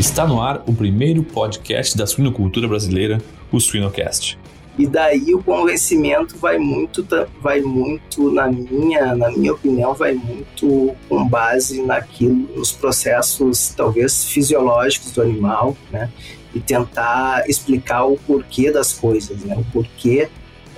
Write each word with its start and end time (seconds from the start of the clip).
Está 0.00 0.26
no 0.26 0.40
ar 0.40 0.62
o 0.66 0.72
primeiro 0.72 1.22
podcast 1.22 1.94
da 1.94 2.06
suinocultura 2.06 2.66
brasileira, 2.66 3.18
o 3.52 3.60
Suinocast. 3.60 4.38
E 4.78 4.86
daí 4.86 5.34
o 5.34 5.42
convencimento 5.42 6.38
vai 6.38 6.56
muito, 6.56 7.06
vai 7.42 7.60
muito 7.60 8.32
na 8.32 8.46
minha, 8.46 9.14
na 9.14 9.30
minha 9.30 9.52
opinião, 9.52 9.92
vai 9.92 10.14
muito 10.14 10.96
com 11.06 11.28
base 11.28 11.82
naquilo, 11.82 12.48
nos 12.56 12.72
processos 12.72 13.74
talvez 13.76 14.24
fisiológicos 14.24 15.12
do 15.12 15.20
animal, 15.20 15.76
né? 15.92 16.10
E 16.54 16.60
tentar 16.60 17.44
explicar 17.46 18.06
o 18.06 18.16
porquê 18.16 18.70
das 18.70 18.94
coisas, 18.94 19.44
né? 19.44 19.54
O 19.54 19.64
porquê 19.70 20.30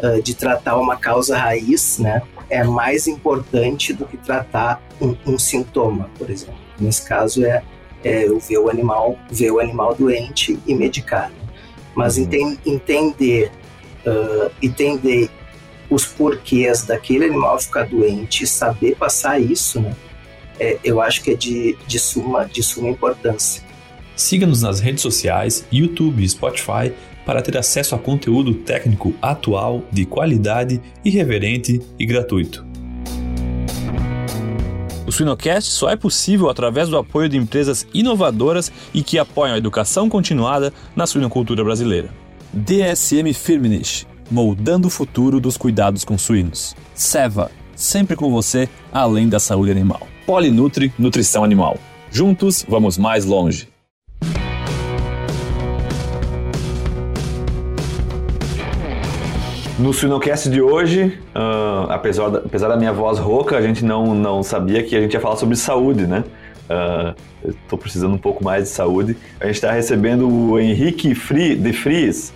uh, 0.03 0.21
de 0.21 0.35
tratar 0.35 0.77
uma 0.77 0.97
causa 0.97 1.39
raiz, 1.39 2.01
né? 2.01 2.23
É 2.51 2.65
mais 2.65 3.07
importante 3.07 3.93
do 3.93 4.05
que 4.05 4.17
tratar 4.17 4.83
um, 5.01 5.15
um 5.25 5.39
sintoma, 5.39 6.11
por 6.19 6.29
exemplo. 6.29 6.59
Nesse 6.81 7.07
caso 7.07 7.45
é, 7.45 7.63
é 8.05 8.27
eu 8.27 8.39
ver 8.39 8.59
o 8.59 8.69
animal, 8.69 9.19
ver 9.31 9.51
o 9.51 9.61
animal 9.61 9.95
doente 9.95 10.59
e 10.67 10.75
medicar. 10.75 11.31
Mas 11.95 12.17
uhum. 12.17 12.25
enten, 12.25 12.59
entender 12.65 13.51
uh, 14.07 14.51
entender 14.63 15.31
os 15.91 16.07
porquês 16.07 16.85
daquele 16.85 17.27
animal 17.27 17.59
ficar 17.61 17.87
doente, 17.87 18.47
saber 18.47 18.97
passar 18.97 19.39
isso, 19.41 19.81
né? 19.81 19.95
É, 20.59 20.79
eu 20.85 21.01
acho 21.01 21.23
que 21.23 21.33
é 21.33 21.35
de, 21.35 21.77
de, 21.87 21.99
suma, 21.99 22.45
de 22.45 22.63
suma 22.63 22.89
importância. 22.89 23.63
Siga-nos 24.15 24.63
nas 24.63 24.81
redes 24.81 25.03
sociais, 25.03 25.67
YouTube 25.73 26.23
e 26.23 26.29
Spotify 26.29 26.93
para 27.25 27.43
ter 27.43 27.57
acesso 27.57 27.95
a 27.95 27.99
conteúdo 27.99 28.55
técnico 28.55 29.15
atual, 29.21 29.83
de 29.91 30.05
qualidade, 30.05 30.81
irreverente 31.05 31.81
e 31.99 32.07
gratuito. 32.07 32.72
O 35.13 35.15
Suinocast 35.15 35.71
só 35.71 35.91
é 35.91 35.95
possível 35.95 36.49
através 36.49 36.89
do 36.89 36.97
apoio 36.97 37.29
de 37.29 37.37
empresas 37.37 37.87
inovadoras 37.93 38.73
e 38.95 39.03
que 39.03 39.19
apoiam 39.19 39.55
a 39.55 39.59
educação 39.59 40.09
continuada 40.09 40.73
na 40.97 41.07
suinocultura 41.07 41.63
brasileira. 41.63 42.09
DSM 42.51 43.31
Firmenich, 43.35 44.07
moldando 44.31 44.89
o 44.89 44.91
futuro 44.91 45.39
dos 45.39 45.59
cuidados 45.59 46.03
com 46.03 46.17
suínos. 46.17 46.75
Seva, 46.95 47.51
sempre 47.77 48.17
com 48.17 48.31
você, 48.31 48.71
além 48.91 49.29
da 49.29 49.39
saúde 49.39 49.71
animal. 49.71 50.09
Polinutri 50.25 50.91
Nutrição 50.99 51.45
Animal. 51.45 51.77
Juntos, 52.11 52.65
vamos 52.67 52.97
mais 52.97 53.27
longe. 53.27 53.72
No 59.83 59.93
Suinocast 59.93 60.49
de 60.49 60.63
hoje, 60.63 61.19
uh, 61.35 61.91
apesar, 61.91 62.29
da, 62.29 62.39
apesar 62.39 62.69
da 62.69 62.77
minha 62.77 62.93
voz 62.93 63.19
rouca, 63.19 63.57
a 63.57 63.61
gente 63.61 63.85
não, 63.85 64.15
não 64.15 64.41
sabia 64.41 64.81
que 64.81 64.95
a 64.95 65.01
gente 65.01 65.13
ia 65.13 65.19
falar 65.19 65.35
sobre 65.35 65.57
saúde, 65.57 66.07
né? 66.07 66.23
Uh, 66.71 67.51
Estou 67.51 67.77
precisando 67.77 68.15
um 68.15 68.19
pouco 68.19 68.45
mais 68.45 68.63
de 68.63 68.69
saúde. 68.69 69.17
A 69.41 69.47
gente 69.47 69.57
está 69.57 69.73
recebendo 69.73 70.31
o 70.31 70.57
Henrique 70.57 71.09
de 71.09 71.73
Fries, 71.73 72.33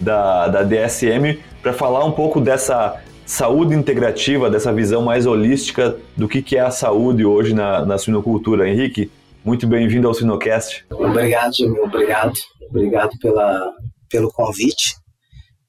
da, 0.00 0.48
da 0.48 0.64
DSM 0.64 1.38
para 1.62 1.72
falar 1.72 2.04
um 2.04 2.10
pouco 2.10 2.40
dessa 2.40 3.00
saúde 3.24 3.76
integrativa, 3.76 4.50
dessa 4.50 4.72
visão 4.72 5.00
mais 5.00 5.24
holística 5.24 5.96
do 6.16 6.26
que, 6.26 6.42
que 6.42 6.56
é 6.56 6.62
a 6.62 6.72
saúde 6.72 7.24
hoje 7.24 7.54
na, 7.54 7.86
na 7.86 7.96
suinocultura. 7.96 8.68
Henrique, 8.68 9.08
muito 9.44 9.68
bem-vindo 9.68 10.08
ao 10.08 10.14
Sinocast. 10.14 10.84
Obrigado, 10.90 11.56
Jamil, 11.56 11.84
obrigado. 11.84 12.32
Obrigado 12.68 13.16
pela, 13.20 13.72
pelo 14.10 14.32
convite. 14.32 14.96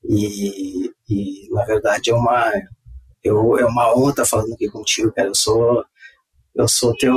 E, 0.04 0.90
e, 1.10 1.50
na 1.52 1.66
verdade, 1.66 2.12
é 2.12 2.14
uma, 2.14 2.52
eu, 3.24 3.58
é 3.58 3.66
uma 3.66 3.92
honra 3.96 4.12
estar 4.12 4.26
falando 4.26 4.54
aqui 4.54 4.70
contigo, 4.70 5.12
cara. 5.12 5.30
Eu 5.30 5.36
sou 5.36 5.84
eu 6.56 6.68
sou 6.68 6.96
teu. 6.98 7.16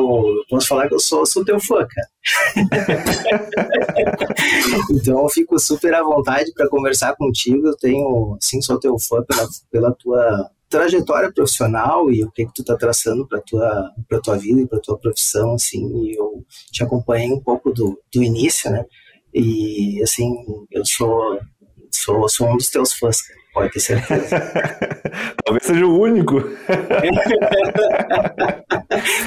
Posso 0.48 0.68
falar 0.68 0.88
que 0.88 0.94
eu 0.94 1.00
sou, 1.00 1.26
sou 1.26 1.44
teu 1.44 1.58
fã, 1.58 1.84
cara. 1.84 2.08
então 4.90 5.22
eu 5.22 5.28
fico 5.28 5.58
super 5.58 5.92
à 5.94 6.02
vontade 6.02 6.52
para 6.52 6.68
conversar 6.68 7.16
contigo. 7.16 7.66
Eu 7.66 7.76
tenho, 7.76 8.36
sim, 8.40 8.62
sou 8.62 8.78
teu 8.78 8.96
fã 9.00 9.24
pela, 9.24 9.48
pela 9.70 9.92
tua 9.94 10.48
trajetória 10.68 11.32
profissional 11.32 12.10
e 12.10 12.24
o 12.24 12.30
que 12.30 12.46
que 12.46 12.54
tu 12.54 12.64
tá 12.64 12.76
traçando 12.76 13.26
para 13.26 13.40
tua 13.40 13.90
para 14.08 14.20
tua 14.20 14.38
vida 14.38 14.60
e 14.60 14.66
para 14.66 14.80
tua 14.80 14.96
profissão 14.96 15.54
assim 15.54 15.84
e 16.02 16.16
eu 16.16 16.46
te 16.70 16.82
acompanhei 16.82 17.30
um 17.30 17.40
pouco 17.40 17.70
do, 17.70 18.00
do 18.10 18.22
início 18.22 18.70
né 18.70 18.86
e 19.34 20.00
assim 20.02 20.32
eu 20.70 20.82
sou 20.86 21.38
sou, 21.90 22.26
sou 22.26 22.48
um 22.48 22.56
dos 22.56 22.70
teus 22.70 22.94
fãs 22.94 23.20
cara. 23.20 23.41
Pode 23.52 23.70
ter 23.70 23.80
certeza. 23.80 24.40
Talvez 25.44 25.66
seja 25.66 25.84
o 25.84 26.00
único. 26.00 26.40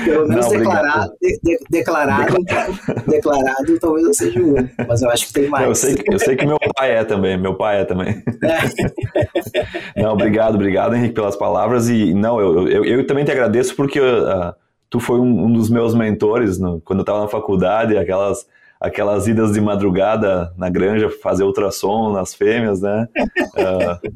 Pelo 0.05 0.27
menos 0.27 0.45
Não, 0.45 0.51
declarado, 0.51 1.13
de, 1.21 1.39
de, 1.43 1.59
declarado, 1.69 2.35
declarado, 3.07 3.79
talvez 3.79 4.05
eu 4.05 4.13
seja 4.13 4.39
o 4.39 4.55
único, 4.55 4.73
mas 4.87 5.01
eu 5.01 5.09
acho 5.09 5.27
que 5.27 5.33
tem 5.33 5.49
mais. 5.49 5.67
Eu 5.67 5.75
sei, 5.75 5.95
eu 6.11 6.19
sei 6.19 6.35
que 6.35 6.45
meu 6.45 6.57
pai 6.75 6.91
é 6.91 7.03
também, 7.03 7.37
meu 7.37 7.55
pai 7.55 7.81
é 7.81 7.85
também. 7.85 8.23
É. 9.95 10.01
Não, 10.01 10.13
obrigado, 10.13 10.55
obrigado, 10.55 10.95
Henrique, 10.95 11.15
pelas 11.15 11.35
palavras. 11.35 11.89
E 11.89 12.13
não, 12.13 12.39
eu, 12.39 12.67
eu, 12.67 12.85
eu 12.85 13.07
também 13.07 13.25
te 13.25 13.31
agradeço 13.31 13.75
porque 13.75 13.99
uh, 13.99 14.53
tu 14.89 14.99
foi 14.99 15.19
um, 15.19 15.45
um, 15.45 15.53
dos 15.53 15.69
meus 15.69 15.93
mentores 15.93 16.57
no, 16.59 16.79
quando 16.81 16.99
eu 16.99 17.03
estava 17.03 17.21
na 17.21 17.27
faculdade, 17.27 17.97
aquelas 17.97 18.47
aquelas 18.79 19.27
idas 19.27 19.53
de 19.53 19.61
madrugada 19.61 20.53
na 20.57 20.69
granja 20.69 21.09
fazer 21.09 21.43
ultrassom 21.43 22.11
nas 22.11 22.33
fêmeas, 22.33 22.81
né? 22.81 23.07
uh, 23.15 24.13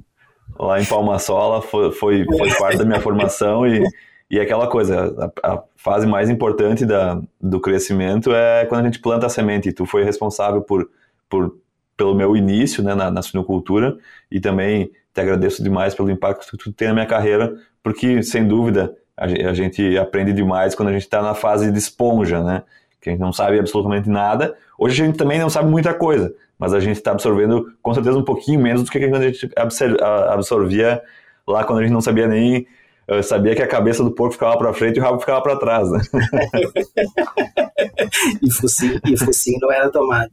lá 0.64 0.80
em 0.80 0.86
Palmasola 0.86 1.62
foi, 1.62 1.92
foi, 1.92 2.26
foi, 2.26 2.54
parte 2.56 2.78
da 2.78 2.86
minha 2.86 3.00
formação 3.00 3.66
e, 3.66 3.84
e 4.30 4.40
aquela 4.40 4.68
coisa, 4.68 5.32
a, 5.42 5.54
a, 5.54 5.64
fase 5.76 6.06
mais 6.06 6.30
importante 6.30 6.86
da, 6.86 7.22
do 7.40 7.60
crescimento 7.60 8.34
é 8.34 8.66
quando 8.66 8.82
a 8.82 8.86
gente 8.86 9.00
planta 9.00 9.26
a 9.26 9.30
semente. 9.30 9.70
E 9.70 9.74
tu 9.74 9.86
foi 9.86 10.04
responsável 10.04 10.62
por, 10.62 10.90
por, 11.30 11.56
pelo 11.96 12.14
meu 12.14 12.36
início 12.36 12.84
né, 12.84 12.94
na, 12.94 13.10
na 13.10 13.22
suinocultura 13.22 13.98
e 14.30 14.40
também 14.40 14.92
te 15.14 15.22
agradeço 15.22 15.64
demais 15.64 15.96
pelo 15.96 16.12
impacto 16.12 16.50
que 16.52 16.58
tu 16.58 16.72
tem 16.72 16.90
na 16.90 16.94
minha 16.94 17.06
carreira, 17.06 17.56
porque 17.82 18.22
sem 18.22 18.48
dúvida 18.48 18.96
a, 19.18 19.26
a 19.26 19.54
gente 19.54 19.98
aprende 19.98 20.34
demais 20.34 20.76
quando 20.76 20.90
a 20.90 20.94
gente 20.94 21.04
está 21.04 21.22
na 21.22 21.34
fase 21.34 21.72
de 21.72 21.78
esponja, 21.78 22.44
né? 22.44 22.64
Que 23.02 23.10
a 23.10 23.14
gente 23.14 23.22
não 23.22 23.34
sabe 23.34 23.60
absolutamente 23.60 24.10
nada. 24.10 24.56
Hoje 24.78 25.02
a 25.02 25.06
gente 25.06 25.18
também 25.18 25.40
não 25.40 25.50
sabe 25.50 25.70
muita 25.70 25.94
coisa, 25.94 26.34
mas 26.58 26.74
a 26.74 26.80
gente 26.80 26.98
está 26.98 27.12
absorvendo 27.12 27.72
com 27.82 27.94
certeza 27.94 28.18
um 28.18 28.24
pouquinho 28.24 28.60
menos 28.60 28.84
do 28.84 28.92
que 28.92 28.98
a 28.98 29.22
gente 29.22 29.50
absorvia 29.56 31.02
lá 31.48 31.64
quando 31.64 31.80
a 31.80 31.84
gente 31.84 31.94
não 31.94 32.02
sabia 32.02 32.28
nem 32.28 32.68
eu 33.10 33.24
sabia 33.24 33.56
que 33.56 33.64
a 33.64 33.68
cabeça 33.68 34.04
do 34.04 34.12
porco 34.12 34.34
ficava 34.34 34.56
para 34.56 34.72
frente 34.72 34.98
e 34.98 35.00
o 35.00 35.04
rabo 35.04 35.20
ficava 35.20 35.42
para 35.42 35.56
trás. 35.56 35.90
Né? 35.90 36.00
e, 38.40 38.54
focinho, 38.54 39.02
e 39.04 39.18
focinho 39.18 39.58
não 39.60 39.72
era 39.72 39.90
tomado. 39.90 40.30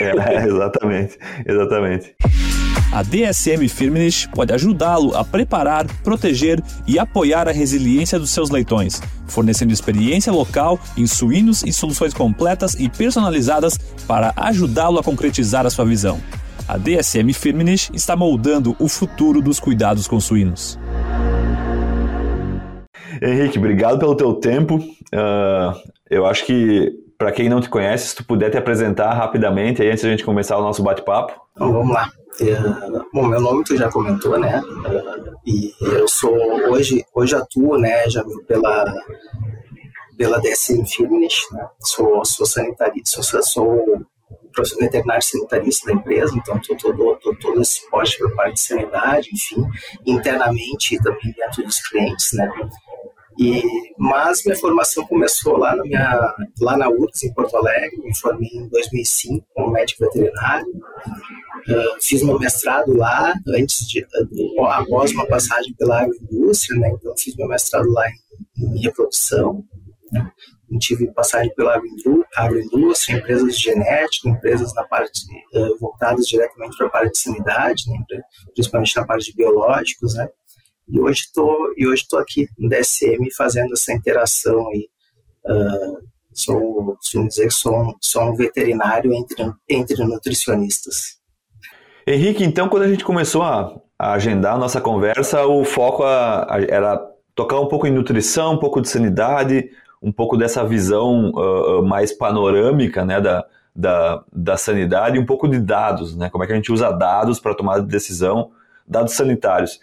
É, 0.00 0.44
exatamente, 0.44 1.16
exatamente. 1.46 2.16
A 2.92 3.02
DSM 3.02 3.66
Firmenich 3.70 4.28
pode 4.28 4.52
ajudá-lo 4.52 5.16
a 5.16 5.24
preparar, 5.24 5.86
proteger 6.04 6.62
e 6.86 6.98
apoiar 6.98 7.48
a 7.48 7.50
resiliência 7.50 8.18
dos 8.18 8.28
seus 8.28 8.50
leitões, 8.50 9.00
fornecendo 9.26 9.72
experiência 9.72 10.30
local 10.30 10.78
em 10.94 11.06
suínos 11.06 11.62
e 11.62 11.72
soluções 11.72 12.12
completas 12.12 12.74
e 12.78 12.90
personalizadas 12.90 13.78
para 14.06 14.34
ajudá-lo 14.36 14.98
a 14.98 15.02
concretizar 15.02 15.64
a 15.64 15.70
sua 15.70 15.86
visão. 15.86 16.20
A 16.68 16.76
DSM 16.76 17.32
Firmenich 17.32 17.90
está 17.94 18.14
moldando 18.14 18.76
o 18.78 18.86
futuro 18.86 19.40
dos 19.40 19.58
cuidados 19.58 20.06
com 20.06 20.20
suínos. 20.20 20.78
Henrique, 23.22 23.56
obrigado 23.56 23.98
pelo 23.98 24.14
teu 24.14 24.34
tempo. 24.34 24.76
Uh, 24.76 25.80
eu 26.10 26.26
acho 26.26 26.44
que 26.44 26.92
para 27.22 27.30
quem 27.30 27.48
não 27.48 27.60
te 27.60 27.68
conhece, 27.68 28.08
se 28.08 28.16
tu 28.16 28.24
puder 28.24 28.50
te 28.50 28.58
apresentar 28.58 29.14
rapidamente 29.14 29.80
aí 29.80 29.88
antes 29.88 30.02
da 30.02 30.10
gente 30.10 30.24
começar 30.24 30.58
o 30.58 30.60
nosso 30.60 30.82
bate-papo. 30.82 31.40
Então 31.52 31.72
vamos 31.72 31.94
lá. 31.94 32.10
Uh, 32.40 33.06
bom, 33.14 33.28
meu 33.28 33.40
nome 33.40 33.62
tu 33.62 33.76
já 33.76 33.88
comentou, 33.88 34.40
né? 34.40 34.60
E 35.46 35.72
eu 35.80 36.08
sou 36.08 36.34
hoje 36.68 37.04
hoje 37.14 37.36
atuo, 37.36 37.78
né? 37.78 38.10
Já 38.10 38.24
pela 38.48 38.92
pela 40.18 40.40
DSM 40.40 40.84
Fitness, 40.84 41.46
né? 41.52 41.64
Sou 41.78 42.24
sou 42.24 42.44
sanitarista, 42.44 43.22
sou, 43.22 43.42
sou 43.44 44.02
professor 44.52 44.80
veterinário 44.80 45.22
sanitarista 45.22 45.86
da 45.86 45.92
empresa, 45.92 46.36
então 46.36 46.56
estou 46.56 46.76
todo, 46.76 47.16
tô 47.22 47.36
todo 47.36 47.62
esse 47.62 47.82
suporte 47.82 48.18
para 48.18 48.30
parte 48.30 48.54
de 48.54 48.60
sanidade, 48.62 49.28
enfim, 49.32 49.64
internamente 50.04 50.98
também 51.00 51.32
dentro 51.36 51.62
dos 51.62 51.80
clientes, 51.86 52.32
né? 52.32 52.50
E, 53.38 53.62
mas 53.98 54.44
minha 54.44 54.56
formação 54.56 55.06
começou 55.06 55.56
lá 55.56 55.74
na, 55.74 55.82
minha, 55.82 56.34
lá 56.60 56.76
na 56.76 56.86
em 56.88 57.34
Porto 57.34 57.56
Alegre. 57.56 57.96
Me 58.02 58.16
formei 58.16 58.48
em 58.48 58.68
2005 58.68 59.46
como 59.54 59.72
médico 59.72 60.04
veterinário. 60.04 60.68
Uh, 60.68 62.02
fiz 62.02 62.22
meu 62.22 62.38
mestrado 62.38 62.92
lá, 62.96 63.32
antes 63.48 63.86
de, 63.86 64.04
após 64.68 65.12
uma 65.12 65.26
passagem 65.26 65.72
pela 65.74 66.02
agroindústria, 66.02 66.80
né? 66.80 66.90
Então, 66.90 67.14
fiz 67.16 67.36
meu 67.36 67.48
mestrado 67.48 67.88
lá 67.90 68.04
em, 68.08 68.76
em 68.76 68.82
reprodução. 68.82 69.64
Né? 70.10 70.30
Tive 70.80 71.12
passagem 71.12 71.54
pela 71.54 71.80
agroindústria, 72.36 73.16
empresas 73.16 73.56
de 73.56 73.62
genética, 73.62 74.28
empresas 74.28 74.74
na 74.74 74.84
parte 74.84 75.22
uh, 75.54 75.78
voltadas 75.78 76.26
diretamente 76.26 76.76
para 76.76 76.86
a 76.86 76.90
parte 76.90 77.12
de 77.12 77.18
sanidade, 77.18 77.84
né? 77.88 78.22
principalmente 78.54 78.96
na 78.96 79.06
parte 79.06 79.30
de 79.30 79.36
biológicos, 79.36 80.14
né? 80.14 80.28
E 80.92 81.00
hoje 81.00 81.22
estou 81.22 81.72
e 81.74 81.86
hoje 81.86 82.04
aqui 82.20 82.46
no 82.58 82.68
DSM 82.68 83.30
fazendo 83.34 83.72
essa 83.72 83.94
interação 83.94 84.68
aí, 84.68 84.88
uh, 85.46 86.12
Sou, 86.34 86.96
costumo 86.96 87.28
dizer 87.28 87.48
que 87.48 87.54
sou 87.54 87.76
um, 87.76 87.94
sou 88.00 88.22
um 88.22 88.34
veterinário 88.34 89.12
entre, 89.12 89.52
entre 89.68 90.02
nutricionistas. 90.04 91.18
Henrique, 92.06 92.42
então, 92.42 92.68
quando 92.68 92.84
a 92.84 92.88
gente 92.88 93.04
começou 93.04 93.42
a, 93.42 93.78
a 93.98 94.14
agendar 94.14 94.54
a 94.54 94.58
nossa 94.58 94.80
conversa, 94.80 95.44
o 95.46 95.64
foco 95.64 96.02
a, 96.02 96.54
a, 96.54 96.62
era 96.62 96.98
tocar 97.34 97.60
um 97.60 97.68
pouco 97.68 97.86
em 97.86 97.90
nutrição, 97.90 98.54
um 98.54 98.58
pouco 98.58 98.80
de 98.80 98.88
sanidade, 98.88 99.70
um 100.02 100.10
pouco 100.10 100.36
dessa 100.36 100.64
visão 100.64 101.30
uh, 101.30 101.82
mais 101.82 102.12
panorâmica 102.12 103.04
né, 103.04 103.20
da, 103.20 103.44
da, 103.76 104.24
da 104.32 104.56
sanidade 104.56 105.16
e 105.16 105.20
um 105.20 105.26
pouco 105.26 105.46
de 105.46 105.60
dados, 105.60 106.16
né? 106.16 106.30
Como 106.30 106.42
é 106.42 106.46
que 106.46 106.52
a 106.52 106.56
gente 106.56 106.72
usa 106.72 106.90
dados 106.90 107.38
para 107.38 107.54
tomar 107.54 107.80
decisão, 107.80 108.50
dados 108.86 109.12
sanitários. 109.12 109.78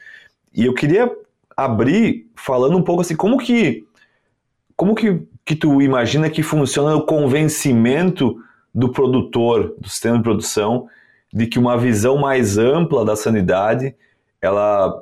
E 0.54 0.66
eu 0.66 0.74
queria 0.74 1.12
abrir 1.56 2.30
falando 2.36 2.78
um 2.78 2.84
pouco 2.84 3.02
assim, 3.02 3.16
como 3.16 3.38
que 3.38 3.86
como 4.76 4.96
que, 4.96 5.22
que 5.44 5.58
tu 5.58 5.82
imagina 5.82 6.30
que 6.30 6.42
funciona 6.42 6.96
o 6.96 7.06
convencimento 7.06 8.38
do 8.74 8.90
produtor, 8.90 9.76
do 9.78 9.90
sistema 9.90 10.16
de 10.16 10.24
produção, 10.24 10.88
de 11.34 11.48
que 11.48 11.60
uma 11.60 11.78
visão 11.78 12.18
mais 12.18 12.58
ampla 12.58 13.04
da 13.04 13.14
sanidade, 13.14 13.94
ela 14.42 14.98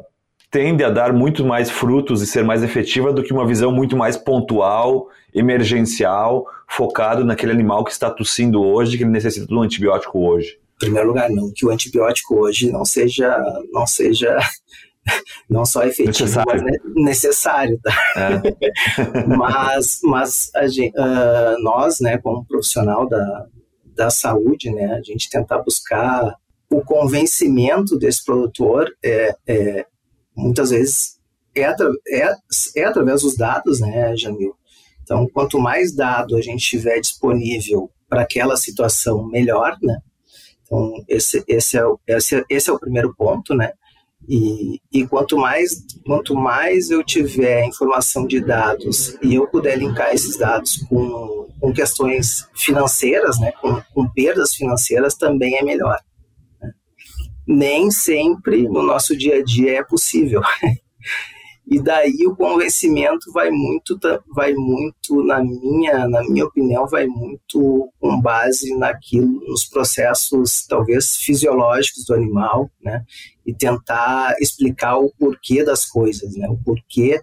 tende 0.50 0.84
a 0.84 0.90
dar 0.90 1.14
muito 1.14 1.46
mais 1.46 1.70
frutos 1.70 2.24
e 2.24 2.28
ser 2.28 2.44
mais 2.44 2.64
efetiva 2.64 3.14
do 3.14 3.22
que 3.22 3.32
uma 3.32 3.46
visão 3.46 3.72
muito 3.72 3.96
mais 3.96 4.18
pontual, 4.18 5.10
emergencial, 5.34 6.46
focado 6.68 7.24
naquele 7.24 7.52
animal 7.52 7.84
que 7.84 7.92
está 7.92 8.10
tossindo 8.10 8.64
hoje, 8.64 8.98
que 8.98 9.04
ele 9.04 9.12
necessita 9.12 9.54
um 9.54 9.62
antibiótico 9.62 10.20
hoje? 10.20 10.58
Em 10.78 10.80
primeiro 10.80 11.10
lugar, 11.10 11.30
não 11.30 11.52
que 11.54 11.66
o 11.66 11.70
antibiótico 11.70 12.36
hoje 12.40 12.72
não 12.72 12.84
seja 12.84 13.38
não 13.72 13.86
seja 13.86 14.38
não 15.50 15.66
só 15.66 15.84
efetivo, 15.84 16.08
necessário. 16.08 16.64
mas 16.64 16.94
necessário, 16.96 17.80
tá? 17.82 17.94
É. 18.16 19.26
mas 19.28 20.00
mas 20.04 20.52
gente, 20.68 20.94
uh, 20.98 21.62
nós, 21.62 22.00
né, 22.00 22.18
como 22.18 22.46
profissional 22.46 23.08
da, 23.08 23.46
da 23.96 24.10
saúde, 24.10 24.72
né, 24.72 24.94
a 24.94 25.02
gente 25.02 25.30
tentar 25.30 25.60
buscar 25.60 26.36
o 26.70 26.82
convencimento 26.82 27.98
desse 27.98 28.24
produtor 28.26 28.90
é, 29.04 29.36
é 29.48 29.86
muitas 30.36 30.70
vezes 30.70 31.18
é, 31.56 31.64
é, 31.64 32.36
é 32.76 32.84
através 32.86 33.22
dos 33.22 33.36
dados, 33.36 33.80
né, 33.80 34.16
Jamil? 34.16 34.56
Então, 35.02 35.28
quanto 35.34 35.60
mais 35.60 35.96
dado 35.96 36.36
a 36.36 36.42
gente 36.42 36.64
tiver 36.64 37.00
disponível 37.00 37.90
para 38.10 38.22
aquela 38.22 38.56
situação, 38.58 39.26
melhor, 39.28 39.78
né? 39.82 40.00
Então, 40.62 40.92
esse, 41.08 41.44
esse, 41.48 41.78
é, 41.78 41.84
esse, 42.08 42.46
esse 42.50 42.70
é 42.70 42.74
o 42.74 42.80
primeiro 42.80 43.16
ponto, 43.16 43.56
né? 43.56 43.72
E, 44.28 44.82
e 44.92 45.08
quanto 45.08 45.38
mais 45.38 45.86
quanto 46.06 46.36
mais 46.36 46.90
eu 46.90 47.02
tiver 47.04 47.66
informação 47.66 48.28
de 48.28 48.42
dados 48.42 49.18
e 49.22 49.36
eu 49.36 49.48
puder 49.48 49.78
linkar 49.78 50.14
esses 50.14 50.38
dados 50.38 50.78
com, 50.90 51.48
com 51.60 51.74
questões 51.74 52.48
financeiras, 52.54 53.40
né, 53.40 53.52
com, 53.62 53.82
com 53.94 54.08
perdas 54.10 54.54
financeiras, 54.54 55.16
também 55.16 55.58
é 55.58 55.64
melhor. 55.64 56.00
Né? 56.62 56.72
Nem 57.48 57.90
sempre 57.90 58.68
no 58.68 58.84
nosso 58.84 59.16
dia 59.16 59.38
a 59.38 59.44
dia 59.44 59.80
é 59.80 59.84
possível. 59.84 60.42
E 61.70 61.82
daí 61.82 62.26
o 62.26 62.36
convencimento 62.36 63.30
vai 63.34 63.52
muito, 63.52 64.00
vai 64.34 64.54
muito 64.54 65.22
na 65.24 65.44
minha, 65.44 66.08
na 66.08 66.24
minha 66.24 66.46
opinião, 66.46 66.88
vai 66.88 67.06
muito 67.06 67.92
com 68.00 68.22
base 68.22 68.74
naquilo, 68.78 69.42
nos 69.46 69.66
processos 69.66 70.66
talvez 70.66 71.18
fisiológicos 71.18 72.06
do 72.06 72.14
animal, 72.14 72.72
né? 72.82 73.04
E 73.46 73.54
tentar 73.54 74.36
explicar 74.40 74.98
o 74.98 75.12
porquê 75.20 75.62
das 75.62 75.86
coisas, 75.86 76.36
né? 76.36 76.48
O 76.48 76.58
porquê 76.58 77.22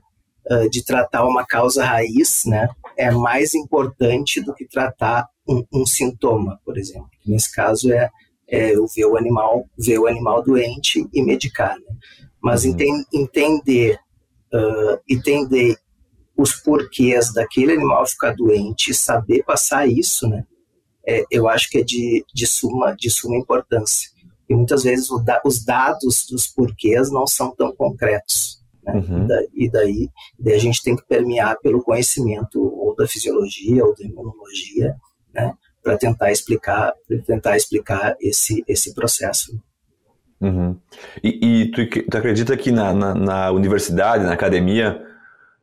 uh, 0.50 0.68
de 0.68 0.84
tratar 0.84 1.24
uma 1.24 1.46
causa 1.46 1.82
raiz, 1.82 2.42
né? 2.44 2.68
É 2.98 3.10
mais 3.10 3.54
importante 3.54 4.42
do 4.42 4.52
que 4.54 4.68
tratar 4.68 5.26
um, 5.48 5.64
um 5.72 5.86
sintoma, 5.86 6.60
por 6.66 6.76
exemplo. 6.76 7.08
Nesse 7.26 7.50
caso 7.50 7.90
é, 7.90 8.10
é 8.46 8.76
eu 8.76 8.86
ver 8.94 9.06
o 9.06 9.16
animal, 9.16 9.64
ver 9.78 9.98
o 9.98 10.06
animal 10.06 10.42
doente 10.44 11.08
e 11.14 11.22
medicar, 11.22 11.76
né? 11.76 11.96
Mas 12.42 12.66
uhum. 12.66 12.76
entender 13.10 13.98
uh, 14.54 15.00
entender 15.08 15.76
os 16.36 16.52
porquês 16.52 17.32
daquele 17.32 17.72
animal 17.72 18.06
ficar 18.06 18.34
doente 18.34 18.90
e 18.90 18.94
saber 18.94 19.44
passar 19.44 19.86
isso, 19.86 20.28
né? 20.28 20.44
É, 21.06 21.24
eu 21.30 21.48
acho 21.48 21.68
que 21.70 21.78
é 21.78 21.82
de, 21.82 22.24
de, 22.32 22.46
suma, 22.46 22.94
de 22.96 23.10
suma 23.10 23.36
importância. 23.36 24.08
E 24.48 24.54
muitas 24.54 24.84
vezes 24.84 25.08
da, 25.24 25.40
os 25.44 25.62
dados 25.64 26.26
dos 26.30 26.46
porquês 26.46 27.10
não 27.10 27.26
são 27.26 27.54
tão 27.54 27.74
concretos. 27.74 28.62
Né? 28.82 28.94
Uhum. 28.94 29.28
E, 29.54 29.64
e 29.64 29.70
daí, 29.70 30.08
daí, 30.38 30.54
a 30.54 30.58
gente 30.58 30.82
tem 30.82 30.96
que 30.96 31.06
permear 31.06 31.58
pelo 31.60 31.82
conhecimento 31.82 32.58
ou 32.58 32.94
da 32.96 33.06
fisiologia 33.06 33.84
ou 33.84 33.94
da 33.94 34.04
imunologia, 34.04 34.96
né? 35.32 35.54
para 35.82 35.98
tentar 35.98 36.32
explicar, 36.32 36.94
tentar 37.26 37.56
explicar 37.56 38.16
esse, 38.18 38.64
esse 38.66 38.94
processo. 38.94 39.60
Uhum. 40.44 40.76
E, 41.22 41.62
e 41.62 41.70
tu, 41.70 41.86
tu, 41.86 42.18
acredita 42.18 42.54
que 42.54 42.70
na, 42.70 42.92
na, 42.92 43.14
na, 43.14 43.50
universidade, 43.50 44.24
na 44.24 44.34
academia, 44.34 45.02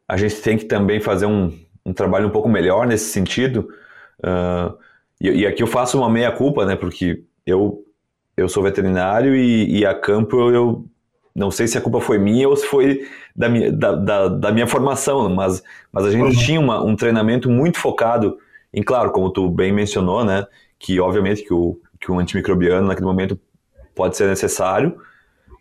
a 0.08 0.18
gente 0.18 0.42
tem 0.42 0.58
que 0.58 0.66
também 0.66 1.00
fazer 1.00 1.28
um, 1.28 1.56
um 1.86 1.94
trabalho 1.94 2.28
um 2.28 2.32
pouco 2.32 2.50
melhor 2.50 2.88
nesse 2.88 3.12
sentido? 3.12 3.70
Uh, 4.20 4.76
e, 5.22 5.30
e, 5.42 5.48
aqui 5.48 5.62
eu 5.62 5.68
faço 5.68 6.00
uma 6.00 6.10
meia-culpa, 6.10 6.66
né? 6.66 6.76
Porque 6.76 7.24
eu, 7.46 7.86
eu 8.36 8.50
sou 8.50 8.64
veterinário 8.64 9.36
e, 9.36 9.80
e 9.80 9.86
a 9.86 9.94
campo 9.94 10.36
eu, 10.36 10.52
eu, 10.52 10.86
não 11.36 11.52
sei 11.52 11.68
se 11.68 11.78
a 11.78 11.82
culpa 11.82 12.02
foi 12.02 12.18
minha 12.18 12.50
ou 12.50 12.56
se 12.56 12.66
foi 12.66 13.08
da 13.36 13.48
minha, 13.48 13.72
da, 13.72 13.94
da, 13.94 14.28
da 14.30 14.52
minha 14.52 14.66
formação, 14.66 15.30
mas, 15.30 15.62
mas 15.92 16.06
a 16.06 16.12
gente 16.12 16.24
uhum. 16.24 16.44
tinha 16.44 16.60
uma, 16.60 16.84
um 16.84 16.96
treinamento 16.96 17.52
muito 17.52 17.78
focado 17.78 18.36
em, 18.74 18.82
claro, 18.82 19.12
como 19.12 19.30
tu 19.30 19.48
bem 19.48 19.72
mencionou, 19.72 20.26
né? 20.26 20.48
Que 20.80 21.00
obviamente 21.00 21.44
que 21.44 21.54
o, 21.54 21.80
que 22.00 22.12
o 22.12 22.18
antimicrobiano 22.18 22.88
naquele 22.88 23.06
momento 23.06 23.40
pode 23.96 24.18
ser 24.18 24.28
necessário, 24.28 24.98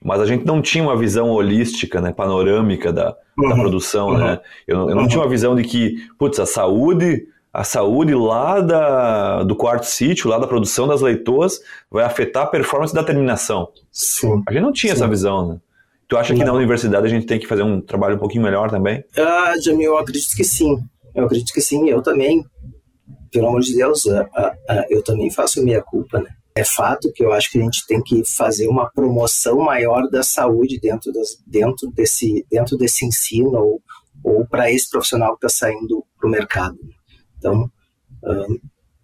mas 0.03 0.21
a 0.21 0.27
gente 0.27 0.47
não 0.47 0.63
tinha 0.63 0.83
uma 0.83 0.97
visão 0.97 1.31
holística, 1.31 2.01
né, 2.01 2.13
panorâmica 2.13 2.93
da, 2.93 3.17
uhum, 3.37 3.49
da 3.49 3.55
produção, 3.55 4.09
uhum, 4.09 4.19
né? 4.19 4.41
Eu, 4.67 4.89
eu 4.89 4.95
não 4.95 5.03
uhum. 5.03 5.09
tinha 5.09 5.21
uma 5.21 5.29
visão 5.29 5.55
de 5.55 5.63
que, 5.63 5.97
putz, 6.19 6.41
a 6.41 6.47
saúde, 6.47 7.27
a 7.53 7.65
saúde 7.65 8.15
lá 8.15 8.61
da, 8.61 9.43
do 9.43 9.55
quarto 9.55 9.85
sítio, 9.85 10.31
lá 10.31 10.39
da 10.39 10.47
produção 10.47 10.89
das 10.89 11.03
leitoas, 11.03 11.61
vai 11.91 12.05
afetar 12.05 12.45
a 12.45 12.47
performance 12.47 12.95
da 12.95 13.05
terminação. 13.05 13.69
Sim. 13.93 14.43
A 14.47 14.53
gente 14.53 14.63
não 14.63 14.73
tinha 14.73 14.95
Sim. 14.95 15.03
essa 15.03 15.09
visão, 15.09 15.49
né? 15.49 15.61
Tu 16.11 16.17
acha 16.17 16.35
que 16.35 16.43
na 16.43 16.53
universidade 16.53 17.07
a 17.07 17.09
gente 17.09 17.25
tem 17.25 17.39
que 17.39 17.47
fazer 17.47 17.63
um 17.63 17.81
trabalho 17.81 18.17
um 18.17 18.19
pouquinho 18.19 18.43
melhor 18.43 18.69
também? 18.69 19.05
Ah, 19.17 19.55
Jamil, 19.63 19.93
eu 19.93 19.99
acredito 19.99 20.35
que 20.35 20.43
sim. 20.43 20.77
Eu 21.15 21.25
acredito 21.25 21.53
que 21.53 21.61
sim. 21.61 21.89
Eu 21.89 22.03
também, 22.03 22.45
pelo 23.31 23.47
amor 23.47 23.61
de 23.61 23.77
Deus, 23.77 24.09
ah, 24.09 24.29
ah, 24.35 24.53
ah, 24.69 24.85
eu 24.91 25.05
também 25.05 25.31
faço 25.31 25.63
minha 25.63 25.81
culpa, 25.81 26.19
né? 26.19 26.31
É 26.55 26.65
fato 26.65 27.13
que 27.13 27.25
eu 27.25 27.33
acho 27.33 27.51
que 27.51 27.59
a 27.59 27.63
gente 27.63 27.87
tem 27.87 28.03
que 28.03 28.25
fazer 28.25 28.69
uma 28.69 28.91
promoção 28.91 29.59
maior 29.59 30.09
da 30.09 30.23
saúde 30.23 30.79
dentro, 30.81 31.13
das, 31.13 31.37
dentro, 31.47 31.91
desse, 31.91 32.45
dentro 32.51 32.77
desse 32.77 33.05
ensino 33.05 33.57
ou, 33.57 33.83
ou 34.25 34.47
para 34.47 34.71
esse 34.71 34.91
profissional 34.91 35.37
que 35.37 35.47
está 35.47 35.67
saindo 35.67 36.05
para 36.19 36.29
o 36.29 36.31
mercado. 36.31 36.79
Então, 37.39 37.71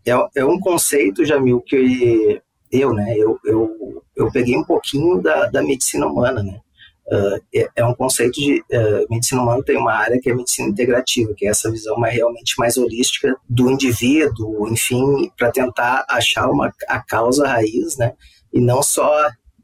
é, 0.05 0.41
é 0.41 0.45
um 0.45 0.59
conceito, 0.59 1.25
Jamil, 1.25 1.61
que 1.61 2.41
eu, 2.71 2.93
né, 2.93 3.15
eu, 3.17 3.39
eu, 3.45 4.03
eu 4.17 4.31
peguei 4.31 4.57
um 4.57 4.65
pouquinho 4.65 5.21
da, 5.23 5.47
da 5.47 5.63
medicina 5.63 6.07
humana, 6.07 6.43
né? 6.43 6.61
Uh, 7.09 7.41
é, 7.55 7.69
é, 7.77 7.85
um 7.85 7.95
conceito 7.95 8.33
de 8.33 8.61
uh, 8.61 9.07
medicina 9.09 9.41
humana 9.41 9.63
tem 9.63 9.77
uma 9.77 9.93
área 9.93 10.19
que 10.21 10.29
é 10.29 10.35
medicina 10.35 10.69
integrativa, 10.69 11.33
que 11.37 11.47
é 11.47 11.51
essa 11.51 11.71
visão 11.71 11.97
mais, 11.97 12.13
realmente 12.13 12.59
mais 12.59 12.77
holística 12.77 13.37
do 13.49 13.71
indivíduo, 13.71 14.69
enfim, 14.69 15.31
para 15.39 15.53
tentar 15.53 16.05
achar 16.09 16.51
uma, 16.51 16.73
a 16.89 17.01
causa 17.01 17.47
raiz, 17.47 17.97
né? 17.97 18.13
E 18.53 18.61
não 18.61 18.83
só 18.83 19.09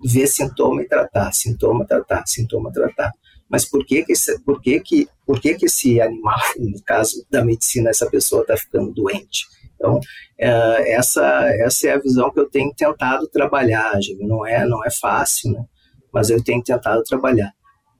ver 0.04 0.28
sintoma 0.28 0.82
e 0.82 0.88
tratar, 0.88 1.32
sintoma, 1.32 1.84
tratar, 1.84 2.24
sintoma, 2.26 2.72
tratar. 2.72 3.12
Mas 3.48 3.64
por 3.64 3.84
que 3.84 4.04
que 4.04 4.12
esse, 4.12 4.40
por 4.44 4.62
que 4.62 4.78
que, 4.80 5.08
por 5.26 5.40
que 5.40 5.54
que 5.54 5.66
esse 5.66 6.00
animal, 6.00 6.38
no 6.58 6.80
caso 6.84 7.26
da 7.28 7.44
medicina, 7.44 7.90
essa 7.90 8.08
pessoa 8.08 8.42
está 8.42 8.56
ficando 8.56 8.92
doente? 8.92 9.46
Então, 9.74 9.96
uh, 9.96 10.82
essa, 10.86 11.44
essa 11.58 11.88
é 11.88 11.92
a 11.94 11.98
visão 11.98 12.30
que 12.30 12.38
eu 12.38 12.48
tenho 12.48 12.72
tentado 12.72 13.26
trabalhar, 13.26 13.98
não 14.20 14.46
é, 14.46 14.64
não 14.64 14.84
é 14.84 14.90
fácil, 14.90 15.50
né? 15.50 15.64
Mas 16.12 16.30
eu 16.30 16.42
tenho 16.42 16.62
tentado 16.62 17.02
trabalhar. 17.02 17.52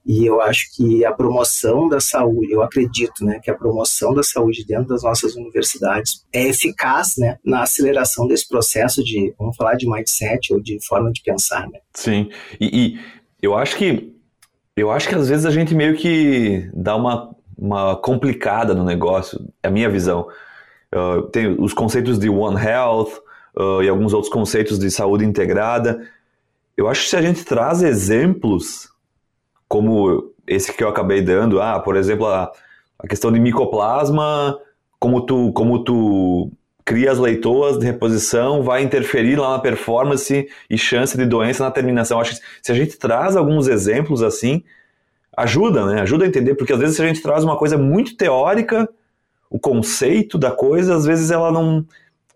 E 0.05 0.25
eu 0.25 0.41
acho 0.41 0.75
que 0.75 1.05
a 1.05 1.13
promoção 1.13 1.87
da 1.87 1.99
saúde, 1.99 2.51
eu 2.51 2.61
acredito, 2.61 3.23
né, 3.23 3.39
que 3.41 3.49
a 3.49 3.55
promoção 3.55 4.13
da 4.13 4.21
saúde 4.21 4.65
dentro 4.65 4.89
das 4.89 5.03
nossas 5.03 5.35
universidades 5.35 6.25
é 6.33 6.49
eficaz, 6.49 7.13
né, 7.17 7.37
na 7.43 7.63
aceleração 7.63 8.27
desse 8.27 8.47
processo 8.47 9.01
de, 9.01 9.33
vamos 9.39 9.55
falar 9.55 9.75
de 9.75 9.89
mindset 9.89 10.53
ou 10.53 10.61
de 10.61 10.77
forma 10.85 11.09
de 11.11 11.21
pensar, 11.23 11.69
né? 11.69 11.79
Sim. 11.93 12.29
E, 12.59 12.67
e 12.67 12.99
eu 13.41 13.55
acho 13.55 13.77
que 13.77 14.13
eu 14.75 14.91
acho 14.91 15.07
que 15.07 15.15
às 15.15 15.29
vezes 15.29 15.45
a 15.45 15.51
gente 15.51 15.75
meio 15.75 15.95
que 15.95 16.67
dá 16.73 16.95
uma, 16.95 17.35
uma 17.55 17.95
complicada 17.95 18.73
no 18.73 18.83
negócio, 18.83 19.39
é 19.61 19.67
a 19.67 19.71
minha 19.71 19.89
visão. 19.89 20.27
Uh, 20.93 21.23
tem 21.29 21.55
os 21.59 21.73
conceitos 21.73 22.17
de 22.17 22.27
One 22.27 22.59
Health 22.59 23.11
uh, 23.55 23.83
e 23.83 23.87
alguns 23.87 24.13
outros 24.13 24.33
conceitos 24.33 24.79
de 24.79 24.89
saúde 24.89 25.25
integrada 25.25 26.07
eu 26.75 26.87
acho 26.87 27.03
que 27.03 27.09
se 27.09 27.15
a 27.15 27.21
gente 27.21 27.43
traz 27.45 27.81
exemplos 27.81 28.89
como 29.67 30.31
esse 30.45 30.73
que 30.73 30.83
eu 30.83 30.89
acabei 30.89 31.21
dando, 31.21 31.61
ah, 31.61 31.79
por 31.79 31.95
exemplo, 31.95 32.27
a, 32.27 32.51
a 32.99 33.07
questão 33.07 33.31
de 33.31 33.39
micoplasma 33.39 34.57
como 34.99 35.25
tu, 35.25 35.51
como 35.53 35.83
tu 35.83 36.51
cria 36.85 37.11
as 37.11 37.17
leitoas 37.17 37.77
de 37.77 37.85
reposição, 37.85 38.61
vai 38.61 38.83
interferir 38.83 39.37
lá 39.37 39.51
na 39.51 39.59
performance 39.59 40.47
e 40.69 40.77
chance 40.77 41.17
de 41.17 41.25
doença 41.25 41.63
na 41.63 41.71
terminação. 41.71 42.19
Acho 42.19 42.35
que 42.35 42.41
se 42.61 42.71
a 42.71 42.75
gente 42.75 42.97
traz 42.97 43.35
alguns 43.35 43.67
exemplos 43.67 44.21
assim, 44.21 44.63
ajuda, 45.35 45.85
né? 45.85 46.01
Ajuda 46.01 46.25
a 46.25 46.27
entender, 46.27 46.55
porque 46.55 46.73
às 46.73 46.79
vezes 46.79 46.95
se 46.95 47.01
a 47.01 47.07
gente 47.07 47.21
traz 47.21 47.43
uma 47.43 47.57
coisa 47.57 47.77
muito 47.77 48.15
teórica, 48.15 48.87
o 49.49 49.59
conceito 49.59 50.37
da 50.37 50.51
coisa, 50.51 50.95
às 50.95 51.05
vezes 51.05 51.31
ela 51.31 51.51
não, 51.51 51.85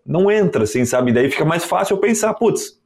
não 0.04 0.30
entra, 0.30 0.64
assim, 0.64 0.84
sabe? 0.84 1.12
Daí 1.12 1.30
fica 1.30 1.44
mais 1.44 1.64
fácil 1.64 1.96
eu 1.96 2.00
pensar, 2.00 2.32
putz, 2.34 2.77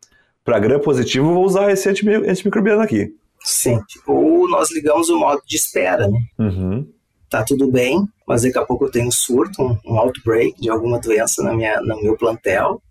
para 0.45 0.59
gram 0.59 0.81
positivo 0.81 1.33
vou 1.33 1.45
usar 1.45 1.71
esse 1.71 1.89
antimicrobiano 1.89 2.83
aqui. 2.83 3.15
Sim. 3.41 3.79
Ou 4.07 4.49
nós 4.49 4.71
ligamos 4.73 5.09
o 5.09 5.19
modo 5.19 5.43
de 5.47 5.57
espera, 5.57 6.09
né? 6.09 6.21
Uhum. 6.39 6.89
Tá 7.29 7.43
tudo 7.43 7.71
bem, 7.71 8.07
mas 8.27 8.43
daqui 8.43 8.59
a 8.59 8.65
pouco 8.65 8.85
eu 8.85 8.91
tenho 8.91 9.09
um 9.09 9.13
surto, 9.13 9.63
um, 9.63 9.79
um 9.87 9.99
outbreak 9.99 10.61
de 10.61 10.69
alguma 10.71 11.01
doença 11.01 11.43
na 11.43 11.55
minha, 11.55 11.81
no 11.81 12.01
meu 12.03 12.17
plantel. 12.17 12.83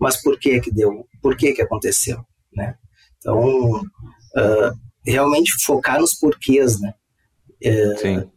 Mas 0.00 0.20
por 0.22 0.38
que 0.38 0.60
que 0.60 0.72
deu? 0.72 1.06
Por 1.22 1.36
que 1.36 1.52
que 1.52 1.62
aconteceu, 1.62 2.18
né? 2.52 2.74
Então, 3.18 3.80
uh, 3.80 4.72
realmente 5.04 5.54
focar 5.64 6.00
nos 6.00 6.14
porquês, 6.14 6.80
né? 6.80 6.94
É, 7.62 7.96
Sim. 7.96 8.30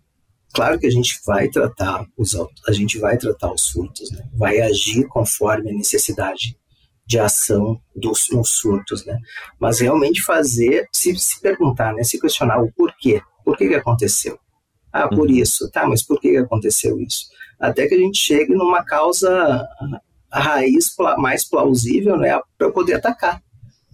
Claro 0.54 0.80
que 0.80 0.88
a 0.88 0.92
gente 0.92 1.20
vai 1.26 1.50
tratar 1.50 2.06
os 2.18 2.36
a 2.68 2.72
gente 2.72 2.98
vai 2.98 3.18
tratar 3.18 3.52
os 3.52 3.62
surtos, 3.64 4.12
né? 4.12 4.28
Vai 4.34 4.60
agir 4.62 5.08
conforme 5.08 5.72
a 5.72 5.74
necessidade 5.74 6.58
de 7.08 7.18
ação 7.20 7.80
dos 7.96 8.28
nos 8.32 8.50
surtos, 8.50 9.06
né? 9.06 9.18
Mas 9.60 9.80
realmente 9.80 10.22
fazer, 10.24 10.88
se, 10.92 11.16
se 11.18 11.42
perguntar, 11.42 11.94
né? 11.94 12.04
Se 12.04 12.20
questionar 12.20 12.62
o 12.62 12.72
porquê, 12.72 13.22
por 13.46 13.58
que 13.58 13.68
que 13.68 13.76
aconteceu? 13.76 14.38
Ah, 14.92 15.08
por 15.08 15.28
uhum. 15.28 15.36
isso, 15.36 15.70
tá? 15.72 15.88
Mas 15.88 16.04
por 16.04 16.20
que 16.20 16.32
que 16.32 16.38
aconteceu 16.38 17.00
isso? 17.00 17.28
Até 17.60 17.88
que 17.88 17.96
a 17.96 18.00
gente 18.00 18.20
chegue 18.20 18.54
numa 18.54 18.84
causa 18.84 19.66
a 20.30 20.40
raiz 20.40 20.94
mais 21.18 21.48
plausível, 21.48 22.18
né? 22.18 22.40
Para 22.58 22.72
poder 22.72 22.96
atacar 22.96 23.42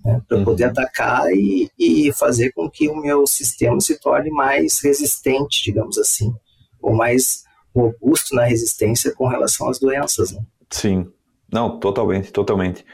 né, 0.04 0.22
para 0.28 0.38
uhum. 0.38 0.44
poder 0.44 0.66
atacar 0.66 1.32
e, 1.32 1.72
e 1.80 2.12
fazer 2.14 2.52
com 2.52 2.70
que 2.70 2.90
o 2.90 2.96
meu 2.96 3.26
sistema 3.26 3.80
se 3.80 4.00
torne 4.00 4.30
mais 4.30 4.82
resistente, 4.84 5.64
digamos 5.64 5.98
assim, 5.98 6.34
ou 6.82 6.94
mais 6.94 7.44
robusto 7.74 8.36
na 8.36 8.44
resistência 8.44 9.14
com 9.16 9.28
relação 9.28 9.70
às 9.70 9.80
doenças. 9.80 10.32
Né? 10.32 10.42
Sim, 10.70 11.08
não, 11.52 11.80
totalmente, 11.80 12.32
totalmente. 12.32 12.86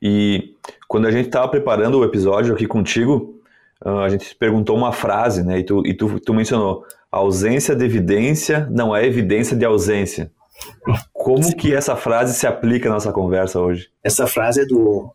E 0.00 0.54
quando 0.86 1.06
a 1.06 1.10
gente 1.10 1.26
estava 1.26 1.48
preparando 1.48 1.98
o 1.98 2.04
episódio 2.04 2.54
aqui 2.54 2.66
contigo, 2.66 3.40
ah, 3.84 4.04
a 4.04 4.08
gente 4.08 4.34
perguntou 4.34 4.76
uma 4.76 4.92
frase, 4.92 5.42
né? 5.42 5.58
E 5.58 5.64
tu, 5.64 5.86
e 5.86 5.94
tu, 5.94 6.20
tu 6.20 6.34
mencionou: 6.34 6.84
ausência 7.10 7.74
de 7.74 7.84
evidência 7.84 8.68
não 8.70 8.94
é 8.94 9.06
evidência 9.06 9.56
de 9.56 9.64
ausência. 9.64 10.30
Como 11.12 11.44
Sim. 11.44 11.56
que 11.56 11.74
essa 11.74 11.94
frase 11.94 12.34
se 12.34 12.46
aplica 12.46 12.88
na 12.88 12.96
nossa 12.96 13.12
conversa 13.12 13.60
hoje? 13.60 13.88
Essa 14.02 14.26
frase 14.26 14.62
é 14.62 14.66
do 14.66 15.12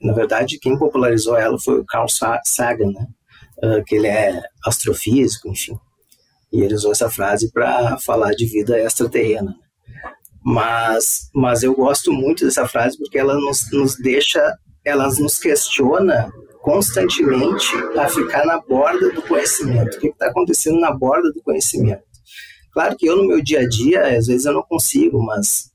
na 0.00 0.14
verdade, 0.14 0.58
quem 0.58 0.78
popularizou 0.78 1.36
ela 1.36 1.58
foi 1.58 1.80
o 1.80 1.84
Carl 1.84 2.06
Sagan, 2.08 2.90
né? 2.90 3.06
Uh, 3.62 3.84
que 3.84 3.96
ele 3.96 4.06
é 4.06 4.40
astrofísico, 4.64 5.48
enfim. 5.48 5.78
E 6.50 6.62
ele 6.62 6.74
usou 6.74 6.92
essa 6.92 7.10
frase 7.10 7.52
para 7.52 7.98
falar 7.98 8.30
de 8.30 8.46
vida 8.46 8.78
extraterrena. 8.80 9.54
Mas, 10.50 11.30
mas 11.32 11.62
eu 11.62 11.72
gosto 11.74 12.12
muito 12.12 12.44
dessa 12.44 12.66
frase 12.66 12.98
porque 12.98 13.16
ela 13.16 13.34
nos, 13.34 13.70
nos 13.70 13.96
deixa, 13.96 14.42
ela 14.84 15.06
nos 15.06 15.38
questiona 15.38 16.32
constantemente 16.60 17.72
a 17.96 18.08
ficar 18.08 18.44
na 18.44 18.60
borda 18.60 19.12
do 19.12 19.22
conhecimento. 19.22 19.96
O 19.96 20.00
que 20.00 20.08
está 20.08 20.26
acontecendo 20.26 20.80
na 20.80 20.90
borda 20.90 21.30
do 21.30 21.40
conhecimento? 21.42 22.02
Claro 22.72 22.96
que 22.96 23.06
eu, 23.06 23.16
no 23.16 23.28
meu 23.28 23.40
dia 23.40 23.60
a 23.60 23.68
dia, 23.68 24.02
às 24.16 24.26
vezes 24.26 24.44
eu 24.44 24.52
não 24.52 24.62
consigo, 24.62 25.24
mas 25.24 25.70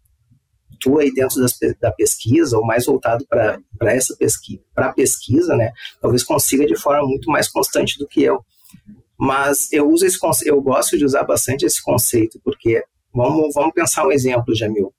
tu 0.81 0.99
aí 0.99 1.13
dentro 1.13 1.39
das, 1.39 1.57
da 1.79 1.91
pesquisa, 1.93 2.57
ou 2.57 2.65
mais 2.65 2.85
voltado 2.85 3.25
para 3.27 3.57
essa 3.93 4.13
pesquisa, 4.17 4.61
para 4.73 4.91
pesquisa, 4.91 5.55
né, 5.55 5.71
talvez 6.01 6.21
consiga 6.21 6.65
de 6.65 6.75
forma 6.75 7.07
muito 7.07 7.31
mais 7.31 7.47
constante 7.47 7.97
do 7.97 8.05
que 8.05 8.23
eu. 8.23 8.43
Mas 9.17 9.71
eu 9.71 9.89
uso 9.89 10.05
esse 10.05 10.19
eu 10.43 10.61
gosto 10.61 10.97
de 10.97 11.05
usar 11.05 11.23
bastante 11.23 11.65
esse 11.65 11.81
conceito, 11.81 12.39
porque 12.43 12.83
vamos, 13.15 13.53
vamos 13.53 13.73
pensar 13.73 14.05
um 14.05 14.11
exemplo, 14.11 14.55
Jamil. 14.55 14.93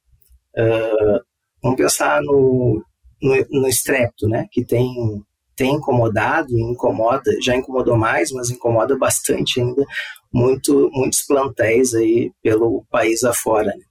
Uh, 0.57 1.21
vamos 1.63 1.77
pensar 1.77 2.23
no, 2.23 2.83
no, 3.23 3.47
no 3.51 3.69
estrepto, 3.69 4.29
né, 4.29 4.47
que 4.51 4.65
tem 4.65 5.23
tem 5.57 5.73
incomodado 5.73 6.51
incomoda, 6.59 7.33
já 7.43 7.57
incomodou 7.57 7.97
mais, 7.97 8.31
mas 8.31 8.51
incomoda 8.51 8.97
bastante 8.99 9.59
ainda 9.59 9.83
muito, 10.31 10.91
muitos 10.93 11.23
plantéis 11.23 11.95
aí 11.95 12.31
pelo 12.43 12.85
país 12.91 13.25
afora. 13.25 13.73
Né? 13.75 13.85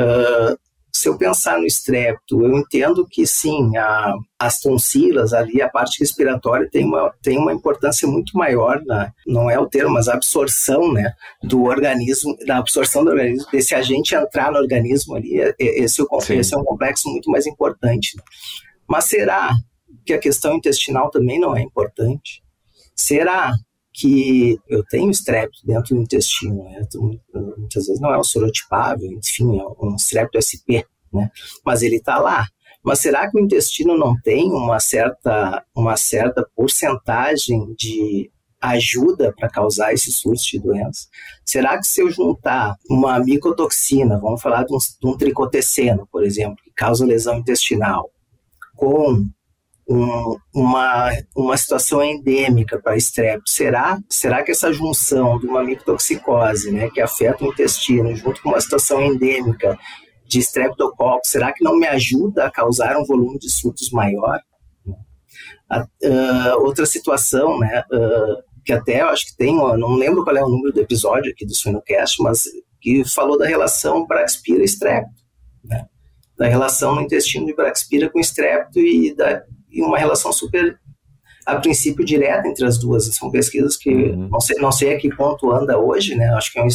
Uh, 0.00 0.58
se 0.94 1.08
eu 1.08 1.18
pensar 1.18 1.58
no 1.58 1.66
estrepto, 1.66 2.40
eu 2.40 2.56
entendo 2.56 3.04
que 3.04 3.26
sim, 3.26 3.76
a, 3.76 4.14
as 4.38 4.60
tonsilas 4.60 5.32
ali, 5.32 5.60
a 5.60 5.68
parte 5.68 5.98
respiratória 5.98 6.68
tem 6.70 6.84
uma, 6.84 7.12
tem 7.20 7.36
uma 7.36 7.52
importância 7.52 8.06
muito 8.06 8.38
maior, 8.38 8.80
na, 8.86 9.12
não 9.26 9.50
é 9.50 9.58
o 9.58 9.66
termo, 9.66 9.94
mas 9.94 10.06
a 10.06 10.14
absorção 10.14 10.92
né, 10.92 11.12
do 11.42 11.64
organismo, 11.64 12.36
da 12.46 12.58
absorção 12.58 13.04
do 13.04 13.10
organismo, 13.10 13.50
desse 13.50 13.74
agente 13.74 14.14
entrar 14.14 14.52
no 14.52 14.58
organismo 14.58 15.16
ali, 15.16 15.40
é, 15.40 15.48
é, 15.60 15.82
esse, 15.82 16.00
esse 16.30 16.54
é 16.54 16.58
um 16.58 16.64
complexo 16.64 17.10
muito 17.10 17.28
mais 17.28 17.44
importante. 17.44 18.16
Mas 18.86 19.06
será 19.06 19.52
que 20.06 20.12
a 20.12 20.18
questão 20.18 20.54
intestinal 20.54 21.10
também 21.10 21.40
não 21.40 21.56
é 21.56 21.60
importante? 21.60 22.40
Será 22.94 23.52
que 23.94 24.58
eu 24.68 24.84
tenho 24.84 25.08
estrepto 25.08 25.64
dentro 25.64 25.94
do 25.94 26.02
intestino, 26.02 26.64
né? 26.64 26.82
muitas 27.56 27.86
vezes 27.86 28.00
não 28.00 28.12
é 28.12 28.18
um 28.18 28.24
sorotipável, 28.24 29.08
enfim, 29.12 29.56
é 29.58 29.64
um 29.80 29.94
estrepto 29.94 30.36
SP, 30.42 30.82
né? 31.12 31.30
mas 31.64 31.80
ele 31.80 31.96
está 31.96 32.18
lá. 32.18 32.48
Mas 32.82 32.98
será 32.98 33.30
que 33.30 33.38
o 33.38 33.40
intestino 33.40 33.96
não 33.96 34.20
tem 34.20 34.52
uma 34.52 34.80
certa, 34.80 35.64
uma 35.74 35.96
certa 35.96 36.46
porcentagem 36.54 37.72
de 37.78 38.30
ajuda 38.60 39.32
para 39.32 39.48
causar 39.48 39.94
esse 39.94 40.10
surto 40.10 40.42
de 40.42 40.58
doença? 40.58 41.06
Será 41.46 41.78
que 41.78 41.86
se 41.86 42.02
eu 42.02 42.10
juntar 42.10 42.76
uma 42.90 43.18
micotoxina, 43.20 44.18
vamos 44.18 44.42
falar 44.42 44.64
de 44.64 44.74
um, 44.74 44.78
de 44.78 45.06
um 45.06 45.16
tricoteceno, 45.16 46.06
por 46.10 46.24
exemplo, 46.24 46.56
que 46.62 46.72
causa 46.72 47.06
lesão 47.06 47.38
intestinal, 47.38 48.10
com 48.74 49.24
um, 49.88 50.36
uma, 50.54 51.10
uma 51.36 51.56
situação 51.56 52.02
endêmica 52.02 52.80
para 52.80 52.96
estrepto. 52.96 53.50
Será, 53.50 53.98
será 54.08 54.42
que 54.42 54.50
essa 54.50 54.72
junção 54.72 55.38
de 55.38 55.46
uma 55.46 55.62
micotoxicose, 55.62 56.70
né, 56.70 56.90
que 56.90 57.00
afeta 57.00 57.44
o 57.44 57.48
intestino, 57.48 58.14
junto 58.16 58.42
com 58.42 58.50
uma 58.50 58.60
situação 58.60 59.00
endêmica 59.02 59.78
de 60.26 60.38
estreptococcus, 60.38 61.30
será 61.30 61.52
que 61.52 61.62
não 61.62 61.76
me 61.76 61.86
ajuda 61.86 62.46
a 62.46 62.50
causar 62.50 62.96
um 62.96 63.04
volume 63.04 63.38
de 63.38 63.50
surtos 63.50 63.90
maior? 63.90 64.40
Uh, 66.02 66.60
outra 66.60 66.86
situação, 66.86 67.58
né, 67.58 67.84
uh, 67.92 68.42
que 68.64 68.72
até 68.72 69.02
eu 69.02 69.08
acho 69.08 69.26
que 69.26 69.36
tem, 69.36 69.54
não 69.54 69.94
lembro 69.94 70.24
qual 70.24 70.36
é 70.36 70.42
o 70.42 70.48
número 70.48 70.72
do 70.72 70.80
episódio 70.80 71.30
aqui 71.30 71.44
do 71.44 71.54
Suinocast, 71.54 72.22
mas 72.22 72.44
que 72.80 73.04
falou 73.04 73.38
da 73.38 73.46
relação 73.46 74.06
Braxpira-estrepto, 74.06 75.10
né? 75.64 75.86
da 76.36 76.46
relação 76.46 76.94
no 76.94 77.02
intestino 77.02 77.46
de 77.46 77.54
Braxpira 77.54 78.10
com 78.10 78.18
estrepto 78.18 78.78
e 78.78 79.14
da 79.14 79.42
e 79.74 79.82
uma 79.82 79.98
relação 79.98 80.32
super, 80.32 80.78
a 81.44 81.56
princípio, 81.56 82.04
direta 82.04 82.46
entre 82.48 82.64
as 82.64 82.78
duas. 82.78 83.06
São 83.14 83.30
pesquisas 83.30 83.76
que 83.76 83.90
uhum. 83.90 84.28
não, 84.30 84.40
sei, 84.40 84.56
não 84.56 84.72
sei 84.72 84.94
a 84.94 84.98
que 84.98 85.14
ponto 85.14 85.50
anda 85.50 85.78
hoje, 85.78 86.14
né? 86.14 86.28
Acho 86.34 86.52
que 86.52 86.58
é 86.58 86.62
um, 86.62 86.68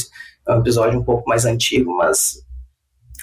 é 0.48 0.56
um 0.56 0.60
episódio 0.60 1.00
um 1.00 1.03
pouco 1.03 1.27
mais 1.27 1.46
antigo, 1.46 1.96
mas 1.96 2.44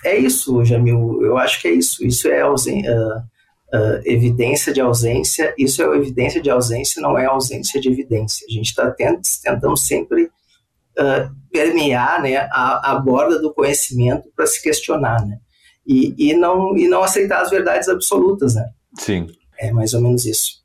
é 0.04 0.16
isso, 0.16 0.64
Jamil. 0.64 1.22
Eu 1.22 1.36
acho 1.38 1.60
que 1.60 1.68
é 1.68 1.72
isso. 1.72 2.04
Isso 2.04 2.28
é 2.28 2.40
ausen 2.40 2.88
uh, 2.88 3.18
uh, 3.18 4.00
evidência 4.04 4.72
de 4.72 4.80
ausência. 4.80 5.54
Isso 5.58 5.82
é 5.82 5.96
evidência 5.96 6.40
de 6.40 6.50
ausência, 6.50 7.02
não 7.02 7.18
é 7.18 7.26
ausência 7.26 7.80
de 7.80 7.88
evidência. 7.88 8.46
A 8.48 8.52
gente 8.52 8.66
está 8.66 8.90
tentando 8.90 9.76
sempre 9.76 10.24
uh, 10.24 11.34
permear 11.50 12.22
né, 12.22 12.36
a, 12.36 12.92
a 12.92 12.98
borda 12.98 13.40
do 13.40 13.52
conhecimento 13.52 14.28
para 14.34 14.46
se 14.46 14.62
questionar, 14.62 15.24
né? 15.26 15.38
E, 15.86 16.14
e, 16.18 16.34
não, 16.34 16.76
e 16.76 16.88
não 16.88 17.04
aceitar 17.04 17.42
as 17.42 17.50
verdades 17.50 17.88
absolutas, 17.88 18.56
né? 18.56 18.64
Sim. 18.98 19.28
É 19.58 19.72
mais 19.72 19.94
ou 19.94 20.00
menos 20.00 20.24
isso. 20.24 20.64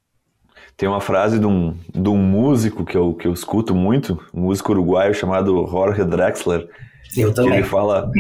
Tem 0.76 0.90
uma 0.90 1.02
frase 1.02 1.38
de 1.38 1.46
um, 1.46 1.76
de 1.94 2.10
um 2.10 2.18
músico 2.18 2.84
que 2.84 2.98
eu, 2.98 3.14
que 3.14 3.28
eu 3.28 3.34
escuto 3.34 3.76
muito, 3.76 4.20
um 4.34 4.42
músico 4.42 4.72
uruguaio 4.72 5.14
chamado 5.14 5.68
Jorge 5.68 6.04
Drexler. 6.04 6.68
Eu 7.16 7.34
também. 7.34 7.52
Que 7.52 7.58
ele 7.60 7.68
fala: 7.68 8.12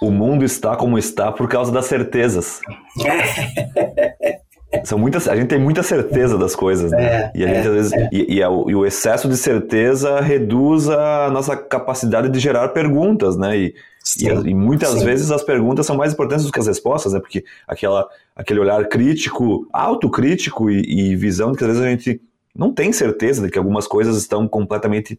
O 0.00 0.10
mundo 0.10 0.44
está 0.44 0.74
como 0.76 0.98
está 0.98 1.30
por 1.30 1.48
causa 1.48 1.70
das 1.70 1.86
certezas. 1.86 2.60
São 4.84 4.98
muitas, 4.98 5.28
a 5.28 5.36
gente 5.36 5.48
tem 5.48 5.58
muita 5.58 5.82
certeza 5.82 6.38
das 6.38 6.56
coisas, 6.56 6.90
né? 6.90 7.04
É, 7.04 7.32
e 7.34 7.44
a 7.44 7.46
gente, 7.46 7.56
é, 7.56 7.68
às 7.68 7.74
vezes, 7.74 7.92
é. 7.92 8.08
e, 8.10 8.36
e, 8.36 8.42
a, 8.42 8.46
e, 8.46 8.74
o 8.74 8.86
excesso 8.86 9.28
de 9.28 9.36
certeza 9.36 10.20
reduz 10.20 10.88
a 10.88 11.30
nossa 11.30 11.56
capacidade 11.56 12.30
de 12.30 12.38
gerar 12.38 12.68
perguntas, 12.68 13.36
né? 13.36 13.56
E, 13.56 13.74
sim, 14.02 14.28
e, 14.28 14.54
muitas 14.54 14.90
sim. 14.90 15.04
vezes 15.04 15.30
as 15.30 15.42
perguntas 15.42 15.84
são 15.84 15.94
mais 15.96 16.14
importantes 16.14 16.46
do 16.46 16.52
que 16.52 16.58
as 16.58 16.66
respostas, 16.66 17.12
né? 17.12 17.20
Porque 17.20 17.44
aquela, 17.68 18.08
aquele 18.34 18.60
olhar 18.60 18.82
crítico, 18.88 19.68
autocrítico 19.72 20.70
e, 20.70 21.10
e 21.12 21.16
visão 21.16 21.52
de 21.52 21.58
que 21.58 21.64
às 21.64 21.68
vezes 21.68 21.82
a 21.82 21.90
gente 21.90 22.20
não 22.54 22.72
tem 22.72 22.92
certeza 22.92 23.42
de 23.42 23.50
que 23.50 23.58
algumas 23.58 23.86
coisas 23.86 24.16
estão 24.16 24.48
completamente 24.48 25.18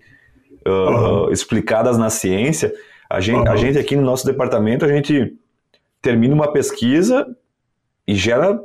uh, 0.67 0.69
uhum. 0.69 1.31
explicadas 1.31 1.97
na 1.97 2.09
ciência 2.09 2.73
A 3.09 3.19
gente, 3.19 3.47
uhum. 3.47 3.51
a 3.51 3.55
gente 3.55 3.77
aqui 3.77 3.95
no 3.95 4.03
nosso 4.03 4.25
departamento, 4.25 4.85
a 4.85 4.87
gente 4.87 5.35
termina 6.01 6.33
uma 6.33 6.51
pesquisa 6.51 7.27
e 8.07 8.15
gera 8.15 8.59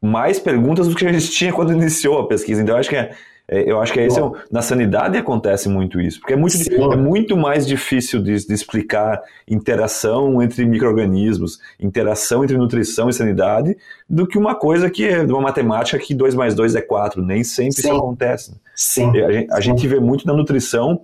mais 0.00 0.38
perguntas 0.38 0.86
do 0.86 0.94
que 0.94 1.06
a 1.06 1.12
gente 1.12 1.30
tinha 1.30 1.52
quando 1.52 1.72
iniciou 1.72 2.20
a 2.20 2.28
pesquisa. 2.28 2.62
Então, 2.62 2.74
eu 2.74 2.80
acho 2.80 2.88
que 2.88 2.96
é, 2.96 3.10
é 3.48 3.70
eu 3.70 3.80
acho 3.80 3.92
que 3.92 4.00
é 4.00 4.06
esse 4.06 4.20
é 4.20 4.30
na 4.50 4.62
sanidade 4.62 5.16
acontece 5.16 5.68
muito 5.68 6.00
isso, 6.00 6.20
porque 6.20 6.34
é 6.34 6.36
muito, 6.36 6.56
é 6.92 6.96
muito 6.96 7.36
mais 7.36 7.66
difícil 7.66 8.22
de, 8.22 8.46
de 8.46 8.52
explicar 8.52 9.20
interação 9.48 10.40
entre 10.40 10.64
micro-organismos, 10.64 11.58
interação 11.80 12.44
entre 12.44 12.56
nutrição 12.56 13.08
e 13.08 13.12
sanidade, 13.12 13.76
do 14.08 14.26
que 14.26 14.38
uma 14.38 14.54
coisa 14.54 14.88
que 14.88 15.06
é 15.06 15.22
uma 15.22 15.40
matemática 15.40 15.98
que 15.98 16.14
2 16.14 16.34
mais 16.34 16.54
2 16.54 16.76
é 16.76 16.80
4. 16.80 17.22
Nem 17.22 17.42
sempre 17.42 17.72
Sim. 17.72 17.88
isso 17.88 17.96
acontece. 17.96 18.60
Sim. 18.74 19.10
A, 19.20 19.32
gente, 19.32 19.52
a 19.52 19.60
gente 19.60 19.88
vê 19.88 19.98
muito 19.98 20.26
na 20.26 20.32
nutrição 20.32 21.02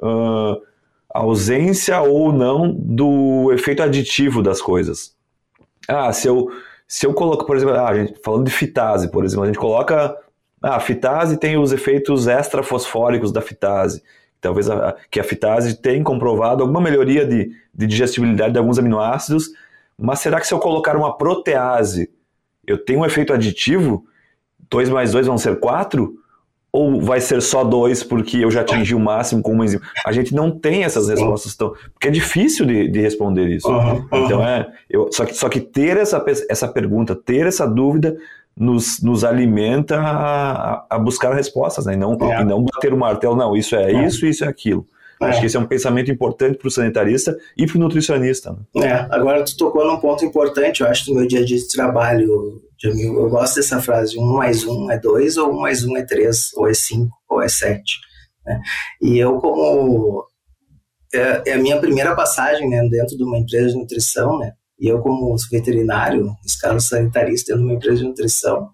uh, 0.00 0.70
a 1.12 1.20
ausência 1.20 2.00
ou 2.00 2.32
não 2.32 2.72
do 2.72 3.52
efeito 3.52 3.82
aditivo 3.82 4.42
das 4.42 4.62
coisas. 4.62 5.14
Ah, 5.88 6.12
se 6.12 6.28
eu, 6.28 6.48
se 6.90 7.06
eu 7.06 7.14
coloco, 7.14 7.46
por 7.46 7.56
exemplo, 7.56 7.76
ah, 7.76 7.94
gente, 7.94 8.20
falando 8.20 8.46
de 8.46 8.50
fitase, 8.50 9.12
por 9.12 9.24
exemplo, 9.24 9.44
a 9.44 9.46
gente 9.46 9.60
coloca. 9.60 10.12
Ah, 10.60 10.74
a 10.74 10.80
fitase 10.80 11.36
tem 11.36 11.56
os 11.56 11.70
efeitos 11.70 12.26
extrafosfóricos 12.26 13.30
da 13.30 13.40
fitase. 13.40 14.02
Talvez 14.40 14.68
a, 14.68 14.96
que 15.08 15.20
a 15.20 15.24
fitase 15.24 15.80
tem 15.80 16.02
comprovado 16.02 16.64
alguma 16.64 16.80
melhoria 16.80 17.24
de, 17.24 17.52
de 17.72 17.86
digestibilidade 17.86 18.54
de 18.54 18.58
alguns 18.58 18.76
aminoácidos, 18.76 19.50
mas 19.96 20.18
será 20.18 20.40
que 20.40 20.48
se 20.48 20.52
eu 20.52 20.58
colocar 20.58 20.96
uma 20.96 21.16
protease, 21.16 22.10
eu 22.66 22.76
tenho 22.76 23.00
um 23.00 23.06
efeito 23.06 23.32
aditivo? 23.32 24.04
2 24.68 24.88
mais 24.88 25.12
2 25.12 25.28
vão 25.28 25.38
ser 25.38 25.60
4? 25.60 26.12
Ou 26.72 27.00
vai 27.00 27.20
ser 27.20 27.42
só 27.42 27.64
dois 27.64 28.02
porque 28.02 28.38
eu 28.38 28.50
já 28.50 28.60
atingi 28.60 28.94
o 28.94 29.00
máximo 29.00 29.42
com 29.42 29.52
uma 29.52 29.64
enzima? 29.64 29.82
A 30.04 30.12
gente 30.12 30.34
não 30.34 30.50
tem 30.50 30.84
essas 30.84 31.08
respostas 31.08 31.54
tão. 31.56 31.72
Porque 31.92 32.08
é 32.08 32.10
difícil 32.10 32.64
de, 32.64 32.88
de 32.88 33.00
responder 33.00 33.48
isso. 33.48 33.68
Uhum, 33.68 34.06
uhum. 34.12 34.24
Então 34.24 34.46
é. 34.46 34.66
Eu, 34.88 35.08
só, 35.12 35.24
que, 35.24 35.34
só 35.34 35.48
que 35.48 35.60
ter 35.60 35.96
essa, 35.96 36.24
essa 36.48 36.68
pergunta, 36.68 37.14
ter 37.14 37.46
essa 37.46 37.66
dúvida, 37.66 38.16
nos, 38.56 39.02
nos 39.02 39.24
alimenta 39.24 39.98
a, 39.98 40.84
a 40.90 40.98
buscar 40.98 41.34
respostas, 41.34 41.86
né? 41.86 41.94
E 41.94 41.96
não, 41.96 42.16
é. 42.20 42.42
e 42.42 42.44
não 42.44 42.62
bater 42.62 42.92
o 42.92 42.96
martelo, 42.96 43.36
não, 43.36 43.56
isso 43.56 43.74
é, 43.74 43.92
é. 43.92 44.06
isso, 44.06 44.26
isso 44.26 44.44
é 44.44 44.48
aquilo. 44.48 44.86
É. 45.20 45.26
Acho 45.26 45.40
que 45.40 45.46
esse 45.46 45.56
é 45.56 45.60
um 45.60 45.66
pensamento 45.66 46.10
importante 46.10 46.56
para 46.56 46.68
o 46.68 46.70
sanitarista 46.70 47.36
e 47.56 47.66
para 47.66 47.76
o 47.76 47.80
nutricionista. 47.80 48.56
Né? 48.74 48.86
É, 48.86 49.06
agora 49.10 49.44
tu 49.44 49.56
tocou 49.56 49.86
num 49.86 49.98
ponto 49.98 50.24
importante, 50.24 50.80
eu 50.80 50.88
acho, 50.88 51.06
do 51.06 51.14
meu 51.14 51.26
dia 51.26 51.40
a 51.40 51.44
dia 51.44 51.58
de 51.58 51.68
trabalho. 51.68 52.62
Eu 52.82 53.28
gosto 53.28 53.56
dessa 53.56 53.80
frase: 53.80 54.18
um 54.18 54.32
mais 54.32 54.64
um 54.64 54.90
é 54.90 54.98
dois, 54.98 55.36
ou 55.36 55.52
um 55.52 55.60
mais 55.60 55.84
um 55.84 55.96
é 55.96 56.04
três, 56.04 56.50
ou 56.54 56.66
é 56.66 56.74
cinco, 56.74 57.14
ou 57.28 57.42
é 57.42 57.48
sete. 57.48 57.98
Né? 58.44 58.60
E 59.02 59.18
eu, 59.18 59.38
como. 59.38 60.24
É, 61.12 61.42
é, 61.46 61.52
a 61.54 61.58
minha 61.58 61.78
primeira 61.80 62.14
passagem 62.14 62.68
né, 62.68 62.80
dentro 62.88 63.16
de 63.16 63.24
uma 63.24 63.36
empresa 63.36 63.68
de 63.68 63.76
nutrição, 63.76 64.38
né? 64.38 64.52
E 64.78 64.88
eu, 64.88 65.00
como 65.00 65.34
veterinário, 65.50 66.32
escala 66.46 66.80
sanitarista 66.80 67.52
dentro 67.52 67.66
de 67.66 67.72
uma 67.72 67.76
empresa 67.76 67.96
de 67.98 68.08
nutrição, 68.08 68.70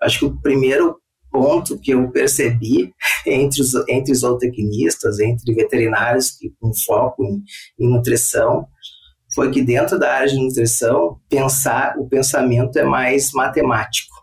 acho 0.00 0.20
que 0.20 0.24
o 0.24 0.40
primeiro 0.40 0.96
ponto 1.30 1.78
que 1.78 1.90
eu 1.90 2.08
percebi 2.12 2.94
entre 3.26 3.60
os, 3.60 3.74
entre 3.88 4.12
os 4.12 4.20
zootecnistas, 4.20 5.18
entre 5.18 5.52
veterinários 5.52 6.30
que, 6.30 6.50
com 6.60 6.72
foco 6.72 7.24
em, 7.24 7.42
em 7.78 7.90
nutrição, 7.90 8.68
foi 9.34 9.50
que 9.50 9.62
dentro 9.62 9.98
da 9.98 10.12
área 10.12 10.28
de 10.28 10.36
nutrição, 10.36 11.18
pensar, 11.28 11.96
o 11.98 12.08
pensamento 12.08 12.78
é 12.78 12.84
mais 12.84 13.32
matemático. 13.32 14.14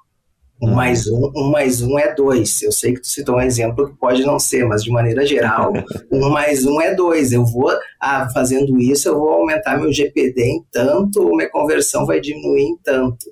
Um 0.63 0.69
uhum. 0.69 0.75
mais 0.75 1.07
um, 1.07 1.31
um 1.35 1.49
mais 1.49 1.81
um 1.81 1.97
é 1.97 2.13
dois. 2.13 2.61
Eu 2.61 2.71
sei 2.71 2.93
que 2.93 3.01
tu 3.01 3.07
citou 3.07 3.35
um 3.35 3.41
exemplo 3.41 3.89
que 3.89 3.97
pode 3.97 4.23
não 4.23 4.39
ser, 4.39 4.63
mas 4.65 4.83
de 4.83 4.91
maneira 4.91 5.25
geral, 5.25 5.73
um 6.11 6.29
mais 6.29 6.65
um 6.65 6.79
é 6.79 6.93
dois. 6.93 7.31
Eu 7.31 7.43
vou, 7.45 7.71
ah, 7.99 8.29
fazendo 8.31 8.79
isso, 8.79 9.09
eu 9.09 9.17
vou 9.17 9.29
aumentar 9.29 9.77
meu 9.77 9.91
GPD 9.91 10.43
em 10.43 10.63
tanto, 10.71 11.23
ou 11.23 11.35
minha 11.35 11.49
conversão 11.49 12.05
vai 12.05 12.21
diminuir 12.21 12.61
em 12.61 12.77
tanto. 12.77 13.25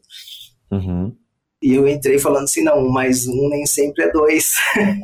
Uhum. 0.72 1.16
E 1.62 1.76
eu 1.76 1.88
entrei 1.88 2.18
falando 2.18 2.46
assim, 2.46 2.64
não, 2.64 2.80
um 2.80 2.90
mais 2.90 3.28
um 3.28 3.50
nem 3.50 3.66
sempre 3.66 4.06
é 4.06 4.12
dois. 4.12 4.56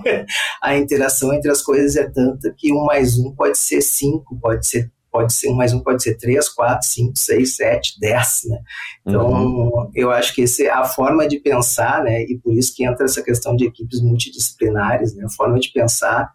a 0.63 0.75
interação 0.75 1.33
entre 1.33 1.51
as 1.51 1.61
coisas 1.61 1.95
é 1.95 2.09
tanta 2.09 2.53
que 2.57 2.73
um 2.73 2.85
mais 2.85 3.17
um 3.17 3.35
pode 3.35 3.57
ser 3.57 3.81
cinco, 3.81 4.39
pode 4.39 4.65
ser 4.65 4.89
pode 5.15 5.31
ser 5.31 5.49
um 5.49 5.55
mais 5.55 5.71
um 5.71 5.79
pode 5.79 6.03
ser 6.03 6.17
três, 6.17 6.49
quatro, 6.49 6.85
cinco, 6.85 7.17
seis, 7.17 7.55
sete, 7.55 7.97
dez, 7.97 8.41
né? 8.49 8.59
Então, 9.05 9.31
uhum. 9.31 9.91
eu 9.95 10.11
acho 10.11 10.35
que 10.35 10.41
esse, 10.41 10.67
a 10.67 10.83
forma 10.83 11.25
de 11.25 11.39
pensar, 11.39 12.03
né? 12.03 12.23
E 12.23 12.37
por 12.37 12.53
isso 12.53 12.75
que 12.75 12.85
entra 12.85 13.05
essa 13.05 13.23
questão 13.23 13.55
de 13.55 13.65
equipes 13.65 14.01
multidisciplinares, 14.01 15.15
né? 15.15 15.23
A 15.23 15.29
forma 15.29 15.57
de 15.57 15.71
pensar 15.71 16.33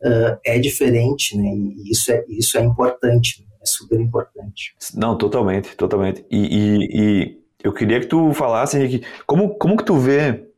uh, 0.00 0.38
é 0.42 0.58
diferente, 0.58 1.36
né? 1.36 1.44
E 1.44 1.90
isso 1.90 2.10
é, 2.10 2.24
isso 2.30 2.56
é 2.56 2.62
importante, 2.62 3.42
né? 3.42 3.46
é 3.60 3.66
super 3.66 4.00
importante. 4.00 4.74
Não, 4.94 5.18
totalmente, 5.18 5.76
totalmente. 5.76 6.24
E, 6.30 6.38
e, 6.38 7.00
e 7.00 7.38
eu 7.62 7.74
queria 7.74 8.00
que 8.00 8.06
tu 8.06 8.32
falasse, 8.32 8.78
Henrique, 8.78 9.06
como, 9.26 9.54
como 9.56 9.76
que 9.76 9.84
tu 9.84 9.98
vê 9.98 10.48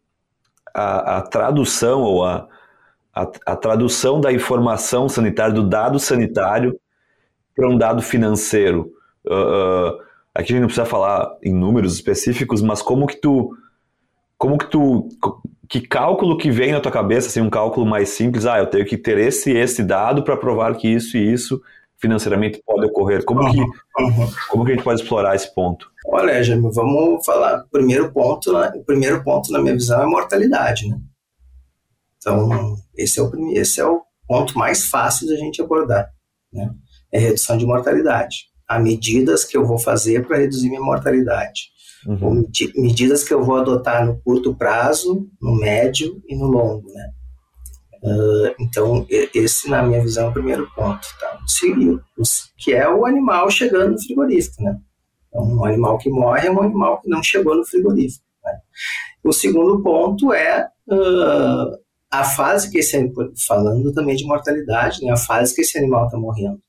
a, 0.72 1.18
a 1.18 1.22
tradução 1.22 2.02
ou 2.02 2.24
a, 2.24 2.46
a, 3.12 3.22
a, 3.44 3.57
tradução 3.57 4.20
da 4.20 4.33
informação 4.33 5.09
sanitária, 5.09 5.52
do 5.52 5.68
dado 5.68 5.98
sanitário 5.98 6.79
para 7.57 7.69
um 7.69 7.79
dado 7.79 8.03
financeiro? 8.03 8.92
Uh, 9.27 9.33
uh, 9.33 9.99
aqui 10.35 10.53
a 10.53 10.55
gente 10.55 10.61
não 10.61 10.66
precisa 10.69 10.87
falar 10.87 11.35
em 11.42 11.53
números 11.53 11.95
específicos, 11.95 12.62
mas 12.62 12.83
como 12.83 13.07
que 13.07 13.16
tu 13.16 13.57
como 14.38 14.59
que 14.59 14.71
tu 14.71 15.09
que 15.69 15.81
cálculo 15.81 16.37
que 16.37 16.51
vem 16.51 16.73
na 16.73 16.81
tua 16.81 16.92
cabeça, 16.92 17.29
assim, 17.29 17.40
um 17.40 17.51
cálculo 17.51 17.87
mais 17.87 18.11
simples, 18.11 18.47
ah, 18.47 18.59
eu 18.59 18.66
tenho 18.66 18.85
que 18.85 18.99
ter 18.99 19.19
esse 19.19 19.51
esse 19.51 19.83
dado 19.83 20.23
para 20.23 20.37
provar 20.37 20.77
que 20.77 20.87
isso 20.87 21.16
e 21.16 21.33
isso 21.33 21.61
financeiramente 21.99 22.62
pode 22.64 22.87
ocorrer? 22.87 23.25
Como, 23.25 23.40
uhum, 23.40 23.53
que, 23.53 23.64
como 24.49 24.64
que 24.64 24.73
a 24.73 24.75
gente 24.75 24.85
pode 24.85 25.01
explorar 25.01 25.35
esse 25.35 25.53
ponto? 25.55 25.90
Olha, 26.07 26.42
Jaime, 26.42 26.71
vamos 26.73 27.25
falar. 27.25 27.64
Primeiro 27.71 28.12
ponto, 28.12 28.53
né? 28.53 28.73
o 28.77 28.85
primeiro 28.85 29.25
ponto 29.25 29.51
na 29.51 29.59
minha 29.59 29.75
visão 29.75 30.03
é 30.03 30.07
mortalidade, 30.07 30.88
né? 30.88 31.01
Então, 32.19 32.77
esse 32.97 33.19
é 33.19 33.23
o 33.23 33.31
esse 33.53 33.81
é 33.81 33.87
o 33.87 34.03
ponto 34.27 34.59
mais 34.59 34.87
fácil 34.87 35.29
da 35.29 35.37
gente 35.37 35.62
abordar, 35.62 36.12
né? 36.53 36.71
É 37.12 37.19
redução 37.19 37.57
de 37.57 37.66
mortalidade. 37.66 38.47
Há 38.69 38.79
medidas 38.79 39.45
que 39.45 39.57
eu 39.57 39.64
vou 39.64 39.79
fazer 39.79 40.27
para 40.27 40.38
reduzir 40.38 40.69
minha 40.69 40.81
mortalidade. 40.81 41.77
Uhum. 42.07 42.47
medidas 42.77 43.25
que 43.25 43.35
eu 43.35 43.42
vou 43.42 43.57
adotar 43.57 44.07
no 44.07 44.21
curto 44.21 44.55
prazo, 44.55 45.29
no 45.40 45.57
médio 45.57 46.23
e 46.29 46.37
no 46.37 46.47
longo, 46.47 46.87
né? 46.92 47.11
Uh, 48.03 48.55
então, 48.61 49.05
esse, 49.35 49.69
na 49.69 49.83
minha 49.83 50.01
visão, 50.01 50.27
é 50.27 50.31
o 50.31 50.33
primeiro 50.33 50.71
ponto. 50.77 51.07
Tá? 51.19 51.40
que 52.57 52.73
é 52.73 52.88
o 52.88 53.05
animal 53.05 53.51
chegando 53.51 53.92
no 53.92 54.03
frigorífico. 54.03 54.62
Né? 54.62 54.79
Então, 55.29 55.42
um 55.42 55.64
animal 55.64 55.99
que 55.99 56.09
morre 56.09 56.47
é 56.47 56.51
um 56.51 56.62
animal 56.62 57.01
que 57.01 57.09
não 57.09 57.23
chegou 57.23 57.57
no 57.57 57.66
frigorífico. 57.66 58.25
Né? 58.45 58.53
O 59.25 59.33
segundo 59.33 59.83
ponto 59.83 60.33
é 60.33 60.69
uh, 60.88 61.79
a 62.11 62.23
fase 62.23 62.71
que 62.71 62.79
esse 62.79 63.12
falando 63.47 63.92
também 63.92 64.14
de 64.14 64.25
mortalidade, 64.25 65.03
né? 65.03 65.12
a 65.12 65.16
fase 65.16 65.55
que 65.55 65.62
esse 65.62 65.77
animal 65.77 66.05
está 66.05 66.16
morrendo. 66.16 66.61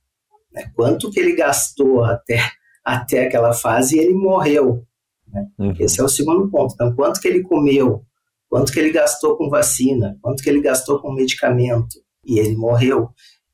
Né? 0.58 0.72
Quanto 0.76 1.12
que 1.12 1.20
ele 1.20 1.36
gastou 1.36 2.04
até, 2.04 2.40
até 2.84 3.26
aquela 3.26 3.54
fase 3.54 3.96
e 3.96 4.00
ele 4.00 4.16
morreu. 4.16 4.84
Né? 5.28 5.46
Uhum. 5.60 5.74
Esse 5.80 6.02
é 6.02 6.04
o 6.04 6.10
segundo 6.10 6.50
ponto. 6.50 6.74
Então, 6.74 6.96
quanto 6.96 7.22
que 7.22 7.28
ele 7.28 7.44
comeu, 7.44 8.04
quanto 8.50 8.72
que 8.72 8.80
ele 8.80 8.92
gastou 8.92 9.38
com 9.38 9.50
vacina, 9.50 10.18
quanto 10.22 10.42
que 10.42 10.50
ele 10.50 10.62
gastou 10.62 11.00
com 11.00 11.14
medicamento 11.14 11.96
e 12.26 12.40
ele 12.40 12.56
morreu. 12.56 13.10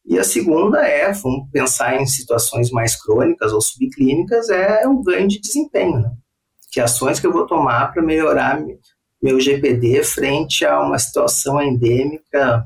E 0.06 0.18
a 0.18 0.24
segunda 0.24 0.86
é, 0.86 1.12
vamos 1.12 1.50
pensar 1.52 2.02
em 2.02 2.06
situações 2.06 2.72
mais 2.72 2.96
crônicas 2.96 3.52
ou 3.54 3.62
subclínicas, 3.62 4.50
é 4.50 4.88
o 4.88 5.02
ganho 5.02 5.28
de 5.28 5.40
desempenho. 5.40 6.00
Né? 6.00 6.12
Que 6.72 6.80
ações 6.80 7.20
que 7.20 7.28
eu 7.28 7.32
vou 7.32 7.46
tomar 7.46 7.92
para 7.94 8.02
melhorar 8.02 8.62
meu 9.22 9.40
GPD 9.40 10.04
frente 10.04 10.66
a 10.66 10.82
uma 10.82 11.00
situação 11.00 11.62
endêmica, 11.62 12.66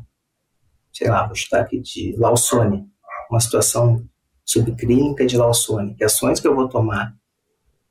sei 0.92 1.10
lá, 1.10 1.28
vou 1.28 1.36
chutar 1.36 1.62
aqui 1.62 1.80
de 1.80 2.16
Lawsone, 2.18 2.88
uma 3.30 3.40
situação 3.40 4.04
subclínica 4.48 5.26
de 5.26 5.38
Lawsone. 5.38 5.94
Que 5.96 6.06
ações 6.06 6.40
que 6.40 6.48
eu 6.48 6.56
vou 6.56 6.70
tomar 6.70 7.14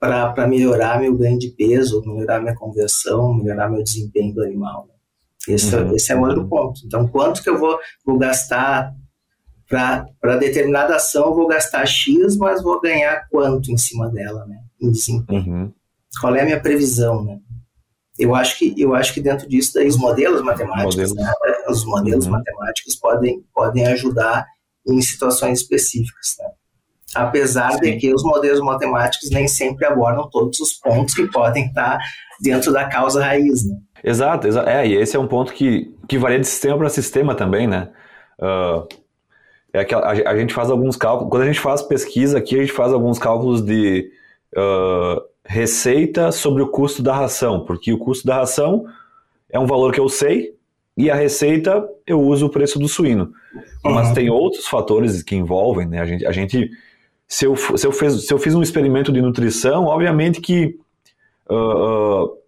para 0.00 0.46
melhorar 0.46 1.00
meu 1.00 1.16
ganho 1.16 1.38
de 1.38 1.50
peso, 1.50 2.02
melhorar 2.04 2.40
minha 2.40 2.54
conversão, 2.54 3.34
melhorar 3.34 3.68
meu 3.68 3.82
desempenho 3.82 4.34
do 4.34 4.42
animal. 4.42 4.88
Né? 4.88 5.54
Esse, 5.54 5.74
uhum. 5.74 5.94
esse 5.94 6.12
é 6.12 6.16
outro 6.16 6.46
ponto. 6.48 6.80
Então, 6.84 7.06
quanto 7.06 7.42
que 7.42 7.48
eu 7.48 7.58
vou, 7.58 7.78
vou 8.04 8.18
gastar 8.18 8.92
para 9.68 10.36
determinada 10.38 10.96
ação, 10.96 11.26
eu 11.26 11.34
vou 11.34 11.46
gastar 11.46 11.84
X, 11.86 12.36
mas 12.36 12.62
vou 12.62 12.80
ganhar 12.80 13.26
quanto 13.30 13.70
em 13.70 13.76
cima 13.76 14.08
dela, 14.08 14.46
né? 14.46 14.58
Em 14.80 14.90
desempenho. 14.92 15.52
Uhum. 15.52 15.72
Qual 16.20 16.34
é 16.34 16.42
a 16.42 16.44
minha 16.44 16.60
previsão, 16.60 17.24
né? 17.24 17.38
Eu 18.18 18.34
acho 18.34 18.58
que, 18.58 18.74
eu 18.78 18.94
acho 18.94 19.12
que 19.12 19.20
dentro 19.20 19.48
disso, 19.48 19.74
daí, 19.74 19.88
os 19.88 19.96
modelos 19.96 20.40
matemáticos, 20.40 20.96
modelos. 20.96 21.14
Né? 21.14 21.32
os 21.68 21.84
modelos 21.84 22.26
uhum. 22.26 22.32
matemáticos 22.32 22.96
podem, 22.96 23.44
podem 23.52 23.86
ajudar 23.88 24.46
em 24.86 25.00
situações 25.00 25.60
específicas, 25.60 26.36
né? 26.38 26.46
apesar 27.14 27.72
Sim. 27.72 27.80
de 27.80 27.96
que 27.96 28.14
os 28.14 28.22
modelos 28.22 28.60
matemáticos 28.60 29.30
nem 29.30 29.48
sempre 29.48 29.86
abordam 29.86 30.28
todos 30.30 30.60
os 30.60 30.72
pontos 30.74 31.14
que 31.14 31.26
podem 31.30 31.66
estar 31.66 31.98
dentro 32.40 32.72
da 32.72 32.86
causa 32.88 33.24
raiz. 33.24 33.66
Né? 33.66 33.76
Exato, 34.04 34.46
exato. 34.46 34.68
É, 34.68 34.86
e 34.86 34.94
esse 34.94 35.16
é 35.16 35.20
um 35.20 35.26
ponto 35.26 35.52
que, 35.52 35.94
que 36.08 36.18
varia 36.18 36.38
de 36.38 36.46
sistema 36.46 36.76
para 36.76 36.88
sistema 36.88 37.34
também, 37.34 37.66
né? 37.66 37.88
Uh, 38.38 38.86
é 39.72 39.84
que 39.84 39.94
a, 39.94 40.08
a, 40.08 40.36
gente 40.36 40.54
faz 40.54 40.70
alguns 40.70 40.96
cálculos. 40.96 41.30
Quando 41.30 41.42
a 41.42 41.46
gente 41.46 41.60
faz 41.60 41.82
pesquisa 41.82 42.38
aqui, 42.38 42.56
a 42.56 42.60
gente 42.60 42.72
faz 42.72 42.92
alguns 42.92 43.18
cálculos 43.18 43.62
de 43.62 44.10
uh, 44.56 45.20
receita 45.44 46.32
sobre 46.32 46.62
o 46.62 46.68
custo 46.68 47.02
da 47.02 47.14
ração, 47.14 47.64
porque 47.64 47.92
o 47.92 47.98
custo 47.98 48.26
da 48.26 48.36
ração 48.36 48.84
é 49.50 49.58
um 49.58 49.66
valor 49.66 49.92
que 49.92 50.00
eu 50.00 50.08
sei 50.08 50.55
e 50.96 51.10
a 51.10 51.14
receita 51.14 51.86
eu 52.06 52.20
uso 52.20 52.46
o 52.46 52.50
preço 52.50 52.78
do 52.78 52.88
suíno. 52.88 53.32
Uhum. 53.84 53.92
Mas 53.92 54.12
tem 54.12 54.30
outros 54.30 54.66
fatores 54.66 55.22
que 55.22 55.36
envolvem, 55.36 55.86
né? 55.86 56.00
A 56.00 56.06
gente, 56.06 56.26
a 56.26 56.32
gente 56.32 56.70
se, 57.28 57.44
eu, 57.44 57.56
se, 57.56 57.86
eu 57.86 57.92
fez, 57.92 58.26
se 58.26 58.32
eu 58.32 58.38
fiz 58.38 58.54
um 58.54 58.62
experimento 58.62 59.12
de 59.12 59.20
nutrição, 59.20 59.84
obviamente 59.84 60.40
que 60.40 60.78
uh, 61.50 62.24
uh, 62.24 62.38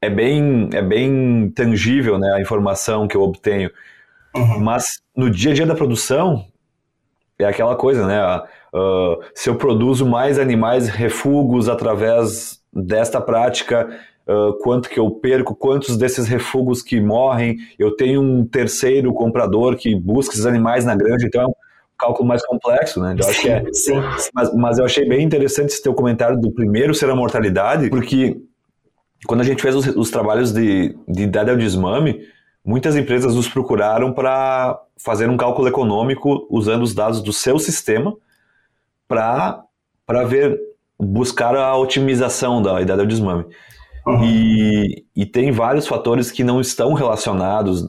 é, 0.00 0.10
bem, 0.10 0.68
é 0.72 0.82
bem 0.82 1.50
tangível 1.54 2.18
né, 2.18 2.32
a 2.34 2.40
informação 2.40 3.06
que 3.06 3.16
eu 3.16 3.22
obtenho. 3.22 3.70
Uhum. 4.34 4.60
Mas 4.60 5.00
no 5.16 5.30
dia 5.30 5.52
a 5.52 5.54
dia 5.54 5.66
da 5.66 5.74
produção, 5.74 6.44
é 7.38 7.44
aquela 7.44 7.76
coisa, 7.76 8.06
né? 8.06 8.42
Uh, 8.72 9.22
se 9.34 9.48
eu 9.48 9.56
produzo 9.56 10.04
mais 10.04 10.38
animais 10.38 10.88
refugos 10.88 11.68
através 11.68 12.60
desta 12.72 13.20
prática, 13.20 13.88
uh, 14.28 14.52
quanto 14.62 14.88
que 14.88 14.98
eu 14.98 15.10
perco, 15.10 15.54
quantos 15.54 15.96
desses 15.96 16.26
refugos 16.26 16.82
que 16.82 17.00
morrem, 17.00 17.58
eu 17.78 17.96
tenho 17.96 18.20
um 18.20 18.44
terceiro 18.44 19.12
comprador 19.12 19.76
que 19.76 19.94
busca 19.94 20.34
esses 20.34 20.46
animais 20.46 20.84
na 20.84 20.94
granja, 20.94 21.26
então 21.26 21.42
é 21.42 21.46
um 21.46 21.54
cálculo 21.98 22.28
mais 22.28 22.44
complexo, 22.44 23.00
né? 23.00 23.14
Eu 23.18 23.28
acho 23.28 23.40
que 23.40 23.48
é, 23.48 23.64
sim. 23.72 23.94
Mas, 24.32 24.54
mas 24.54 24.78
eu 24.78 24.84
achei 24.84 25.08
bem 25.08 25.24
interessante 25.24 25.70
esse 25.70 25.82
teu 25.82 25.94
comentário 25.94 26.40
do 26.40 26.50
primeiro 26.50 26.94
ser 26.94 27.08
a 27.10 27.14
mortalidade, 27.16 27.88
porque 27.88 28.36
quando 29.26 29.40
a 29.40 29.44
gente 29.44 29.62
fez 29.62 29.74
os, 29.74 29.86
os 29.86 30.10
trabalhos 30.10 30.52
de, 30.52 30.96
de 31.08 31.26
dado 31.26 31.56
desmame, 31.56 32.20
muitas 32.64 32.96
empresas 32.96 33.34
nos 33.34 33.48
procuraram 33.48 34.12
para 34.12 34.78
fazer 34.96 35.28
um 35.28 35.36
cálculo 35.36 35.68
econômico 35.68 36.46
usando 36.50 36.82
os 36.82 36.94
dados 36.94 37.20
do 37.20 37.32
seu 37.32 37.58
sistema 37.58 38.14
para 39.06 39.66
ver, 40.26 40.58
buscar 40.98 41.54
a 41.56 41.76
otimização 41.76 42.62
da 42.62 42.80
idade 42.80 43.00
ao 43.00 43.06
desmame. 43.06 43.44
Uhum. 44.06 44.24
E, 44.24 45.04
e 45.16 45.24
tem 45.24 45.50
vários 45.50 45.86
fatores 45.86 46.30
que 46.30 46.44
não 46.44 46.60
estão 46.60 46.92
relacionados, 46.92 47.82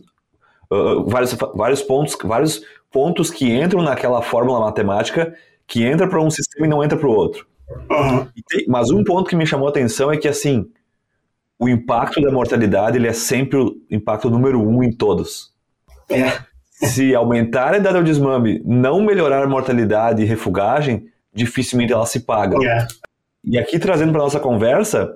uh, 0.71 1.03
vários, 1.07 1.35
vários, 1.53 1.81
pontos, 1.81 2.17
vários 2.23 2.61
pontos 2.91 3.29
que 3.29 3.51
entram 3.51 3.81
naquela 3.81 4.21
fórmula 4.21 4.59
matemática 4.59 5.33
que 5.67 5.83
entra 5.83 6.07
para 6.07 6.21
um 6.21 6.29
sistema 6.29 6.65
e 6.65 6.69
não 6.69 6.83
entra 6.83 6.97
para 6.97 7.07
o 7.07 7.11
outro. 7.11 7.45
Uhum. 7.89 8.27
Tem, 8.47 8.65
mas 8.67 8.91
um 8.91 9.03
ponto 9.03 9.29
que 9.29 9.35
me 9.35 9.45
chamou 9.45 9.67
a 9.67 9.71
atenção 9.71 10.11
é 10.11 10.17
que, 10.17 10.27
assim, 10.27 10.69
o 11.59 11.67
impacto 11.67 12.21
da 12.21 12.31
mortalidade 12.31 12.97
ele 12.97 13.07
é 13.07 13.13
sempre 13.13 13.57
o 13.57 13.75
impacto 13.89 14.29
número 14.29 14.61
um 14.61 14.83
em 14.83 14.91
todos. 14.91 15.53
É. 16.09 16.39
Se 16.87 17.15
aumentar 17.15 17.73
a 17.73 17.77
idade 17.77 17.97
ao 17.97 18.03
desmame, 18.03 18.61
não 18.65 19.01
melhorar 19.01 19.43
a 19.43 19.47
mortalidade 19.47 20.21
e 20.21 20.25
refugagem, 20.25 21.07
dificilmente 21.33 21.93
ela 21.93 22.05
se 22.05 22.21
paga. 22.21 22.57
É. 22.65 22.87
E 23.43 23.57
aqui 23.57 23.79
trazendo 23.79 24.11
para 24.11 24.21
nossa 24.21 24.39
conversa, 24.39 25.11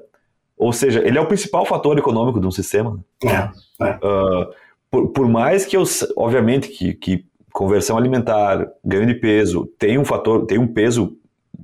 ou 0.60 0.74
seja, 0.74 1.00
ele 1.00 1.17
é 1.17 1.22
o 1.22 1.26
principal 1.26 1.65
fator 1.65 1.98
econômico 1.98 2.39
de 2.39 2.45
um 2.45 2.52
sistema. 2.52 3.00
É. 3.24 3.50
é. 3.86 3.91
Uh, 4.04 4.54
por, 4.91 5.08
por, 5.08 5.28
mais 5.30 5.65
que 5.65 5.78
eu, 5.78 5.84
obviamente, 6.17 6.67
que, 6.67 6.93
que 6.93 7.26
conversão 7.54 7.98
alimentar, 7.98 8.67
ganho 8.84 9.08
de 9.08 9.13
peso, 9.13 9.65
tem 9.80 9.98
um 9.98 10.04
fator, 10.04 10.45
tem 10.45 10.58
um 10.58 10.67
peso 10.67 11.17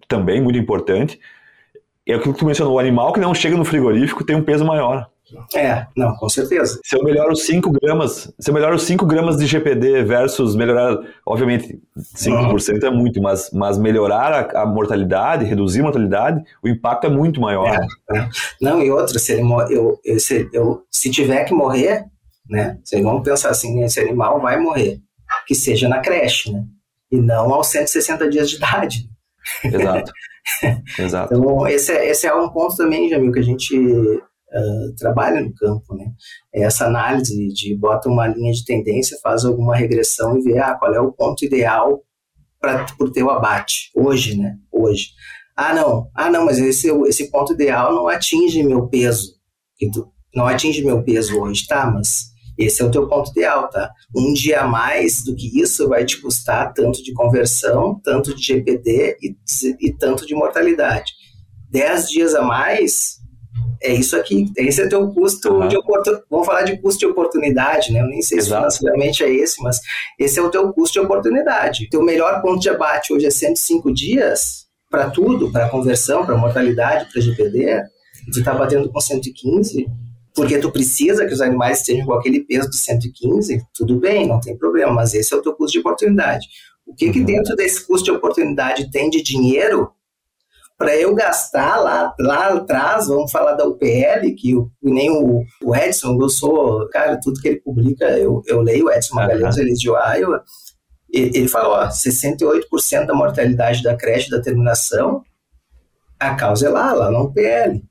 também 0.08 0.42
muito 0.42 0.58
importante, 0.58 1.20
é 2.08 2.14
aquilo 2.14 2.34
que 2.34 2.40
tu 2.40 2.46
mencionou, 2.46 2.76
o 2.76 2.80
animal 2.80 3.12
que 3.12 3.20
não 3.20 3.34
chega 3.34 3.58
no 3.58 3.66
frigorífico 3.66 4.24
tem 4.24 4.36
um 4.36 4.44
peso 4.44 4.64
maior. 4.64 5.10
É, 5.56 5.88
não, 5.98 6.16
com 6.16 6.30
certeza. 6.30 6.80
Se 6.84 6.96
eu 6.96 7.04
melhoro 7.04 7.36
5 7.36 7.72
gramas, 7.72 8.32
se 8.40 8.50
eu 8.50 8.54
melhoro 8.54 8.78
5 8.78 9.06
gramas 9.06 9.38
de 9.38 9.48
GPD 9.48 10.04
versus 10.04 10.56
melhorar, 10.56 11.00
obviamente, 11.26 11.80
5% 12.16 12.84
uhum. 12.84 12.88
é 12.88 12.92
muito, 12.92 13.22
mas, 13.22 13.50
mas 13.52 13.78
melhorar 13.78 14.34
a, 14.34 14.62
a, 14.62 14.66
mortalidade, 14.66 15.46
reduzir 15.46 15.80
a 15.80 15.84
mortalidade, 15.84 16.44
o 16.64 16.68
impacto 16.68 17.08
é 17.08 17.10
muito 17.10 17.42
maior. 17.42 17.68
É, 17.68 18.18
é. 18.18 18.30
Não, 18.62 18.82
e 18.82 18.92
outra, 18.92 19.18
se, 19.18 19.34
ele, 19.34 19.42
eu, 19.72 20.00
eu, 20.04 20.20
se, 20.20 20.48
eu, 20.54 20.84
se 20.92 21.10
tiver 21.10 21.44
que 21.46 21.54
morrer, 21.54 22.06
né, 22.48 22.78
vamos 23.02 23.24
pensar 23.24 23.50
assim, 23.50 23.84
esse 23.84 24.00
animal 24.00 24.40
vai 24.40 24.60
morrer, 24.60 25.00
que 25.48 25.56
seja 25.56 25.90
na 25.90 26.00
creche, 26.00 26.52
né, 26.52 26.64
e 27.12 27.18
não 27.18 27.52
aos 27.52 27.68
160 27.68 28.30
dias 28.30 28.50
de 28.50 28.58
idade. 28.58 29.10
Exato. 29.64 30.12
Exato. 31.00 31.34
Então, 31.34 31.68
esse 31.68 31.92
é, 31.92 32.10
esse 32.10 32.28
é 32.28 32.34
um 32.36 32.50
ponto 32.50 32.76
também, 32.76 33.10
Jamil, 33.10 33.32
que 33.32 33.40
a 33.40 33.44
gente 33.44 34.22
trabalha 34.98 35.42
no 35.42 35.54
campo, 35.54 35.96
né? 35.96 36.12
É 36.54 36.64
essa 36.64 36.86
análise 36.86 37.48
de 37.50 37.76
bota 37.76 38.10
uma 38.10 38.28
linha 38.28 38.54
de 38.54 38.64
tendência, 38.64 39.20
faz 39.22 39.46
alguma 39.46 39.76
regressão 39.76 40.38
e 40.38 40.42
vê 40.42 40.58
ah, 40.58 40.76
qual 40.76 40.94
é 40.94 41.00
o 41.00 41.12
ponto 41.12 41.44
ideal 41.44 42.02
para 42.60 42.86
o 43.00 43.12
teu 43.12 43.30
abate, 43.30 43.92
hoje, 43.94 44.38
né? 44.38 44.58
Hoje. 44.72 45.10
Ah, 45.56 45.74
não, 45.74 46.10
ah, 46.14 46.30
não, 46.30 46.46
mas 46.46 46.58
esse, 46.60 46.90
esse 47.08 47.30
ponto 47.30 47.54
ideal 47.54 47.94
não 47.94 48.08
atinge 48.08 48.64
meu 48.64 48.88
peso. 48.88 49.36
Não 50.34 50.46
atinge 50.48 50.84
meu 50.84 51.04
peso 51.04 51.40
hoje, 51.40 51.66
tá? 51.68 51.90
Mas 51.90 52.34
esse 52.58 52.82
é 52.82 52.86
o 52.86 52.92
teu 52.92 53.08
ponto 53.08 53.32
ideal, 53.32 53.70
tá? 53.70 53.92
Um 54.16 54.34
dia 54.34 54.62
a 54.62 54.68
mais 54.68 55.24
do 55.24 55.36
que 55.36 55.60
isso 55.60 55.88
vai 55.88 56.06
te 56.06 56.22
custar 56.22 56.74
tanto 56.74 57.04
de 57.04 57.14
conversão, 57.14 58.00
tanto 58.04 58.34
de 58.34 58.42
GPD 58.42 59.18
e, 59.22 59.36
e 59.82 59.94
tanto 59.94 60.26
de 60.26 60.34
mortalidade. 60.34 61.14
Dez 61.70 62.10
dias 62.10 62.34
a 62.34 62.42
mais 62.42 63.18
é 63.82 63.94
isso 63.94 64.16
aqui. 64.16 64.52
Esse 64.58 64.82
é 64.82 64.86
o 64.86 64.90
teu 64.90 65.08
custo 65.10 65.54
uhum. 65.54 65.68
de 65.68 65.78
oportunidade. 65.78 66.26
Vamos 66.30 66.46
falar 66.46 66.64
de 66.64 66.78
custo 66.78 67.00
de 67.00 67.06
oportunidade, 67.06 67.92
né? 67.92 68.02
Eu 68.02 68.08
nem 68.08 68.22
sei 68.22 68.40
Exato. 68.40 68.72
se 68.72 68.80
financeiramente 68.80 69.24
é 69.24 69.30
esse, 69.30 69.62
mas 69.62 69.80
esse 70.20 70.40
é 70.40 70.42
o 70.42 70.50
teu 70.50 70.72
custo 70.74 71.00
de 71.00 71.06
oportunidade. 71.06 71.90
Teu 71.90 72.04
melhor 72.04 72.42
ponto 72.42 72.60
de 72.60 72.70
abate 72.70 73.14
hoje 73.14 73.26
é 73.26 73.32
105 73.32 73.94
dias 73.94 74.66
para 74.90 75.10
tudo, 75.10 75.52
para 75.52 75.70
conversão, 75.70 76.26
para 76.26 76.38
mortalidade, 76.38 77.12
para 77.12 77.22
GPD. 77.22 77.84
Tu 78.32 78.40
está 78.40 78.54
batendo 78.54 78.90
com 78.90 79.00
115 79.00 79.86
porque 80.36 80.58
tu 80.58 80.70
precisa 80.70 81.26
que 81.26 81.34
os 81.34 81.40
animais 81.40 81.80
estejam 81.80 82.06
com 82.06 82.14
aquele 82.14 82.42
peso 82.42 82.70
de 82.70 82.76
115, 82.76 83.66
tudo 83.74 83.98
bem, 83.98 84.28
não 84.28 84.42
tem 84.42 84.58
problema, 84.58 84.92
mas 84.92 85.14
esse 85.14 85.34
é 85.34 85.38
o 85.38 85.42
teu 85.42 85.54
custo 85.54 85.72
de 85.72 85.80
oportunidade. 85.80 86.46
O 86.86 86.94
que, 86.94 87.06
uhum. 87.06 87.14
que 87.14 87.22
dentro 87.22 87.56
desse 87.56 87.88
custo 87.88 88.04
de 88.04 88.12
oportunidade 88.12 88.92
tem 88.92 89.10
de 89.10 89.24
dinheiro 89.24 89.90
para 90.78 90.96
eu 90.96 91.16
gastar 91.16 91.78
lá, 91.78 92.14
lá 92.20 92.54
atrás, 92.54 93.08
vamos 93.08 93.32
falar 93.32 93.54
da 93.54 93.66
UPL, 93.66 94.36
que 94.38 94.52
eu, 94.52 94.70
nem 94.82 95.10
o, 95.10 95.42
o, 95.64 95.76
Edson, 95.76 96.18
eu 96.22 96.30
sou, 96.30 96.88
cara, 96.90 97.20
tudo 97.22 97.40
que 97.40 97.48
ele 97.48 97.62
publica, 97.62 98.06
eu, 98.18 98.42
eu 98.46 98.62
leio 98.62 98.86
o 98.86 98.92
Edson 98.92 99.16
Magalhães, 99.16 99.56
uhum. 99.56 99.62
ele 99.62 99.72
é 99.72 99.74
de 99.74 99.88
Iowa, 99.88 100.44
ele, 101.10 101.32
ele 101.34 101.48
fala, 101.48 101.86
ó, 101.86 101.88
68% 101.88 103.06
da 103.06 103.14
mortalidade 103.14 103.82
da 103.82 103.96
creche 103.96 104.30
da 104.30 104.42
terminação, 104.42 105.24
a 106.20 106.36
causa 106.36 106.68
é 106.68 106.70
lá, 106.70 106.94
lá 106.94 107.10
na 107.10 107.22
UPL. 107.22 107.82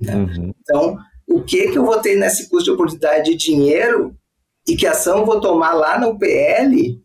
Né? 0.00 0.14
Uhum. 0.14 0.54
Então, 0.60 0.96
o 1.28 1.42
que, 1.42 1.72
que 1.72 1.78
eu 1.78 1.84
vou 1.84 1.98
ter 1.98 2.16
nesse 2.16 2.48
custo 2.48 2.64
de 2.64 2.70
oportunidade 2.70 3.30
de 3.30 3.36
dinheiro 3.36 4.16
e 4.66 4.76
que 4.76 4.86
ação 4.86 5.18
eu 5.18 5.26
vou 5.26 5.40
tomar 5.40 5.72
lá 5.72 5.98
no 5.98 6.18
PL 6.18 7.00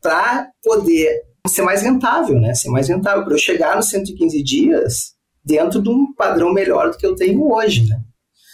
para 0.00 0.48
poder 0.62 1.22
ser 1.46 1.62
mais 1.62 1.82
rentável, 1.82 2.40
né? 2.40 2.54
Ser 2.54 2.70
mais 2.70 2.88
rentável, 2.88 3.24
para 3.24 3.34
eu 3.34 3.38
chegar 3.38 3.76
nos 3.76 3.88
115 3.88 4.42
dias 4.42 5.12
dentro 5.44 5.82
de 5.82 5.88
um 5.88 6.12
padrão 6.14 6.52
melhor 6.52 6.90
do 6.90 6.96
que 6.96 7.06
eu 7.06 7.14
tenho 7.14 7.52
hoje, 7.52 7.88
né? 7.88 8.00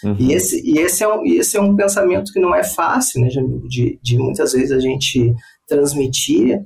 Uhum. 0.05 0.16
E, 0.18 0.33
esse, 0.33 0.62
e, 0.64 0.79
esse 0.79 1.03
é 1.03 1.09
um, 1.09 1.27
esse 1.27 1.57
é 1.57 1.61
um 1.61 1.74
pensamento 1.74 2.33
que 2.33 2.40
não 2.40 2.55
é 2.55 2.62
fácil, 2.62 3.20
né, 3.20 3.29
de, 3.68 3.98
de 4.01 4.16
muitas 4.16 4.53
vezes 4.53 4.70
a 4.70 4.79
gente 4.79 5.35
transmitir, 5.66 6.61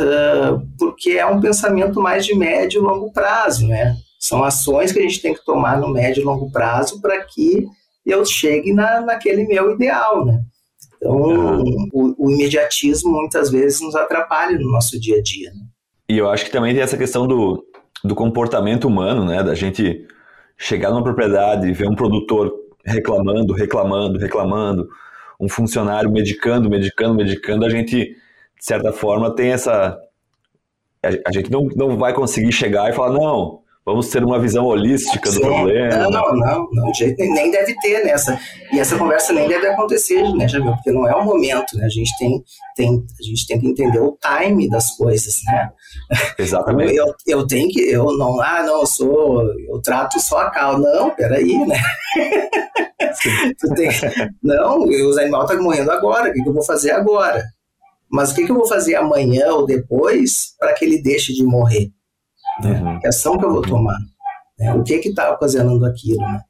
uh, 0.00 0.66
porque 0.78 1.10
é 1.10 1.26
um 1.26 1.40
pensamento 1.40 2.00
mais 2.00 2.24
de 2.24 2.34
médio 2.34 2.80
e 2.80 2.84
longo 2.84 3.12
prazo, 3.12 3.68
né? 3.68 3.94
São 4.18 4.42
ações 4.42 4.90
que 4.90 4.98
a 4.98 5.02
gente 5.02 5.20
tem 5.20 5.34
que 5.34 5.44
tomar 5.44 5.78
no 5.78 5.92
médio 5.92 6.22
e 6.22 6.24
longo 6.24 6.50
prazo 6.50 7.00
para 7.00 7.22
que 7.24 7.66
eu 8.04 8.24
chegue 8.24 8.72
na, 8.72 9.02
naquele 9.02 9.46
meu 9.46 9.72
ideal, 9.72 10.24
né? 10.24 10.42
Então, 11.04 11.12
uhum. 11.12 11.88
o, 11.92 12.14
o, 12.26 12.30
imediatismo 12.30 13.12
muitas 13.12 13.50
vezes 13.50 13.82
nos 13.82 13.94
atrapalha 13.94 14.58
no 14.58 14.72
nosso 14.72 14.98
dia 14.98 15.18
a 15.18 15.22
dia. 15.22 15.50
Né? 15.50 15.60
E 16.08 16.16
eu 16.16 16.30
acho 16.30 16.46
que 16.46 16.50
também 16.50 16.72
tem 16.72 16.82
essa 16.82 16.96
questão 16.96 17.26
do, 17.26 17.62
do 18.02 18.14
comportamento 18.14 18.86
humano, 18.86 19.22
né? 19.22 19.42
Da 19.42 19.54
gente 19.54 20.06
chegar 20.56 20.90
numa 20.90 21.02
propriedade 21.02 21.68
e 21.68 21.72
ver 21.72 21.88
um 21.88 21.94
produtor 21.94 22.50
reclamando, 22.82 23.52
reclamando, 23.52 24.18
reclamando, 24.18 24.88
um 25.38 25.48
funcionário 25.48 26.10
medicando, 26.10 26.70
medicando, 26.70 27.14
medicando, 27.14 27.66
a 27.66 27.68
gente, 27.68 27.96
de 27.96 28.64
certa 28.64 28.90
forma, 28.90 29.34
tem 29.34 29.50
essa. 29.52 29.98
A 31.26 31.32
gente 31.32 31.50
não, 31.50 31.68
não 31.76 31.98
vai 31.98 32.14
conseguir 32.14 32.50
chegar 32.50 32.88
e 32.88 32.94
falar, 32.94 33.12
não, 33.12 33.60
Vamos 33.86 34.08
ter 34.08 34.24
uma 34.24 34.38
visão 34.38 34.64
holística 34.64 35.30
Sim, 35.30 35.40
do 35.40 35.40
problema. 35.42 35.96
Não, 35.98 36.10
não, 36.10 36.32
não, 36.34 36.68
não, 36.72 36.90
de 36.90 36.98
jeito 37.00 37.18
nem 37.18 37.50
deve 37.50 37.74
ter 37.80 38.02
nessa. 38.02 38.40
E 38.72 38.78
essa 38.78 38.96
conversa 38.96 39.34
nem 39.34 39.46
deve 39.46 39.66
acontecer, 39.66 40.22
né, 40.32 40.48
Jamil? 40.48 40.72
Porque 40.72 40.90
não 40.90 41.06
é 41.06 41.14
o 41.14 41.22
momento, 41.22 41.76
né? 41.76 41.84
A 41.84 41.88
gente 41.90 42.10
tem, 42.18 42.42
tem, 42.74 43.04
a 43.20 43.22
gente 43.22 43.46
tem 43.46 43.60
que 43.60 43.68
entender 43.68 43.98
o 43.98 44.16
time 44.22 44.70
das 44.70 44.96
coisas, 44.96 45.40
né? 45.44 45.70
Exatamente. 46.38 46.96
eu, 46.96 47.14
eu 47.26 47.46
tenho 47.46 47.68
que, 47.68 47.80
eu 47.80 48.04
não, 48.16 48.40
ah, 48.40 48.62
não, 48.62 48.80
eu 48.80 48.86
sou, 48.86 49.42
eu 49.42 49.78
trato 49.82 50.18
só 50.18 50.38
a 50.38 50.50
cal. 50.50 50.78
Não, 50.78 51.10
peraí, 51.10 51.58
né? 51.66 51.78
tu 53.60 53.74
tem, 53.74 53.90
não, 54.42 54.78
os 54.78 55.18
animais 55.18 55.44
estão 55.44 55.62
morrendo 55.62 55.90
agora, 55.90 56.30
o 56.30 56.32
que 56.32 56.48
eu 56.48 56.54
vou 56.54 56.64
fazer 56.64 56.92
agora? 56.92 57.44
Mas 58.10 58.30
o 58.30 58.34
que, 58.34 58.46
que 58.46 58.50
eu 58.50 58.56
vou 58.56 58.66
fazer 58.66 58.94
amanhã 58.94 59.52
ou 59.52 59.66
depois 59.66 60.54
para 60.58 60.72
que 60.72 60.86
ele 60.86 61.02
deixe 61.02 61.34
de 61.34 61.44
morrer? 61.44 61.90
Uhum. 62.62 63.00
Que 63.00 63.08
ação 63.08 63.38
que 63.38 63.44
eu 63.44 63.52
vou 63.52 63.62
tomar? 63.62 63.98
Né? 64.58 64.72
O 64.74 64.82
que 64.82 64.98
que 64.98 65.08
está 65.08 65.30
ocasionando 65.32 65.84
aquilo? 65.86 66.20
Né? 66.20 66.40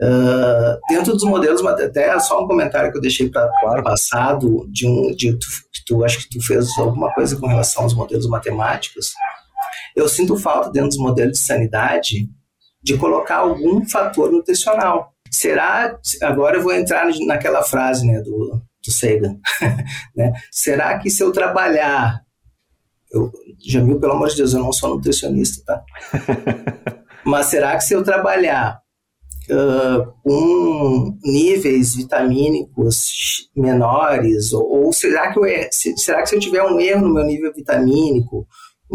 Uh, 0.00 0.78
dentro 0.88 1.12
dos 1.12 1.24
modelos, 1.24 1.64
até 1.64 2.18
só 2.20 2.42
um 2.42 2.46
comentário 2.46 2.90
que 2.92 2.98
eu 2.98 3.02
deixei 3.02 3.30
para 3.30 3.48
claro. 3.60 3.82
passado 3.82 4.66
de 4.70 4.86
um 4.86 5.14
de 5.14 5.32
tu, 5.32 5.46
tu 5.86 6.04
acho 6.04 6.18
que 6.18 6.38
tu 6.38 6.46
fez 6.46 6.68
alguma 6.78 7.12
coisa 7.14 7.38
com 7.38 7.46
relação 7.46 7.84
aos 7.84 7.94
modelos 7.94 8.28
matemáticos. 8.28 9.14
Eu 9.94 10.08
sinto 10.08 10.36
falta 10.36 10.70
dentro 10.70 10.90
dos 10.90 10.98
modelos 10.98 11.32
de 11.32 11.38
sanidade 11.38 12.28
de 12.82 12.96
colocar 12.98 13.38
algum 13.38 13.88
fator 13.88 14.30
nutricional. 14.30 15.12
Será, 15.30 15.98
agora 16.22 16.58
eu 16.58 16.62
vou 16.62 16.72
entrar 16.72 17.06
naquela 17.26 17.62
frase 17.62 18.06
né, 18.06 18.20
do, 18.20 18.62
do 18.84 18.92
Sagan, 18.92 19.38
né? 20.14 20.32
será 20.52 20.98
que 20.98 21.10
se 21.10 21.22
eu 21.22 21.32
trabalhar, 21.32 22.20
eu, 23.12 23.30
Jamil, 23.64 24.00
pelo 24.00 24.12
amor 24.12 24.28
de 24.28 24.36
Deus, 24.36 24.52
eu 24.52 24.60
não 24.60 24.72
sou 24.72 24.90
nutricionista, 24.90 25.62
tá? 25.64 25.84
Mas 27.24 27.46
será 27.46 27.76
que 27.76 27.84
se 27.84 27.94
eu 27.94 28.04
trabalhar 28.04 28.80
uh, 29.50 30.12
com 30.22 31.18
níveis 31.24 31.94
vitamínicos 31.94 33.48
menores, 33.56 34.52
ou, 34.52 34.86
ou 34.86 34.92
será, 34.92 35.32
que 35.32 35.38
eu, 35.38 35.44
será 35.70 36.22
que 36.22 36.28
se 36.28 36.36
eu 36.36 36.40
tiver 36.40 36.62
um 36.62 36.78
erro 36.78 37.06
no 37.06 37.14
meu 37.14 37.24
nível 37.24 37.52
vitamínico, 37.52 38.46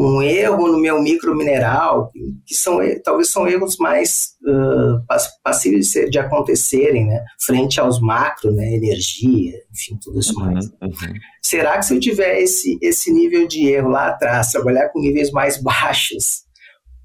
um 0.03 0.21
erro 0.21 0.67
no 0.67 0.79
meu 0.79 1.01
micromineral, 1.01 2.11
que 2.45 2.55
são 2.55 2.79
talvez 3.03 3.29
são 3.29 3.47
erros 3.47 3.77
mais 3.77 4.29
uh, 4.47 5.03
passíveis 5.43 5.87
de, 5.91 6.09
de, 6.09 6.19
acontecerem, 6.19 7.05
né, 7.05 7.23
frente 7.39 7.79
aos 7.79 8.01
macro, 8.01 8.51
né, 8.51 8.73
energia, 8.73 9.53
enfim, 9.71 9.97
tudo 10.01 10.19
isso 10.19 10.37
uhum, 10.39 10.45
mais. 10.45 10.65
Uhum. 10.65 11.13
Será 11.41 11.77
que 11.77 11.85
se 11.85 11.95
eu 11.95 11.99
tiver 11.99 12.39
esse, 12.39 12.77
esse 12.81 13.11
nível 13.11 13.47
de 13.47 13.67
erro 13.67 13.89
lá 13.89 14.07
atrás, 14.07 14.51
trabalhar 14.51 14.89
com 14.89 14.99
níveis 14.99 15.31
mais 15.31 15.57
baixos, 15.61 16.43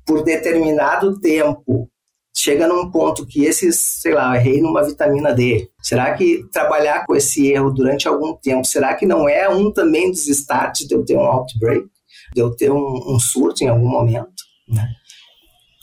por 0.06 0.22
determinado 0.22 1.18
tempo, 1.20 1.90
chega 2.34 2.68
num 2.68 2.90
ponto 2.90 3.26
que 3.26 3.44
esse, 3.44 3.72
sei 3.72 4.14
lá, 4.14 4.36
errei 4.36 4.60
numa 4.60 4.84
vitamina 4.84 5.34
D. 5.34 5.68
Será 5.82 6.14
que 6.14 6.44
trabalhar 6.52 7.04
com 7.04 7.16
esse 7.16 7.50
erro 7.50 7.70
durante 7.72 8.06
algum 8.06 8.34
tempo, 8.36 8.64
será 8.64 8.94
que 8.94 9.04
não 9.04 9.28
é 9.28 9.48
um 9.48 9.72
também 9.72 10.10
dos 10.10 10.28
starts 10.28 10.86
de 10.86 10.94
eu 10.94 11.04
ter 11.04 11.16
um 11.16 11.26
outbreak? 11.26 11.86
De 12.34 12.40
eu 12.40 12.54
ter 12.54 12.70
um, 12.70 13.14
um 13.14 13.18
surto 13.18 13.62
em 13.62 13.68
algum 13.68 13.88
momento, 13.88 14.42
né? 14.68 14.88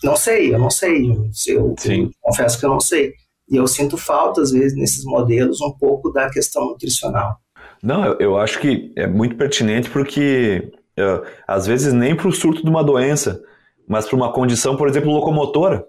Não 0.03 0.17
sei, 0.17 0.53
eu 0.53 0.59
não 0.59 0.69
sei. 0.69 1.09
Eu, 1.47 1.75
eu, 1.85 2.11
confesso 2.21 2.59
que 2.59 2.65
eu 2.65 2.69
não 2.69 2.79
sei. 2.79 3.13
E 3.49 3.55
eu 3.55 3.65
sinto 3.67 3.97
falta, 3.97 4.41
às 4.41 4.51
vezes, 4.51 4.77
nesses 4.77 5.05
modelos, 5.05 5.61
um 5.61 5.71
pouco 5.71 6.11
da 6.11 6.29
questão 6.29 6.65
nutricional. 6.65 7.37
Não, 7.81 8.05
eu, 8.05 8.17
eu 8.19 8.37
acho 8.37 8.59
que 8.59 8.91
é 8.97 9.07
muito 9.07 9.35
pertinente 9.35 9.89
porque, 9.89 10.71
uh, 10.99 11.25
às 11.47 11.65
vezes, 11.65 11.93
nem 11.93 12.15
para 12.15 12.27
o 12.27 12.33
surto 12.33 12.63
de 12.63 12.69
uma 12.69 12.83
doença, 12.83 13.41
mas 13.87 14.05
para 14.05 14.15
uma 14.15 14.31
condição, 14.33 14.75
por 14.75 14.89
exemplo, 14.89 15.11
locomotora. 15.11 15.85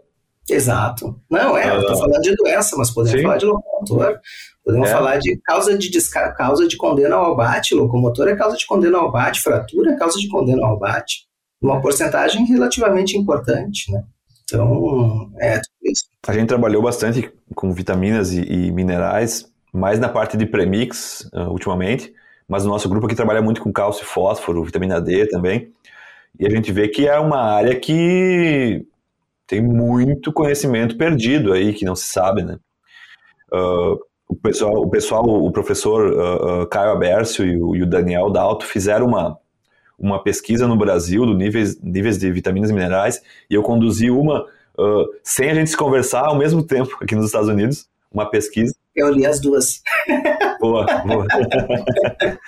Exato. 0.49 1.19
Não, 1.31 1.57
é, 1.57 1.67
uh, 1.67 1.75
eu 1.75 1.81
estou 1.81 1.97
ah. 1.97 1.99
falando 1.99 2.23
de 2.23 2.35
doença, 2.37 2.77
mas 2.77 2.91
podemos 2.91 3.19
sim. 3.19 3.23
falar 3.25 3.39
de 3.39 3.47
locomotora. 3.47 4.21
Podemos 4.65 4.89
é. 4.89 4.93
falar 4.93 5.19
de 5.19 5.37
causa 5.45 5.77
de 5.77 5.91
causa 6.37 6.67
de 6.67 6.77
condena 6.77 7.17
ao 7.17 7.33
abate, 7.33 7.75
locomotor 7.75 8.29
é 8.29 8.35
causa 8.37 8.57
de 8.57 8.67
condena 8.67 8.99
ao 8.99 9.09
abate, 9.09 9.43
fratura 9.43 9.93
é 9.93 9.97
causa 9.97 10.19
de 10.19 10.29
condena 10.29 10.67
ao 10.67 10.77
abate. 10.77 11.27
Uma 11.61 11.81
porcentagem 11.81 12.45
relativamente 12.47 13.17
importante, 13.17 13.93
né? 13.93 14.03
Então, 14.45 15.31
é 15.39 15.55
tudo 15.55 15.93
isso. 15.93 16.05
A 16.27 16.33
gente 16.33 16.49
trabalhou 16.49 16.83
bastante 16.83 17.31
com 17.55 17.73
vitaminas 17.73 18.33
e, 18.33 18.43
e 18.43 18.73
minerais, 18.73 19.51
mais 19.73 19.99
na 19.99 20.09
parte 20.09 20.37
de 20.37 20.47
premix, 20.47 21.29
uh, 21.33 21.51
ultimamente, 21.51 22.13
mas 22.49 22.65
o 22.65 22.69
nosso 22.69 22.89
grupo 22.89 23.07
aqui 23.07 23.15
trabalha 23.15 23.43
muito 23.43 23.63
com 23.63 23.73
cálcio 23.73 24.03
e 24.03 24.07
fósforo, 24.07 24.65
vitamina 24.65 25.01
D 25.01 25.27
também, 25.27 25.73
e 26.39 26.47
a 26.47 26.51
gente 26.51 26.73
vê 26.73 26.89
que 26.89 27.07
é 27.07 27.19
uma 27.19 27.41
área 27.41 27.79
que 27.79 28.87
tem 29.47 29.63
muito 29.63 30.33
conhecimento 30.33 30.97
perdido 30.97 31.53
aí, 31.53 31.73
que 31.73 31.85
não 31.85 31.97
se 31.97 32.09
sabe, 32.09 32.43
né? 32.43 32.59
Uh, 33.53 33.99
o 34.35 34.37
pessoal, 34.37 34.75
o, 34.83 34.89
pessoal, 34.89 35.25
o 35.25 35.53
professor 35.53 36.13
uh, 36.13 36.63
uh, 36.63 36.67
Caio 36.67 36.91
Abércio 36.91 37.47
e 37.47 37.57
o, 37.57 37.77
e 37.77 37.83
o, 37.83 37.87
Daniel 37.87 38.31
Dalto 38.31 38.67
fizeram 38.67 39.07
uma, 39.07 39.39
uma 39.99 40.23
pesquisa 40.23 40.67
no 40.67 40.77
Brasil 40.77 41.25
do 41.25 41.35
níveis, 41.35 41.81
níveis 41.81 42.19
de 42.19 42.31
vitaminas 42.31 42.71
e 42.71 42.73
minerais 42.73 43.23
e 43.49 43.55
eu 43.55 43.63
conduzi 43.63 44.11
uma 44.11 44.43
uh, 44.79 45.05
sem 45.23 45.51
a 45.51 45.55
gente 45.55 45.71
se 45.71 45.77
conversar 45.77 46.27
ao 46.27 46.37
mesmo 46.37 46.63
tempo 46.63 46.99
aqui 47.01 47.15
nos 47.15 47.27
Estados 47.27 47.49
Unidos, 47.49 47.89
uma 48.13 48.29
pesquisa. 48.29 48.75
Eu 48.95 49.11
li 49.11 49.27
as 49.27 49.41
duas. 49.41 49.83
Boa, 50.61 50.87
boa. 51.05 51.27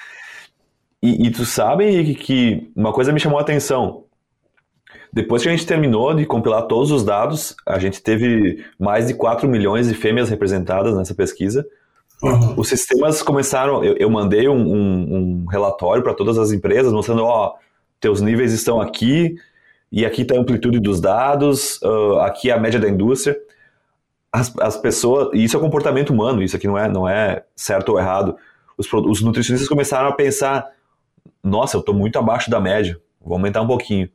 e, 1.02 1.26
e 1.26 1.30
tu 1.30 1.44
sabe 1.44 2.14
que 2.14 2.70
uma 2.74 2.92
coisa 2.92 3.12
me 3.12 3.20
chamou 3.20 3.38
a 3.38 3.42
atenção. 3.42 4.05
Depois 5.12 5.42
que 5.42 5.48
a 5.48 5.52
gente 5.52 5.66
terminou 5.66 6.14
de 6.14 6.26
compilar 6.26 6.62
todos 6.62 6.90
os 6.90 7.04
dados, 7.04 7.54
a 7.66 7.78
gente 7.78 8.02
teve 8.02 8.64
mais 8.78 9.06
de 9.06 9.14
4 9.14 9.48
milhões 9.48 9.88
de 9.88 9.94
fêmeas 9.94 10.28
representadas 10.28 10.94
nessa 10.94 11.14
pesquisa. 11.14 11.66
Uhum. 12.22 12.54
Os 12.56 12.68
sistemas 12.68 13.22
começaram. 13.22 13.84
Eu, 13.84 13.96
eu 13.96 14.10
mandei 14.10 14.48
um, 14.48 14.54
um, 14.54 15.14
um 15.14 15.46
relatório 15.46 16.02
para 16.02 16.14
todas 16.14 16.38
as 16.38 16.52
empresas 16.52 16.92
mostrando: 16.92 17.24
ó, 17.24 17.54
teus 18.00 18.20
níveis 18.20 18.52
estão 18.52 18.80
aqui, 18.80 19.36
e 19.90 20.04
aqui 20.04 20.22
está 20.22 20.34
a 20.34 20.38
amplitude 20.38 20.80
dos 20.80 21.00
dados, 21.00 21.80
uh, 21.82 22.18
aqui 22.20 22.50
é 22.50 22.54
a 22.54 22.58
média 22.58 22.80
da 22.80 22.88
indústria. 22.88 23.36
As, 24.32 24.52
as 24.58 24.76
pessoas. 24.76 25.30
E 25.32 25.44
isso 25.44 25.56
é 25.56 25.60
comportamento 25.60 26.10
humano, 26.10 26.42
isso 26.42 26.56
aqui 26.56 26.66
não 26.66 26.76
é, 26.76 26.88
não 26.88 27.08
é 27.08 27.44
certo 27.54 27.90
ou 27.90 27.98
errado. 27.98 28.36
Os, 28.76 28.92
os 28.92 29.22
nutricionistas 29.22 29.68
começaram 29.68 30.08
a 30.08 30.12
pensar: 30.12 30.66
nossa, 31.42 31.76
eu 31.76 31.80
estou 31.80 31.94
muito 31.94 32.18
abaixo 32.18 32.50
da 32.50 32.60
média, 32.60 33.00
vou 33.20 33.34
aumentar 33.34 33.62
um 33.62 33.66
pouquinho. 33.66 34.08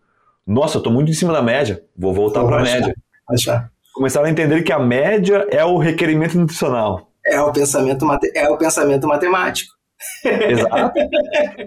Nossa, 0.52 0.76
eu 0.76 0.80
estou 0.80 0.92
muito 0.92 1.10
em 1.10 1.14
cima 1.14 1.32
da 1.32 1.42
média, 1.42 1.82
vou 1.98 2.14
voltar 2.14 2.44
para 2.44 2.60
a 2.60 2.62
média. 2.62 2.94
Achar. 3.30 3.70
Começaram 3.94 4.28
a 4.28 4.30
entender 4.30 4.64
que 4.64 4.74
a 4.74 4.80
média 4.80 5.48
é 5.50 5.64
o 5.64 5.78
requerimento 5.78 6.38
nutricional. 6.38 7.10
É 7.26 7.40
o 7.40 7.54
pensamento, 7.54 8.06
é 8.36 8.50
o 8.50 8.58
pensamento 8.58 9.08
matemático. 9.08 9.72
Exato. 10.26 11.00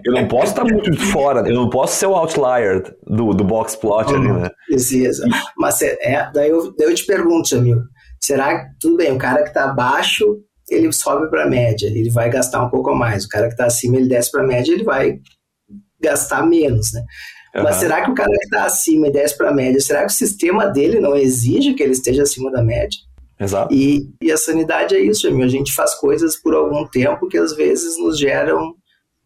Eu 0.03 0.13
não 0.13 0.27
posso 0.27 0.51
estar 0.51 0.63
muito 0.65 0.99
fora, 1.07 1.47
eu 1.47 1.55
não 1.55 1.69
posso 1.69 1.95
ser 1.95 2.05
o 2.05 2.13
outlier 2.13 2.95
do, 3.07 3.33
do 3.33 3.43
box 3.43 3.75
plot 3.75 4.13
ali, 4.13 4.31
né? 4.31 4.49
Precisa. 4.67 5.25
Mas 5.57 5.81
é, 5.81 6.29
daí, 6.31 6.49
eu, 6.49 6.75
daí 6.75 6.89
eu 6.89 6.95
te 6.95 7.05
pergunto, 7.05 7.49
Jamil, 7.49 7.81
será 8.21 8.59
que, 8.59 8.65
tudo 8.79 8.97
bem, 8.97 9.11
o 9.11 9.17
cara 9.17 9.41
que 9.41 9.49
está 9.49 9.65
abaixo, 9.69 10.25
ele 10.69 10.91
sobe 10.91 11.29
para 11.29 11.45
a 11.45 11.49
média, 11.49 11.87
ele 11.87 12.09
vai 12.11 12.29
gastar 12.29 12.63
um 12.63 12.69
pouco 12.69 12.93
mais. 12.93 13.25
O 13.25 13.29
cara 13.29 13.47
que 13.47 13.53
está 13.53 13.65
acima, 13.65 13.95
ele 13.95 14.09
desce 14.09 14.29
para 14.29 14.43
a 14.43 14.47
média, 14.47 14.71
ele 14.71 14.83
vai 14.83 15.17
gastar 16.01 16.45
menos, 16.45 16.91
né? 16.93 17.01
Uhum. 17.55 17.63
Mas 17.63 17.77
será 17.77 18.03
que 18.03 18.11
o 18.11 18.15
cara 18.15 18.31
que 18.31 18.45
está 18.45 18.65
acima 18.65 19.07
e 19.07 19.11
desce 19.11 19.37
para 19.37 19.49
a 19.49 19.53
média, 19.53 19.79
será 19.79 20.01
que 20.01 20.11
o 20.11 20.15
sistema 20.15 20.67
dele 20.67 20.99
não 20.99 21.15
exige 21.15 21.73
que 21.73 21.81
ele 21.81 21.93
esteja 21.93 22.23
acima 22.23 22.51
da 22.51 22.61
média? 22.61 22.99
Exato. 23.39 23.73
E, 23.73 24.09
e 24.21 24.31
a 24.31 24.37
sanidade 24.37 24.95
é 24.95 24.99
isso, 24.99 25.21
Jamil. 25.21 25.45
A 25.45 25.49
gente 25.49 25.73
faz 25.73 25.95
coisas 25.95 26.35
por 26.35 26.53
algum 26.53 26.85
tempo 26.85 27.27
que 27.27 27.37
às 27.37 27.55
vezes 27.55 27.97
nos 27.97 28.19
geram 28.19 28.75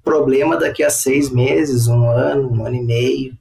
problema 0.04 0.58
daqui 0.58 0.84
a 0.84 0.90
seis 0.90 1.30
meses, 1.30 1.88
um 1.88 2.10
ano, 2.10 2.52
um 2.52 2.66
ano 2.66 2.76
e 2.76 2.84
meio. 2.84 3.34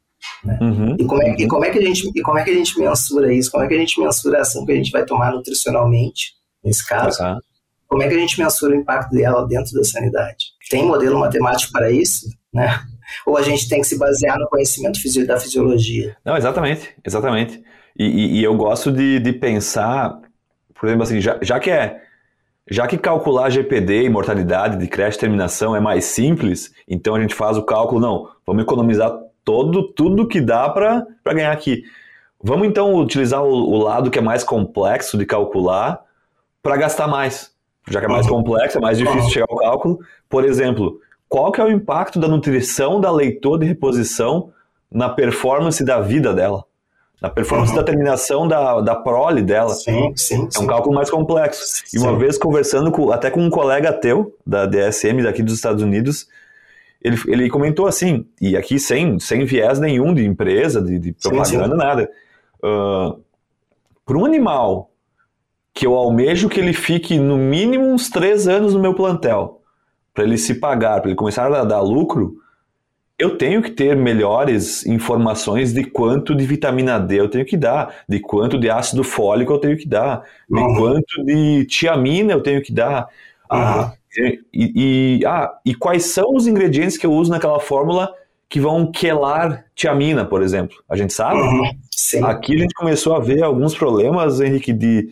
Né? 0.45 0.59
Uhum, 0.61 0.97
e, 0.99 1.05
como 1.05 1.23
é, 1.23 1.31
uhum. 1.31 1.37
e, 1.39 1.47
como 1.49 1.65
é 1.65 1.71
que 1.71 1.79
a 1.79 1.83
gente, 1.83 2.11
e 2.15 2.23
como 2.23 2.39
é 2.39 2.45
que 2.45 2.51
a 2.51 2.55
gente 2.55 2.79
mensura 2.79 3.33
isso? 3.33 3.51
Como 3.51 3.65
é 3.65 3.69
que 3.69 3.75
a 3.75 3.79
gente 3.79 4.01
mensura 4.01 4.39
a 4.39 4.43
ação 4.43 4.65
que 4.65 4.73
a 4.73 4.77
gente 4.77 4.91
vai 4.91 5.05
tomar 5.05 5.33
nutricionalmente, 5.33 6.33
nesse 6.65 6.87
caso? 6.87 7.23
Uhum. 7.23 7.39
Como 7.87 8.03
é 8.03 8.09
que 8.09 8.15
a 8.15 8.19
gente 8.19 8.39
mensura 8.39 8.75
o 8.75 8.79
impacto 8.79 9.11
dela 9.11 9.47
dentro 9.47 9.73
da 9.73 9.85
sanidade? 9.85 10.47
Tem 10.71 10.85
modelo 10.85 11.19
matemático 11.19 11.73
para 11.73 11.91
isso? 11.91 12.27
Né? 12.53 12.69
Ou 13.27 13.37
a 13.37 13.43
gente 13.43 13.69
tem 13.69 13.81
que 13.81 13.87
se 13.87 13.99
basear 13.99 14.39
no 14.39 14.49
conhecimento 14.49 14.99
da 15.27 15.39
fisiologia? 15.39 16.17
Não, 16.25 16.37
exatamente, 16.37 16.95
exatamente. 17.05 17.63
E, 17.99 18.05
e, 18.05 18.41
e 18.41 18.45
eu 18.45 18.55
gosto 18.57 18.93
de, 18.93 19.19
de 19.19 19.33
pensar, 19.33 20.21
por 20.75 20.87
exemplo, 20.87 21.03
assim, 21.03 21.21
já, 21.21 21.39
já 21.43 21.59
que 21.59 21.71
é 21.71 22.03
já 22.71 22.87
que 22.87 22.99
calcular 22.99 23.49
GPD 23.49 24.03
e 24.03 24.11
mortalidade 24.11 24.77
de 24.77 24.87
creche 24.87 25.19
terminação 25.19 25.75
é 25.75 25.81
mais 25.81 26.05
simples, 26.05 26.71
então 26.87 27.15
a 27.15 27.21
gente 27.21 27.35
faz 27.35 27.57
o 27.57 27.63
cálculo, 27.63 27.99
não, 28.01 28.29
vamos 28.47 28.63
economizar 28.63 29.11
todo, 29.43 29.89
tudo 29.95 30.29
que 30.29 30.41
dá 30.41 30.69
para 30.69 31.07
ganhar 31.25 31.51
aqui. 31.51 31.83
Vamos 32.43 32.69
então 32.69 32.95
utilizar 32.95 33.43
o, 33.43 33.51
o, 33.51 33.79
lado 33.79 34.11
que 34.11 34.19
é 34.19 34.23
mais 34.23 34.45
complexo 34.45 35.17
de 35.17 35.25
calcular 35.25 36.01
para 36.63 36.77
gastar 36.77 37.09
mais. 37.09 37.51
Já 37.89 38.01
que 38.01 38.07
é 38.07 38.09
mais 38.09 38.27
uhum. 38.27 38.33
complexo, 38.43 38.77
é 38.77 38.81
mais 38.81 38.99
difícil 38.99 39.23
uhum. 39.23 39.31
chegar 39.31 39.47
ao 39.49 39.57
cálculo. 39.57 39.99
Por 40.29 40.45
exemplo, 40.45 41.01
qual 41.29 41.53
que 41.53 41.61
é 41.61 41.65
o 41.65 41.71
impacto 41.71 42.19
da 42.19 42.27
nutrição 42.27 43.01
da 43.01 43.11
leitor 43.11 43.59
de 43.59 43.67
reposição 43.67 44.51
na 44.91 45.09
performance 45.09 45.85
da 45.85 46.01
vida 46.01 46.33
dela? 46.33 46.65
Na 47.21 47.29
performance 47.29 47.73
uhum. 47.73 47.79
da 47.79 47.85
terminação 47.85 48.47
da, 48.47 48.81
da 48.81 48.95
prole 48.95 49.43
dela. 49.43 49.75
Sim, 49.75 50.13
sim. 50.17 50.37
É 50.37 50.59
um 50.59 50.63
sim. 50.63 50.67
cálculo 50.67 50.95
mais 50.95 51.11
complexo. 51.11 51.83
E 51.93 51.99
uma 51.99 52.17
vez 52.17 52.39
conversando 52.39 52.93
com, 52.93 53.11
até 53.11 53.31
com 53.31 53.41
um 53.41 53.51
colega 53.51 53.93
teu, 53.93 54.35
da 54.47 54.67
DSM 54.67 55.23
daqui 55.23 55.43
dos 55.43 55.55
Estados 55.55 55.83
Unidos, 55.83 56.29
ele, 57.03 57.17
ele 57.27 57.51
comentou 57.51 57.87
assim, 57.87 58.25
e 58.41 58.57
aqui 58.57 58.79
sem, 58.79 59.19
sem 59.19 59.45
viés 59.45 59.79
nenhum 59.79 60.15
de 60.15 60.25
empresa, 60.25 60.81
de, 60.81 60.99
de 60.99 61.13
propaganda, 61.13 61.71
sim, 61.71 61.77
nada. 61.77 62.11
Uh, 62.63 63.21
Para 64.07 64.17
um 64.17 64.25
animal 64.25 64.91
que 65.75 65.87
eu 65.87 65.95
almejo 65.95 66.49
que 66.49 66.59
ele 66.59 66.73
fique 66.73 67.19
no 67.19 67.37
mínimo 67.37 67.85
uns 67.85 68.09
três 68.09 68.49
anos 68.49 68.75
no 68.75 68.81
meu 68.81 68.95
plantel, 68.95 69.58
para 70.19 70.25
ele 70.25 70.37
se 70.37 70.57
pagar, 70.57 71.01
para 71.01 71.11
ele 71.11 71.17
começar 71.17 71.47
a 71.47 71.63
dar 71.63 71.81
lucro, 71.81 72.39
eu 73.17 73.39
tenho 73.39 73.63
que 73.63 73.71
ter 73.71 73.95
melhores 73.95 74.85
informações 74.85 75.73
de 75.73 75.85
quanto 75.85 76.35
de 76.35 76.45
vitamina 76.45 76.99
D 76.99 77.21
eu 77.21 77.29
tenho 77.29 77.45
que 77.45 77.57
dar, 77.57 77.95
de 78.09 78.19
quanto 78.19 78.59
de 78.59 78.69
ácido 78.69 79.05
fólico 79.05 79.53
eu 79.53 79.59
tenho 79.59 79.77
que 79.77 79.87
dar, 79.87 80.25
de 80.51 80.59
uhum. 80.59 80.75
quanto 80.75 81.25
de 81.25 81.65
tiamina 81.67 82.33
eu 82.33 82.43
tenho 82.43 82.61
que 82.61 82.73
dar. 82.73 83.07
Ah, 83.49 83.93
uhum. 84.19 84.39
e, 84.53 85.21
e, 85.23 85.25
ah, 85.25 85.53
e 85.65 85.73
quais 85.73 86.07
são 86.07 86.35
os 86.35 86.49
ingredientes 86.49 86.99
que 86.99 87.07
eu 87.07 87.13
uso 87.13 87.31
naquela 87.31 87.61
fórmula 87.61 88.13
que 88.49 88.59
vão 88.59 88.91
quelar 88.91 89.67
tiamina, 89.73 90.25
por 90.25 90.43
exemplo? 90.43 90.79
A 90.89 90.97
gente 90.97 91.13
sabe? 91.13 91.41
Uhum. 91.41 92.27
Aqui 92.27 92.57
a 92.57 92.59
gente 92.59 92.75
começou 92.75 93.15
a 93.15 93.21
ver 93.21 93.45
alguns 93.45 93.73
problemas, 93.73 94.41
Henrique, 94.41 94.73
de 94.73 95.11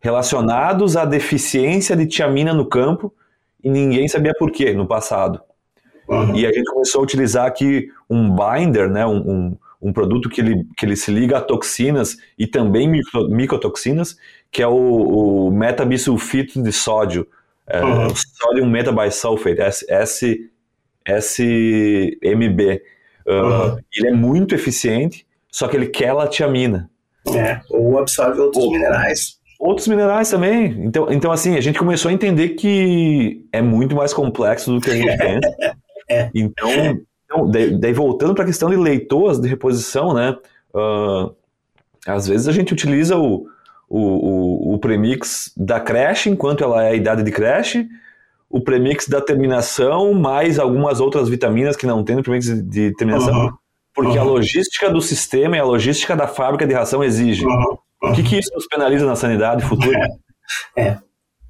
relacionados 0.00 0.96
à 0.96 1.04
deficiência 1.04 1.94
de 1.94 2.06
tiamina 2.06 2.54
no 2.54 2.64
campo 2.64 3.12
e 3.68 3.70
ninguém 3.70 4.08
sabia 4.08 4.32
por 4.34 4.50
quê 4.50 4.72
no 4.72 4.86
passado. 4.86 5.40
Uhum. 6.08 6.34
E 6.34 6.46
a 6.46 6.50
gente 6.50 6.64
começou 6.64 7.00
a 7.00 7.04
utilizar 7.04 7.46
aqui 7.46 7.90
um 8.08 8.34
binder, 8.34 8.88
né, 8.88 9.04
um, 9.04 9.18
um, 9.18 9.56
um, 9.82 9.92
produto 9.92 10.30
que 10.30 10.40
ele, 10.40 10.66
que 10.74 10.86
ele 10.86 10.96
se 10.96 11.10
liga 11.10 11.36
a 11.36 11.40
toxinas 11.42 12.16
e 12.38 12.46
também 12.46 12.88
micro, 12.88 13.28
micotoxinas, 13.28 14.16
que 14.50 14.62
é 14.62 14.66
o, 14.66 15.48
o 15.48 15.50
metabisulfito 15.50 16.62
de 16.62 16.72
sódio, 16.72 17.28
é, 17.66 17.84
uhum. 17.84 18.08
sodium 18.14 18.70
metabisulfate, 18.70 19.60
S, 19.60 20.50
SMB. 21.06 22.82
Uh, 23.26 23.32
uhum. 23.32 23.78
Ele 23.94 24.08
é 24.08 24.12
muito 24.12 24.54
eficiente, 24.54 25.26
só 25.52 25.68
que 25.68 25.76
ele 25.76 25.88
quela 25.88 26.24
a 26.24 26.28
tiamina. 26.28 26.90
É, 27.34 27.60
ou 27.68 27.98
absorve 27.98 28.40
outros 28.40 28.64
ou, 28.64 28.72
minerais. 28.72 29.37
Outros 29.58 29.88
minerais 29.88 30.30
também. 30.30 30.84
Então, 30.84 31.10
então, 31.10 31.32
assim, 31.32 31.56
a 31.56 31.60
gente 31.60 31.78
começou 31.78 32.10
a 32.10 32.14
entender 32.14 32.50
que 32.50 33.44
é 33.52 33.60
muito 33.60 33.96
mais 33.96 34.14
complexo 34.14 34.72
do 34.72 34.80
que 34.80 34.90
a 34.90 34.94
gente 34.94 35.16
pensa. 35.18 35.76
É. 36.08 36.30
Então, 36.32 36.70
então 37.24 37.50
daí, 37.50 37.78
daí 37.78 37.92
voltando 37.92 38.34
para 38.34 38.44
a 38.44 38.46
questão 38.46 38.70
de 38.70 38.76
leitoas 38.76 39.40
de 39.40 39.48
reposição, 39.48 40.14
né? 40.14 40.36
Uh, 40.72 41.34
às 42.06 42.28
vezes 42.28 42.46
a 42.46 42.52
gente 42.52 42.72
utiliza 42.72 43.18
o, 43.18 43.48
o, 43.88 43.98
o, 43.98 44.74
o, 44.74 44.78
premix 44.78 45.52
da 45.56 45.80
creche, 45.80 46.30
enquanto 46.30 46.62
ela 46.62 46.84
é 46.84 46.90
a 46.90 46.94
idade 46.94 47.22
de 47.22 47.30
creche, 47.32 47.86
o 48.48 48.60
premix 48.60 49.08
da 49.08 49.20
terminação, 49.20 50.14
mais 50.14 50.58
algumas 50.58 51.00
outras 51.00 51.28
vitaminas 51.28 51.76
que 51.76 51.86
não 51.86 52.04
tem 52.04 52.16
no 52.16 52.22
premix 52.22 52.46
de 52.46 52.94
terminação, 52.94 53.46
uhum. 53.46 53.52
porque 53.94 54.16
uhum. 54.16 54.20
a 54.20 54.24
logística 54.24 54.88
do 54.88 55.02
sistema 55.02 55.56
e 55.56 55.60
a 55.60 55.64
logística 55.64 56.14
da 56.14 56.28
fábrica 56.28 56.66
de 56.66 56.72
ração 56.72 57.02
exige. 57.02 57.44
Uhum. 57.44 57.78
O 58.02 58.12
que, 58.12 58.22
que 58.22 58.38
isso 58.38 58.50
nos 58.54 58.66
penaliza 58.66 59.04
na 59.04 59.16
sanidade 59.16 59.64
futura? 59.64 59.98
É, 60.76 60.98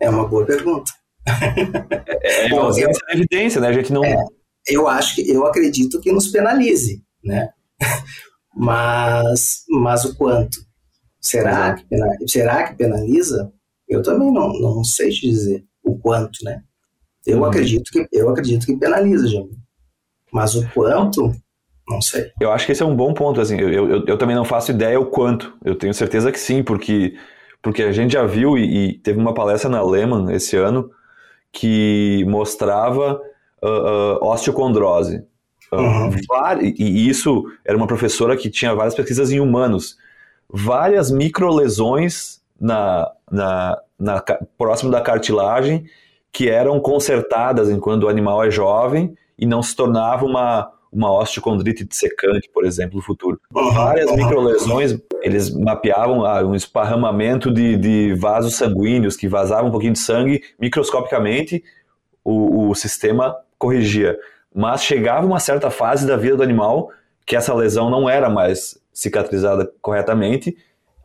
é 0.01 0.11
uma 0.11 0.27
boa 0.27 0.45
pergunta. 0.47 0.91
É, 2.23 2.49
é 2.49 2.55
uma 2.55 2.65
ausência 2.65 3.05
de 3.07 3.17
evidência, 3.17 3.61
né? 3.61 3.69
A 3.69 3.73
gente 3.73 3.93
não. 3.93 4.05
É, 4.05 4.17
eu 4.67 4.89
acho 4.89 5.15
que 5.15 5.31
eu 5.31 5.47
acredito 5.47 6.01
que 6.01 6.11
nos 6.11 6.29
penalize, 6.29 7.03
né? 7.23 7.51
mas, 8.57 9.65
mas 9.69 10.05
o 10.05 10.17
quanto? 10.17 10.59
Será 11.21 11.75
que, 11.75 11.85
penaliza, 11.85 12.29
será 12.29 12.69
que 12.69 12.77
penaliza? 12.77 13.53
Eu 13.87 14.03
também 14.03 14.33
não, 14.33 14.53
não 14.55 14.85
sei 14.85 15.11
te 15.11 15.29
dizer 15.29 15.65
o 15.83 15.99
quanto, 15.99 16.45
né? 16.45 16.63
Eu 17.27 17.39
uhum. 17.39 17.45
acredito 17.45 17.91
que 17.91 18.07
eu 18.13 18.31
acredito 18.31 18.67
que 18.67 18.77
penaliza, 18.77 19.27
Jamil. 19.27 19.59
Mas 20.33 20.55
o 20.55 20.69
quanto, 20.71 21.33
não 21.88 22.01
sei. 22.01 22.31
Eu 22.40 22.53
acho 22.53 22.66
que 22.66 22.72
esse 22.72 22.83
é 22.83 22.87
um 22.87 22.94
bom 22.94 23.12
ponto. 23.14 23.40
Assim, 23.40 23.59
eu, 23.59 23.70
eu, 23.72 24.05
eu 24.07 24.18
também 24.18 24.37
não 24.37 24.44
faço 24.44 24.70
ideia 24.70 24.98
o 25.01 25.07
quanto. 25.07 25.55
Eu 25.64 25.74
tenho 25.74 25.94
certeza 25.94 26.31
que 26.31 26.38
sim, 26.38 26.62
porque 26.62 27.14
porque 27.61 27.83
a 27.83 27.92
gente 27.92 28.12
já 28.12 28.24
viu 28.24 28.57
e, 28.57 28.90
e 28.90 28.92
teve 28.94 29.18
uma 29.18 29.35
palestra 29.35 29.68
na 29.68 29.83
Lehman 29.83 30.33
esse 30.33 30.57
ano 30.57 30.90
que 31.53 32.24
mostrava 32.27 33.20
uh, 33.62 34.22
uh, 34.22 34.24
osteocondrose. 34.24 35.24
Uhum. 35.70 36.11
e 36.62 37.11
isso 37.11 37.44
era 37.62 37.77
uma 37.77 37.87
professora 37.87 38.38
que 38.38 38.48
tinha 38.48 38.74
várias 38.74 38.94
pesquisas 38.94 39.31
em 39.31 39.40
humanos. 39.40 39.98
Várias 40.48 41.11
microlesões 41.11 42.40
na, 42.59 43.11
na, 43.31 43.79
na, 43.98 44.24
próximo 44.57 44.90
da 44.90 45.03
cartilagem 45.03 45.85
que 46.33 46.48
eram 46.48 46.81
consertadas 46.81 47.68
enquanto 47.68 48.05
o 48.05 48.09
animal 48.09 48.42
é 48.42 48.51
jovem 48.51 49.14
e 49.38 49.44
não 49.44 49.62
se 49.62 49.77
tornava 49.77 50.24
uma, 50.24 50.72
uma 50.92 51.12
osteocondrite 51.12 51.87
secante, 51.90 52.48
por 52.53 52.64
exemplo, 52.64 52.96
no 52.96 53.03
futuro. 53.03 53.40
Várias 53.51 54.11
microlesões, 54.12 54.98
eles 55.22 55.51
mapeavam 55.55 56.24
ah, 56.24 56.42
um 56.42 56.55
esparramamento 56.55 57.53
de, 57.53 57.77
de 57.77 58.14
vasos 58.14 58.57
sanguíneos 58.57 59.16
que 59.16 59.29
vazavam 59.29 59.68
um 59.68 59.72
pouquinho 59.72 59.92
de 59.92 60.01
sangue 60.01 60.42
microscopicamente, 60.59 61.62
o, 62.24 62.70
o 62.70 62.74
sistema 62.74 63.37
corrigia. 63.59 64.18
Mas 64.55 64.83
chegava 64.83 65.27
uma 65.27 65.40
certa 65.40 65.70
fase 65.70 66.07
da 66.07 66.16
vida 66.16 66.37
do 66.37 66.42
animal 66.42 66.90
que 67.27 67.37
essa 67.37 67.53
lesão 67.55 67.90
não 67.90 68.09
era 68.09 68.31
mais 68.31 68.81
cicatrizada 68.92 69.70
corretamente 69.83 70.57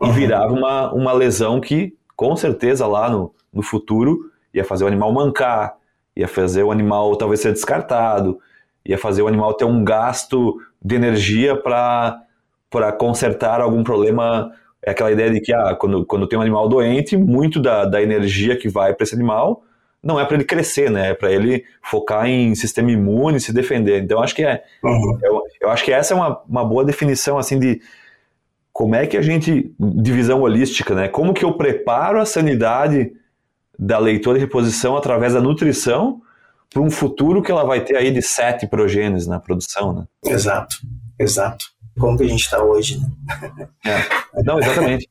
e 0.02 0.12
virava 0.12 0.54
uma, 0.54 0.93
uma 0.93 1.13
lesão 1.13 1.60
que, 1.60 1.96
com 2.15 2.36
certeza, 2.36 2.88
lá 2.88 3.10
no, 3.10 3.34
no 3.52 3.62
futuro, 3.62 4.32
ia 4.54 4.63
fazer 4.63 4.86
o 4.86 4.88
animal 4.88 5.12
mancar, 5.12 5.76
ia 6.15 6.28
fazer 6.28 6.63
o 6.63 6.72
animal 6.72 7.15
talvez 7.15 7.41
ser 7.41 7.52
descartado, 7.52 8.39
ia 8.86 8.98
fazer 8.98 9.22
o 9.22 9.28
animal 9.28 9.54
ter 9.54 9.65
um 9.65 9.84
gasto 9.84 10.60
de 10.82 10.96
energia 10.96 11.56
para 11.56 12.26
consertar 12.98 13.62
algum 13.62 13.84
problema. 13.84 14.52
É 14.82 14.91
aquela 14.91 15.12
ideia 15.12 15.32
de 15.32 15.39
que 15.39 15.54
ah, 15.54 15.76
quando, 15.76 16.06
quando 16.06 16.28
tem 16.28 16.38
um 16.38 16.41
animal 16.41 16.67
doente, 16.67 17.15
muito 17.15 17.62
da, 17.62 17.86
da 17.86 18.02
energia 18.02 18.58
que 18.58 18.67
vai 18.67 18.93
para 18.93 19.04
esse 19.04 19.15
animal 19.15 19.63
não 20.04 20.19
é 20.19 20.26
para 20.26 20.36
ele 20.36 20.43
crescer, 20.43 20.91
né? 20.91 21.12
É 21.12 21.13
para 21.13 21.32
ele 21.32 21.63
focar 21.82 22.28
em 22.28 22.54
sistema 22.56 22.91
imune, 22.91 23.39
se 23.39 23.54
defender. 23.54 24.04
Então 24.04 24.22
acho 24.22 24.36
que 24.36 24.43
é, 24.43 24.62
uhum. 24.84 25.17
eu, 25.24 25.41
eu, 25.62 25.69
acho 25.69 25.86
que 25.86 25.93
essa 25.93 26.13
é 26.13 26.17
uma, 26.17 26.41
uma 26.48 26.65
boa 26.65 26.84
definição 26.84 27.38
assim 27.38 27.58
de 27.58 27.82
como 28.74 28.96
é 28.96 29.08
que 29.08 29.15
a 29.15 29.22
gente 29.22 29.74
divisão 29.80 30.41
holística, 30.41 30.93
né? 30.93 31.08
Como 31.08 31.34
que 31.34 31.46
eu 31.46 31.54
preparo 31.54 32.19
a 32.19 32.26
sanidade 32.26 33.13
da 33.80 33.98
leitura 33.98 34.38
e 34.38 34.41
reposição 34.41 34.98
através 34.98 35.34
da 35.34 35.39
nutrição 35.39 36.22
para 36.74 36.82
um 36.82 36.90
futuro 36.90 37.42
que 37.42 37.52
ela 37.52 37.64
vai 37.64 37.82
ter 37.82 37.96
aí 37.96 38.12
de 38.12 38.22
sete 38.22 38.68
progênios 38.68 39.28
na 39.28 39.40
produção, 39.40 39.94
né? 39.94 40.06
Exato, 40.26 40.78
exato. 41.20 41.66
Como 42.00 42.18
que 42.18 42.24
a 42.24 42.28
gente 42.28 42.42
está 42.42 42.62
hoje, 42.64 43.00
né? 43.00 43.68
É. 43.86 44.44
Não, 44.44 44.60
exatamente. 44.60 45.08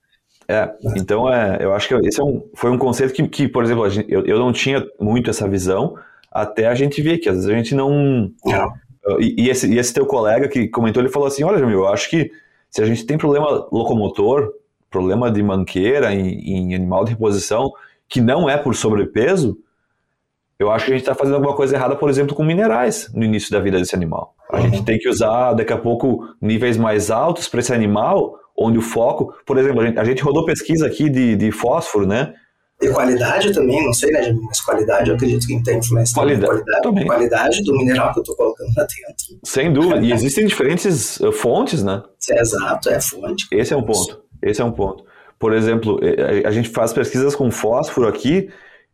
É, 0.49 0.69
então 0.97 1.33
é, 1.33 1.59
eu 1.61 1.73
acho 1.73 1.87
que 1.87 1.95
esse 2.07 2.21
é 2.21 2.25
um, 2.25 2.43
foi 2.55 2.71
um 2.71 2.77
conceito 2.77 3.15
que, 3.15 3.27
que 3.29 3.49
por 3.49 3.63
exemplo, 3.63 3.89
gente, 3.89 4.11
eu, 4.11 4.27
eu 4.27 4.39
não 4.41 4.53
tinha 4.53 4.85
muito 5.01 5.31
essa 5.31 5.49
visão 5.49 5.97
até 6.31 6.67
a 6.67 6.75
gente 6.75 7.01
ver 7.01 7.19
que 7.19 7.29
às 7.29 7.37
vezes 7.37 7.51
a 7.51 7.55
gente 7.55 7.75
não. 7.75 8.31
não. 8.45 8.73
E, 9.21 9.45
e, 9.45 9.51
esse, 9.51 9.73
e 9.73 9.79
esse 9.79 9.95
teu 9.95 10.05
colega 10.05 10.49
que 10.49 10.67
comentou, 10.69 11.01
ele 11.01 11.13
falou 11.13 11.29
assim: 11.29 11.45
olha, 11.45 11.59
Jamil, 11.59 11.81
eu 11.81 11.89
acho 11.89 12.11
que 12.11 12.31
se 12.69 12.83
a 12.83 12.87
gente 12.87 13.07
tem 13.07 13.17
problema 13.17 13.69
locomotor, 13.71 14.53
problema 14.91 15.31
de 15.31 15.43
manqueira 15.43 16.13
em, 16.13 16.71
em 16.71 16.75
animal 16.75 17.05
de 17.05 17.13
reposição, 17.13 17.71
que 18.09 18.21
não 18.21 18.49
é 18.49 18.57
por 18.57 18.75
sobrepeso, 18.75 19.57
eu 20.59 20.71
acho 20.71 20.87
que 20.87 20.93
a 20.93 20.95
gente 20.95 21.03
está 21.03 21.15
fazendo 21.15 21.35
alguma 21.35 21.57
coisa 21.57 21.75
errada, 21.75 21.97
por 21.97 22.09
exemplo, 22.09 22.35
com 22.35 22.45
minerais 22.45 23.11
no 23.15 23.25
início 23.25 23.51
da 23.51 23.61
vida 23.61 23.79
desse 23.79 23.95
animal. 23.95 24.35
A 24.51 24.57
uhum. 24.57 24.63
gente 24.63 24.85
tem 24.85 24.99
que 24.99 25.09
usar, 25.09 25.55
daqui 25.55 25.73
a 25.73 25.79
pouco, 25.79 26.25
níveis 26.41 26.77
mais 26.77 27.11
altos 27.11 27.49
para 27.49 27.61
esse 27.61 27.73
animal 27.73 28.39
onde 28.57 28.79
o 28.79 28.83
foco, 28.83 29.35
por 29.47 29.59
exemplo, 29.59 29.81
a 29.81 29.87
gente, 29.87 29.99
a 29.99 30.05
gente 30.05 30.23
rodou 30.23 30.45
pesquisa 30.45 30.87
aqui 30.87 31.09
de, 31.09 31.37
de 31.37 31.51
fósforo, 31.51 32.07
né? 32.07 32.35
E 32.81 32.89
qualidade 32.89 33.53
também, 33.55 33.85
não 33.85 33.93
sei, 33.93 34.11
né, 34.11 34.35
mas 34.45 34.61
qualidade 34.61 35.09
eu 35.09 35.15
acredito 35.15 35.47
que 35.47 35.63
tem 35.63 35.79
influência 35.79 36.15
qualidade, 36.15 36.47
qualidade, 36.47 36.83
também. 36.83 37.07
qualidade 37.07 37.63
do 37.63 37.73
mineral 37.77 38.13
que 38.13 38.19
eu 38.19 38.23
estou 38.23 38.37
colocando 38.37 38.71
lá 38.77 38.83
dentro. 38.83 39.39
Sem 39.45 39.73
dúvida, 39.73 40.01
e 40.05 40.13
existem 40.13 40.47
diferentes 40.47 41.21
uh, 41.21 41.31
fontes, 41.31 41.83
né? 41.83 42.03
É, 42.29 42.41
exato, 42.41 42.91
é 42.91 43.01
fonte. 43.01 43.47
Esse 43.53 43.73
é 43.73 43.77
um 43.77 43.85
ponto, 43.85 44.23
esse 44.43 44.61
é 44.61 44.65
um 44.65 44.73
ponto. 44.73 45.05
Por 45.39 45.53
exemplo, 45.55 45.99
a 46.45 46.51
gente 46.51 46.69
faz 46.69 46.93
pesquisas 46.93 47.35
com 47.35 47.51
fósforo 47.51 48.09
aqui, 48.09 48.51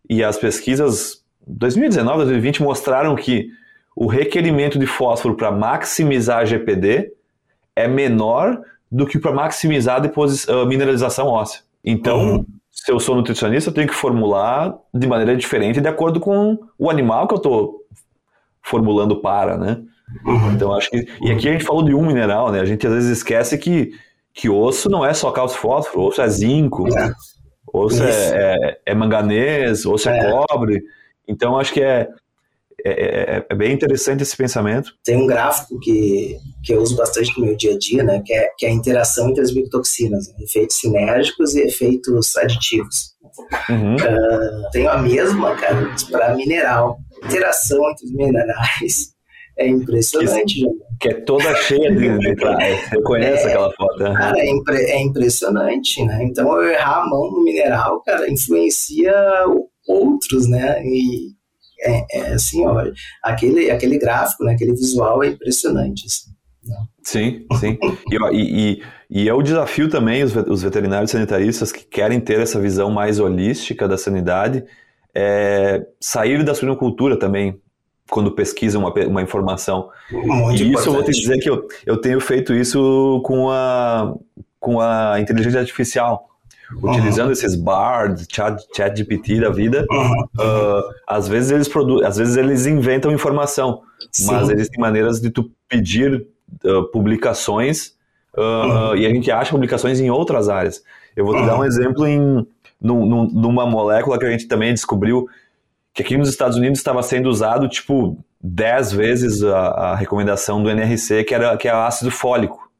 e 0.08 0.24
as 0.24 0.38
pesquisas 0.38 1.17
2019, 1.48 2.18
2020 2.18 2.62
mostraram 2.62 3.16
que 3.16 3.50
o 3.96 4.06
requerimento 4.06 4.78
de 4.78 4.86
fósforo 4.86 5.34
para 5.34 5.50
maximizar 5.50 6.38
a 6.38 6.44
GPD 6.44 7.12
é 7.74 7.88
menor 7.88 8.60
do 8.90 9.06
que 9.06 9.18
para 9.18 9.32
maximizar 9.32 10.00
a 10.00 10.66
mineralização 10.66 11.26
óssea. 11.26 11.62
Então, 11.84 12.36
uhum. 12.36 12.46
se 12.70 12.90
eu 12.90 13.00
sou 13.00 13.16
nutricionista, 13.16 13.70
eu 13.70 13.74
tenho 13.74 13.88
que 13.88 13.94
formular 13.94 14.74
de 14.94 15.06
maneira 15.06 15.36
diferente 15.36 15.80
de 15.80 15.88
acordo 15.88 16.20
com 16.20 16.58
o 16.78 16.90
animal 16.90 17.26
que 17.26 17.34
eu 17.34 17.38
estou 17.38 17.84
formulando 18.62 19.20
para, 19.20 19.56
né? 19.56 19.80
Uhum. 20.24 20.52
Então, 20.52 20.72
acho 20.72 20.90
que... 20.90 21.06
E 21.22 21.30
aqui 21.30 21.48
a 21.48 21.52
gente 21.52 21.64
falou 21.64 21.82
de 21.82 21.94
um 21.94 22.06
mineral, 22.06 22.50
né? 22.50 22.60
A 22.60 22.64
gente 22.64 22.86
às 22.86 22.92
vezes 22.92 23.18
esquece 23.18 23.58
que, 23.58 23.90
que 24.32 24.48
osso 24.48 24.88
não 24.88 25.04
é 25.04 25.12
só 25.12 25.30
cálcio 25.30 25.58
fósforo, 25.58 26.06
osso 26.06 26.22
é 26.22 26.28
zinco, 26.28 26.86
é. 26.96 27.12
osso 27.72 28.02
é, 28.02 28.10
é, 28.10 28.80
é, 28.86 28.94
manganês, 28.94 29.84
osso 29.84 30.08
é, 30.08 30.18
é 30.18 30.30
cobre. 30.30 30.82
Então, 31.28 31.58
acho 31.58 31.72
que 31.72 31.82
é, 31.82 32.08
é, 32.84 32.90
é, 32.90 33.46
é, 33.50 33.54
bem 33.54 33.72
interessante 33.72 34.22
esse 34.22 34.36
pensamento. 34.36 34.92
Tem 35.04 35.16
um 35.16 35.26
gráfico 35.26 35.78
que, 35.80 36.36
que 36.64 36.72
eu 36.72 36.80
uso 36.80 36.96
bastante 36.96 37.38
no 37.38 37.44
meu 37.44 37.56
dia 37.56 37.74
a 37.74 37.78
dia, 37.78 38.02
né, 38.02 38.22
que 38.24 38.32
é, 38.32 38.50
que 38.56 38.66
é 38.66 38.68
a 38.68 38.72
interação 38.72 39.28
entre 39.28 39.42
as 39.42 39.52
micotoxinas, 39.52 40.28
né, 40.28 40.34
efeitos 40.40 40.76
sinérgicos 40.76 41.54
e 41.54 41.62
efeitos 41.62 42.36
aditivos. 42.36 43.16
Uhum. 43.68 43.96
Uh, 43.96 44.70
tenho 44.72 44.90
a 44.90 44.98
mesma, 44.98 45.54
cara, 45.56 45.94
para 46.10 46.34
mineral. 46.34 46.98
interação 47.24 47.78
entre 47.90 48.06
os 48.06 48.12
minerais 48.12 49.12
é 49.58 49.66
impressionante, 49.66 50.60
Isso, 50.60 50.70
Que 51.00 51.08
é 51.08 51.14
toda 51.14 51.54
cheia 51.56 51.90
de, 51.90 52.18
de 52.18 52.34
Você 52.34 53.02
conhece 53.02 53.44
é, 53.44 53.48
aquela 53.48 53.72
foto, 53.72 53.98
né? 54.02 54.14
Cara, 54.14 54.38
é, 54.38 54.50
impre, 54.50 54.76
é, 54.76 55.00
impressionante, 55.00 56.04
né? 56.04 56.22
Então, 56.22 56.50
eu 56.62 56.70
errar 56.70 57.02
a 57.02 57.06
mão 57.06 57.30
no 57.32 57.42
mineral, 57.42 58.00
cara, 58.02 58.30
influencia 58.30 59.12
outros, 59.88 60.46
né? 60.48 60.84
E 60.84 61.32
é, 61.80 62.04
é 62.18 62.32
assim, 62.34 62.64
ó, 62.66 62.84
aquele, 63.22 63.70
aquele 63.70 63.98
gráfico, 63.98 64.44
né? 64.44 64.52
Aquele 64.52 64.72
visual 64.72 65.22
é 65.24 65.28
impressionante, 65.28 66.06
assim. 66.06 66.30
Né? 66.64 66.76
Sim, 67.02 67.46
sim. 67.58 67.78
e, 68.32 68.42
e, 68.42 68.82
e, 69.10 69.28
é 69.28 69.32
o 69.32 69.42
desafio 69.42 69.88
também, 69.88 70.22
os, 70.22 70.34
os 70.36 70.62
veterinários 70.62 71.10
sanitaristas 71.10 71.72
que 71.72 71.84
querem 71.84 72.20
ter 72.20 72.38
essa 72.40 72.60
visão 72.60 72.90
mais 72.90 73.18
holística 73.18 73.88
da 73.88 73.96
sanidade, 73.96 74.64
é 75.14 75.86
sair 75.98 76.44
da 76.44 76.54
suinocultura 76.54 77.18
também, 77.18 77.58
quando 78.10 78.32
pesquisam 78.32 78.82
uma, 78.82 78.92
uma 79.06 79.22
informação. 79.22 79.88
Muito 80.10 80.62
e 80.62 80.72
isso 80.72 80.88
eu 80.88 80.92
vou 80.92 81.04
te 81.04 81.12
dizer 81.12 81.38
que 81.38 81.48
eu, 81.48 81.66
eu 81.86 81.96
tenho 81.98 82.20
feito 82.20 82.54
isso 82.54 83.20
com 83.24 83.50
a, 83.50 84.14
com 84.58 84.80
a 84.80 85.20
inteligência 85.20 85.60
artificial. 85.60 86.28
Uhum. 86.72 86.90
Utilizando 86.90 87.32
esses 87.32 87.54
BARD, 87.54 88.26
chat, 88.30 88.62
chat 88.74 88.96
GPT 88.96 89.40
da 89.40 89.50
vida, 89.50 89.86
uhum. 89.90 90.22
uh, 90.38 90.82
às, 91.06 91.26
vezes 91.26 91.50
eles 91.50 91.68
produ 91.68 92.04
às 92.04 92.16
vezes 92.18 92.36
eles 92.36 92.66
inventam 92.66 93.10
informação, 93.10 93.82
Sim. 94.12 94.26
mas 94.26 94.50
existem 94.50 94.78
maneiras 94.78 95.20
de 95.20 95.30
tu 95.30 95.50
pedir 95.66 96.26
uh, 96.64 96.84
publicações 96.90 97.94
uh, 98.36 98.40
uhum. 98.40 98.96
e 98.96 99.06
a 99.06 99.08
gente 99.08 99.30
acha 99.30 99.50
publicações 99.50 99.98
em 99.98 100.10
outras 100.10 100.48
áreas. 100.48 100.82
Eu 101.16 101.24
vou 101.24 101.34
te 101.34 101.44
dar 101.44 101.58
um 101.58 101.64
exemplo 101.64 102.06
em 102.06 102.46
num, 102.80 103.04
num, 103.04 103.26
numa 103.28 103.66
molécula 103.66 104.18
que 104.18 104.24
a 104.24 104.30
gente 104.30 104.46
também 104.46 104.72
descobriu 104.72 105.28
que 105.92 106.02
aqui 106.02 106.16
nos 106.16 106.28
Estados 106.28 106.56
Unidos 106.56 106.78
estava 106.78 107.02
sendo 107.02 107.28
usado 107.28 107.68
tipo 107.68 108.16
10 108.40 108.92
vezes 108.92 109.42
a, 109.42 109.58
a, 109.58 109.94
recomendação 109.96 110.62
do 110.62 110.70
NRC, 110.70 111.24
que 111.24 111.34
era 111.34 111.56
que 111.56 111.66
é 111.66 111.72
ácido 111.72 112.10
fólico. 112.10 112.70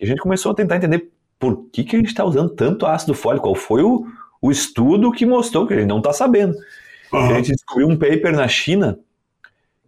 E 0.00 0.04
a 0.04 0.08
gente 0.08 0.20
começou 0.20 0.50
a 0.50 0.54
tentar 0.54 0.76
entender 0.76 1.12
por 1.38 1.66
que, 1.72 1.84
que 1.84 1.96
a 1.96 1.98
gente 1.98 2.08
está 2.08 2.24
usando 2.24 2.50
tanto 2.50 2.86
ácido 2.86 3.14
fólico, 3.14 3.44
qual 3.44 3.54
foi 3.54 3.82
o, 3.82 4.06
o 4.40 4.50
estudo 4.50 5.12
que 5.12 5.26
mostrou, 5.26 5.66
que 5.66 5.74
a 5.74 5.78
gente 5.78 5.88
não 5.88 5.98
está 5.98 6.12
sabendo. 6.12 6.54
Uhum. 7.12 7.20
A 7.20 7.34
gente 7.34 7.52
descobriu 7.52 7.88
um 7.88 7.96
paper 7.96 8.32
na 8.32 8.48
China 8.48 8.98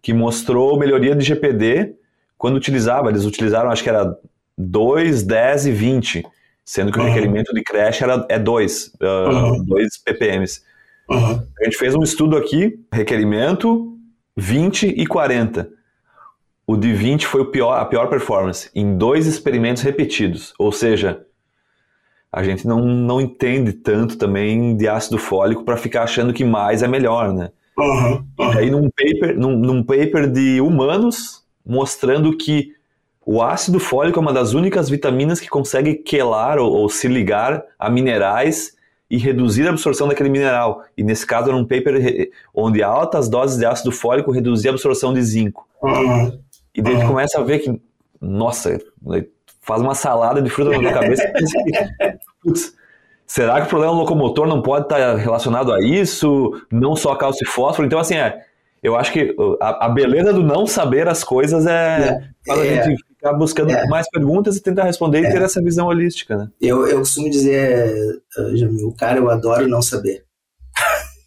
que 0.00 0.12
mostrou 0.12 0.78
melhoria 0.78 1.14
de 1.14 1.24
GPD 1.24 1.94
quando 2.38 2.56
utilizava, 2.56 3.08
eles 3.08 3.24
utilizaram, 3.24 3.70
acho 3.70 3.82
que 3.82 3.88
era 3.88 4.16
2, 4.56 5.22
10 5.22 5.66
e 5.66 5.72
20, 5.72 6.26
sendo 6.64 6.92
que 6.92 6.98
uhum. 6.98 7.04
o 7.04 7.08
requerimento 7.08 7.52
de 7.52 7.62
creche 7.62 8.04
era, 8.04 8.24
é 8.28 8.38
2, 8.38 8.92
2 8.98 9.02
uh, 9.02 9.72
uhum. 9.72 9.86
ppms. 10.04 10.62
Uhum. 11.08 11.46
A 11.60 11.64
gente 11.64 11.76
fez 11.76 11.94
um 11.94 12.02
estudo 12.02 12.36
aqui, 12.36 12.78
requerimento 12.92 13.96
20 14.36 14.86
e 14.88 15.06
40. 15.06 15.70
O 16.66 16.76
de 16.76 16.92
20 16.92 17.26
foi 17.26 17.42
o 17.42 17.46
pior, 17.46 17.78
a 17.78 17.84
pior 17.84 18.08
performance, 18.08 18.70
em 18.74 18.98
dois 18.98 19.26
experimentos 19.26 19.82
repetidos. 19.82 20.52
Ou 20.58 20.72
seja, 20.72 21.24
a 22.36 22.42
gente 22.42 22.68
não, 22.68 22.84
não 22.84 23.18
entende 23.18 23.72
tanto 23.72 24.18
também 24.18 24.76
de 24.76 24.86
ácido 24.86 25.16
fólico 25.16 25.64
para 25.64 25.78
ficar 25.78 26.02
achando 26.02 26.34
que 26.34 26.44
mais 26.44 26.82
é 26.82 26.86
melhor, 26.86 27.32
né? 27.32 27.48
Uhum, 27.78 28.26
uhum. 28.38 28.52
E 28.52 28.58
aí 28.58 28.70
num 28.70 28.90
paper, 28.90 29.38
num, 29.38 29.56
num 29.56 29.82
paper 29.82 30.30
de 30.30 30.60
humanos, 30.60 31.42
mostrando 31.64 32.36
que 32.36 32.74
o 33.24 33.42
ácido 33.42 33.80
fólico 33.80 34.18
é 34.18 34.22
uma 34.22 34.34
das 34.34 34.52
únicas 34.52 34.90
vitaminas 34.90 35.40
que 35.40 35.48
consegue 35.48 35.94
quelar 35.94 36.58
ou, 36.58 36.70
ou 36.70 36.90
se 36.90 37.08
ligar 37.08 37.64
a 37.78 37.88
minerais 37.88 38.76
e 39.08 39.16
reduzir 39.16 39.66
a 39.66 39.70
absorção 39.70 40.06
daquele 40.06 40.28
mineral. 40.28 40.84
E 40.94 41.02
nesse 41.02 41.26
caso 41.26 41.48
era 41.48 41.56
um 41.56 41.64
paper 41.64 42.30
onde 42.52 42.82
altas 42.82 43.30
doses 43.30 43.56
de 43.56 43.64
ácido 43.64 43.90
fólico 43.90 44.30
reduziam 44.30 44.72
a 44.72 44.74
absorção 44.74 45.14
de 45.14 45.22
zinco. 45.22 45.66
Uhum. 45.82 46.38
E 46.74 46.82
daí 46.82 46.96
uhum. 46.96 47.06
começa 47.06 47.40
a 47.40 47.42
ver 47.42 47.60
que, 47.60 47.80
nossa, 48.20 48.78
faz 49.66 49.82
uma 49.82 49.94
salada 49.94 50.40
de 50.40 50.48
fruta 50.48 50.70
na 50.70 50.78
tua 50.78 50.92
cabeça 50.92 51.22
e 51.24 52.18
putz, 52.42 52.72
será 53.26 53.60
que 53.60 53.66
o 53.66 53.70
problema 53.70 53.92
locomotor 53.92 54.46
não 54.46 54.62
pode 54.62 54.84
estar 54.86 55.16
relacionado 55.16 55.72
a 55.72 55.80
isso? 55.80 56.52
Não 56.70 56.94
só 56.94 57.14
cálcio 57.16 57.44
e 57.44 57.48
fósforo? 57.48 57.86
Então, 57.86 57.98
assim, 57.98 58.14
é, 58.14 58.42
eu 58.82 58.96
acho 58.96 59.12
que 59.12 59.34
a, 59.60 59.86
a 59.86 59.88
beleza 59.88 60.32
do 60.32 60.42
não 60.42 60.66
saber 60.66 61.08
as 61.08 61.24
coisas 61.24 61.66
é, 61.66 62.30
é, 62.48 62.52
é. 62.52 62.80
a 62.80 62.84
gente 62.84 63.04
ficar 63.08 63.32
buscando 63.32 63.72
é. 63.72 63.86
mais 63.88 64.08
perguntas 64.08 64.56
e 64.56 64.62
tentar 64.62 64.84
responder 64.84 65.24
é. 65.24 65.28
e 65.28 65.32
ter 65.32 65.42
essa 65.42 65.60
visão 65.60 65.88
holística, 65.88 66.36
né? 66.36 66.48
Eu, 66.60 66.86
eu 66.86 66.98
costumo 67.00 67.28
dizer, 67.28 68.22
uh, 68.38 68.56
Jamil, 68.56 68.94
cara, 68.96 69.18
eu 69.18 69.28
adoro 69.28 69.66
não 69.66 69.82
saber. 69.82 70.24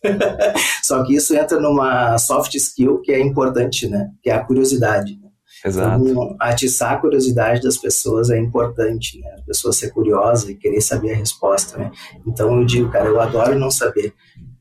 Só 0.81 1.03
que 1.03 1.15
isso 1.15 1.35
entra 1.35 1.59
numa 1.59 2.17
soft 2.17 2.55
skill 2.55 3.01
que 3.01 3.11
é 3.11 3.19
importante, 3.19 3.87
né? 3.89 4.09
Que 4.23 4.29
é 4.29 4.33
a 4.33 4.43
curiosidade. 4.43 5.19
Exato. 5.65 6.07
Então, 6.07 6.35
atiçar 6.39 6.93
a 6.93 6.97
curiosidade 6.97 7.61
das 7.61 7.77
pessoas 7.77 8.29
é 8.29 8.37
importante, 8.37 9.19
né? 9.19 9.35
A 9.39 9.45
pessoa 9.45 9.73
ser 9.73 9.91
curiosa 9.91 10.51
e 10.51 10.55
querer 10.55 10.81
saber 10.81 11.11
a 11.11 11.15
resposta, 11.15 11.77
né? 11.77 11.91
Então 12.25 12.57
eu 12.57 12.65
digo, 12.65 12.89
cara, 12.89 13.07
eu 13.07 13.19
adoro 13.19 13.57
não 13.57 13.69
saber. 13.69 14.13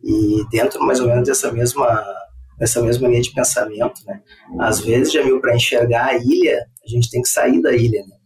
E 0.03 0.44
dentro 0.51 0.80
mais 0.84 1.01
ou 1.01 1.07
menos 1.07 1.26
dessa 1.26 1.53
mesma 1.53 2.05
nessa 2.59 2.82
mesma 2.82 3.09
linha 3.09 3.22
de 3.22 3.32
pensamento, 3.32 4.03
né? 4.05 4.20
Às 4.59 4.80
vezes, 4.80 5.12
já 5.12 5.22
viu, 5.22 5.40
para 5.40 5.55
enxergar 5.55 6.07
a 6.07 6.16
ilha, 6.16 6.66
a 6.84 6.90
gente 6.90 7.11
tem 7.11 7.22
que 7.22 7.28
sair 7.28 7.62
da 7.62 7.72
ilha, 7.72 8.05
né? 8.05 8.16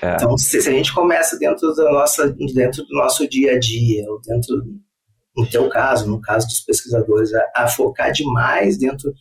É. 0.00 0.14
Então, 0.14 0.36
se, 0.36 0.60
se, 0.60 0.68
a 0.68 0.72
gente 0.72 0.94
começa 0.94 1.38
dentro 1.38 1.74
da 1.74 1.90
nossa, 1.90 2.28
dentro 2.28 2.84
do 2.84 2.94
nosso 2.94 3.28
dia 3.28 3.52
a 3.54 3.58
dia, 3.58 4.04
ou 4.08 4.20
dentro, 4.20 4.56
no 5.36 5.46
teu 5.48 5.68
caso, 5.68 6.08
no 6.08 6.20
caso 6.20 6.46
dos 6.46 6.60
pesquisadores, 6.60 7.32
a, 7.34 7.44
a 7.56 7.68
focar 7.68 8.12
demais 8.12 8.78
dentro, 8.78 9.12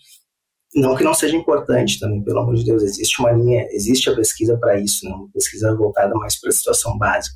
não 0.73 0.95
que 0.95 1.03
não 1.03 1.13
seja 1.13 1.35
importante 1.35 1.99
também, 1.99 2.23
pelo 2.23 2.39
amor 2.39 2.55
de 2.55 2.63
Deus, 2.63 2.83
existe 2.83 3.19
uma 3.19 3.31
linha, 3.31 3.67
existe 3.71 4.09
a 4.09 4.15
pesquisa 4.15 4.57
para 4.57 4.79
isso, 4.79 5.05
né? 5.05 5.13
Uma 5.13 5.29
pesquisa 5.31 5.75
voltada 5.75 6.13
mais 6.15 6.39
para 6.39 6.49
a 6.49 6.53
situação 6.53 6.97
básica. 6.97 7.35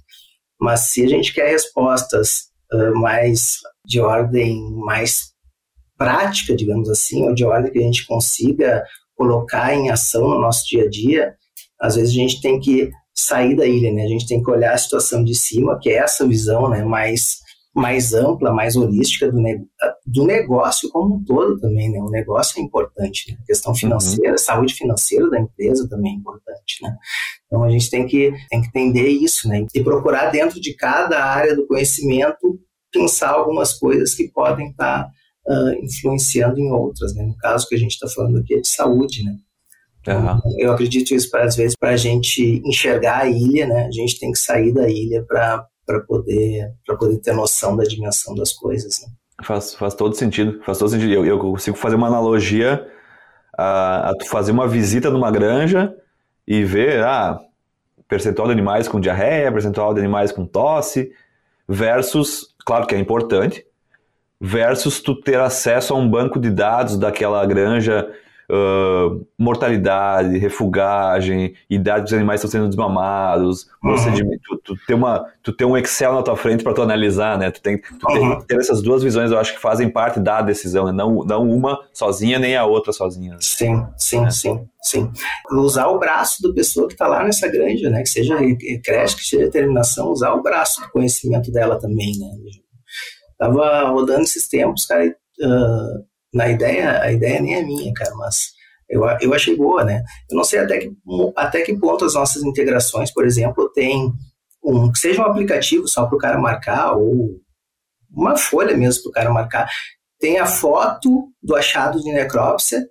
Mas 0.60 0.92
se 0.92 1.04
a 1.04 1.08
gente 1.08 1.34
quer 1.34 1.50
respostas 1.50 2.46
uh, 2.74 2.98
mais 2.98 3.60
de 3.86 4.00
ordem 4.00 4.62
mais 4.86 5.34
prática, 5.98 6.56
digamos 6.56 6.90
assim, 6.90 7.24
ou 7.24 7.34
de 7.34 7.44
ordem 7.44 7.72
que 7.72 7.80
a 7.80 7.84
gente 7.84 8.06
consiga 8.06 8.84
colocar 9.16 9.74
em 9.74 9.90
ação 9.90 10.30
no 10.30 10.40
nosso 10.40 10.68
dia 10.68 10.84
a 10.84 10.90
dia, 10.90 11.36
às 11.80 11.96
vezes 11.96 12.12
a 12.12 12.16
gente 12.16 12.42
tem 12.42 12.60
que 12.60 12.90
sair 13.14 13.56
da 13.56 13.66
ilha, 13.66 13.94
né? 13.94 14.04
A 14.04 14.08
gente 14.08 14.28
tem 14.28 14.42
que 14.42 14.50
olhar 14.50 14.74
a 14.74 14.78
situação 14.78 15.24
de 15.24 15.36
cima, 15.36 15.80
que 15.82 15.90
é 15.90 15.96
essa 15.96 16.28
visão, 16.28 16.70
né, 16.70 16.84
mais 16.84 17.38
mais 17.76 18.14
ampla, 18.14 18.54
mais 18.54 18.78
holística 18.78 19.30
do, 19.30 19.38
ne 19.38 19.60
do 20.06 20.26
negócio 20.26 20.90
como 20.90 21.16
um 21.16 21.24
todo 21.24 21.60
também, 21.60 21.92
né? 21.92 22.00
O 22.00 22.10
negócio 22.10 22.60
é 22.60 22.64
importante, 22.64 23.32
né? 23.32 23.38
A 23.42 23.46
questão 23.46 23.74
uhum. 23.74 23.78
financeira, 23.78 24.32
uhum. 24.32 24.38
saúde 24.38 24.74
financeira 24.74 25.30
da 25.30 25.40
empresa 25.40 25.88
também 25.90 26.14
é 26.14 26.16
importante, 26.16 26.82
né? 26.82 26.96
Então 27.46 27.64
a 27.64 27.70
gente 27.70 27.90
tem 27.90 28.08
que, 28.08 28.32
tem 28.50 28.62
que 28.62 28.68
entender 28.70 29.10
isso, 29.10 29.50
né? 29.50 29.66
E 29.76 29.84
procurar 29.84 30.30
dentro 30.32 30.62
de 30.62 30.74
cada 30.74 31.22
área 31.22 31.54
do 31.54 31.68
conhecimento 31.68 32.58
pensar 32.94 33.32
algumas 33.32 33.74
coisas 33.74 34.16
que 34.16 34.30
podem 34.30 34.70
estar 34.70 35.04
tá 35.04 35.12
uh, 35.48 35.84
influenciando 35.84 36.58
em 36.58 36.72
outras, 36.72 37.14
né? 37.14 37.24
No 37.24 37.36
caso 37.36 37.68
que 37.68 37.76
a 37.76 37.80
gente 37.80 37.92
está 37.92 38.08
falando 38.08 38.38
aqui 38.38 38.56
é 38.56 38.62
de 38.62 38.70
saúde, 38.70 39.22
né? 39.24 39.36
Uhum. 40.08 40.40
Eu 40.60 40.72
acredito 40.72 41.14
isso, 41.14 41.30
para 41.30 41.44
às 41.44 41.56
vezes, 41.56 41.76
para 41.78 41.90
a 41.90 41.98
gente 41.98 42.62
enxergar 42.64 43.24
a 43.24 43.30
ilha, 43.30 43.68
né? 43.68 43.86
A 43.86 43.92
gente 43.92 44.18
tem 44.18 44.32
que 44.32 44.40
sair 44.40 44.72
da 44.72 44.88
ilha 44.88 45.26
para 45.28 45.68
poder, 46.08 46.74
poder 47.00 47.18
ter 47.20 47.34
noção 47.34 47.76
da 47.76 47.84
dimensão 47.84 48.36
das 48.36 48.52
coisas, 48.52 49.02
né? 49.02 49.08
Faz, 49.44 49.76
faz 49.76 49.94
todo 49.94 50.16
sentido, 50.16 50.62
faz 50.64 50.78
todo 50.78 50.90
sentido. 50.90 51.14
Eu, 51.14 51.26
eu 51.26 51.40
consigo 51.40 51.78
fazer 51.78 51.96
uma 51.96 52.08
analogia 52.08 52.88
a, 53.58 54.12
a 54.12 54.14
fazer 54.30 54.52
uma 54.52 54.68
visita 54.68 55.10
numa 55.10 55.30
granja 55.30 55.94
e 56.48 56.64
ver, 56.64 57.04
ah, 57.04 57.40
percentual 58.08 58.48
de 58.48 58.54
animais 58.54 58.88
com 58.88 59.00
diarreia, 59.00 59.52
percentual 59.52 59.94
de 59.94 60.00
animais 60.00 60.32
com 60.32 60.46
tosse, 60.46 61.12
versus, 61.68 62.56
claro 62.66 62.86
que 62.86 62.96
é 62.96 63.00
importante, 63.00 63.66
versus 64.40 65.02
tu 65.02 65.20
ter 65.20 65.40
acesso 65.40 65.94
a 65.94 65.98
um 65.98 66.10
banco 66.10 66.40
de 66.40 66.50
dados 66.50 66.98
daquela 66.98 67.46
granja, 67.46 68.08
uh, 68.50 69.26
mortalidade, 69.38 70.38
refugagem, 70.38 71.54
idade 71.70 72.04
dos 72.04 72.14
animais 72.14 72.42
que 72.42 72.48
estão 72.48 72.60
sendo 72.60 72.70
desmamados, 72.70 73.64
uhum. 73.84 73.92
procedimento, 73.92 74.42
tu, 74.44 74.76
tu, 74.76 74.86
ter 74.86 74.94
uma, 74.94 75.26
tu 75.44 75.54
ter 75.54 75.66
um 75.66 75.78
Excel 75.78 76.14
na 76.14 76.24
tua 76.24 76.36
frente 76.36 76.64
para 76.64 76.74
tu 76.74 76.82
analisar, 76.82 77.38
né? 77.38 77.52
Tu 77.52 77.62
tem, 77.62 77.78
tu 77.80 78.08
uhum. 78.10 78.42
ter 78.42 78.60
essas 78.60 78.82
duas 78.82 79.04
visões, 79.04 79.32
eu 79.32 79.40
acho 79.40 79.54
que 79.54 79.62
fazem 79.62 79.90
parte 79.90 80.20
da 80.20 80.42
decisão, 80.42 80.86
né? 80.86 80.92
não, 80.92 81.24
não 81.24 81.50
uma 81.50 81.80
sozinha 81.94 82.40
nem 82.40 82.56
a 82.56 82.66
outra 82.66 82.92
sozinha. 82.92 83.38
Sim, 83.40 83.86
sim, 83.98 84.26
é. 84.26 84.30
sim, 84.30 84.66
sim. 84.82 85.12
Usar 85.52 85.88
o 85.88 86.00
braço 86.00 86.42
da 86.42 86.54
pessoa 86.54 86.88
que 86.88 86.94
está 86.94 87.08
lá 87.08 87.24
nessa 87.24 87.48
granja, 87.48 87.90
né? 87.90 88.02
Que 88.02 88.10
seja 88.10 88.38
creche, 88.84 89.16
que 89.16 89.24
seja 89.24 89.46
determinação, 89.46 90.12
usar 90.12 90.34
o 90.34 90.42
braço 90.42 90.82
do 90.82 90.90
conhecimento 90.90 91.52
dela 91.52 91.80
também, 91.80 92.18
né? 92.18 92.28
Tava 93.38 93.90
rodando 93.90 94.22
esses 94.22 94.48
tempos, 94.48 94.86
cara, 94.86 95.06
uh, 95.08 96.06
na 96.36 96.50
ideia, 96.50 97.02
a 97.02 97.14
ideia 97.14 97.40
nem 97.40 97.56
é 97.56 97.64
minha, 97.64 97.94
cara, 97.94 98.14
mas 98.16 98.52
eu, 98.90 99.04
eu 99.22 99.34
achei 99.34 99.56
boa, 99.56 99.86
né? 99.86 100.04
Eu 100.30 100.36
não 100.36 100.44
sei 100.44 100.60
até 100.60 100.80
que, 100.80 100.92
até 101.34 101.62
que 101.62 101.80
ponto 101.80 102.04
as 102.04 102.14
nossas 102.14 102.44
integrações, 102.44 103.10
por 103.10 103.26
exemplo, 103.26 103.72
tem 103.74 104.12
um, 104.62 104.94
seja 104.94 105.22
um 105.22 105.26
aplicativo 105.26 105.88
só 105.88 106.06
para 106.06 106.16
o 106.16 106.20
cara 106.20 106.38
marcar, 106.38 106.92
ou 106.92 107.40
uma 108.12 108.36
folha 108.36 108.76
mesmo 108.76 109.04
para 109.04 109.10
o 109.10 109.14
cara 109.14 109.30
marcar, 109.32 109.70
tem 110.20 110.38
a 110.38 110.46
foto 110.46 111.32
do 111.42 111.56
achado 111.56 112.02
de 112.02 112.12
necrópsia. 112.12 112.86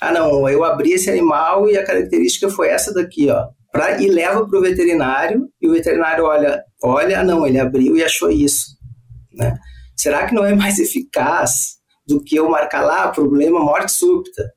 Ah, 0.00 0.12
não, 0.12 0.48
eu 0.48 0.62
abri 0.62 0.92
esse 0.92 1.10
animal 1.10 1.68
e 1.68 1.76
a 1.76 1.84
característica 1.84 2.48
foi 2.48 2.68
essa 2.68 2.94
daqui, 2.94 3.28
ó. 3.30 3.48
Pra, 3.72 4.00
e 4.00 4.06
leva 4.06 4.46
para 4.46 4.58
o 4.58 4.62
veterinário 4.62 5.48
e 5.60 5.68
o 5.68 5.72
veterinário 5.72 6.24
olha, 6.24 6.62
olha, 6.84 7.24
não, 7.24 7.44
ele 7.44 7.58
abriu 7.58 7.96
e 7.96 8.04
achou 8.04 8.30
isso, 8.30 8.76
né? 9.32 9.58
Será 9.96 10.26
que 10.26 10.34
não 10.34 10.44
é 10.44 10.54
mais 10.54 10.78
eficaz 10.80 11.81
do 12.12 12.22
que 12.22 12.36
eu 12.36 12.48
marcar 12.48 12.82
lá 12.82 13.08
problema 13.08 13.60
morte 13.60 13.92
súbita? 13.92 14.52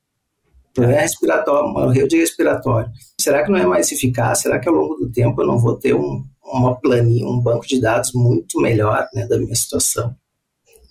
Problema 0.74 1.00
respiratório, 1.00 1.72
morreu 1.72 2.06
de 2.06 2.18
respiratório. 2.18 2.90
Será 3.18 3.42
que 3.42 3.50
não 3.50 3.58
é 3.58 3.64
mais 3.64 3.90
eficaz? 3.90 4.40
Será 4.40 4.58
que 4.58 4.68
ao 4.68 4.74
longo 4.74 4.94
do 4.96 5.10
tempo 5.10 5.40
eu 5.40 5.46
não 5.46 5.58
vou 5.58 5.76
ter 5.76 5.94
um, 5.94 6.22
uma 6.44 6.78
planilha, 6.78 7.26
um 7.26 7.40
banco 7.40 7.66
de 7.66 7.80
dados 7.80 8.12
muito 8.14 8.60
melhor 8.60 9.08
né, 9.14 9.26
da 9.26 9.38
minha 9.38 9.54
situação? 9.54 10.14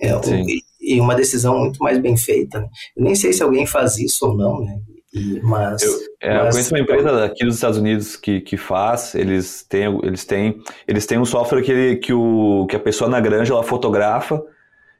É, 0.01 0.09
e, 0.09 0.59
e, 0.81 0.99
uma 0.99 1.15
decisão 1.15 1.59
muito 1.59 1.81
mais 1.81 1.99
bem 1.99 2.17
feita. 2.17 2.59
Né? 2.59 2.67
Eu 2.97 3.03
nem 3.03 3.15
sei 3.15 3.31
se 3.31 3.43
alguém 3.43 3.65
faz 3.65 3.97
isso 3.97 4.25
ou 4.27 4.35
não, 4.35 4.59
né? 4.59 4.77
E, 5.13 5.39
mas, 5.41 5.81
eu, 5.81 5.91
é, 6.19 6.33
mas, 6.33 6.45
eu 6.45 6.51
conheço 6.51 6.73
uma 6.73 6.79
empresa 6.81 7.23
aqui 7.23 7.45
dos 7.45 7.55
Estados 7.55 7.77
Unidos 7.77 8.17
que, 8.17 8.41
que 8.41 8.57
faz, 8.57 9.15
eles 9.15 9.63
têm, 9.63 9.99
eles 10.03 10.25
têm, 10.25 10.61
eles 10.85 11.05
têm 11.05 11.17
um 11.17 11.23
software 11.23 11.61
que, 11.61 11.71
ele, 11.71 11.95
que, 11.95 12.11
o, 12.11 12.67
que 12.69 12.75
a 12.75 12.79
pessoa 12.79 13.09
na 13.09 13.21
granja 13.21 13.53
ela 13.53 13.63
fotografa 13.63 14.43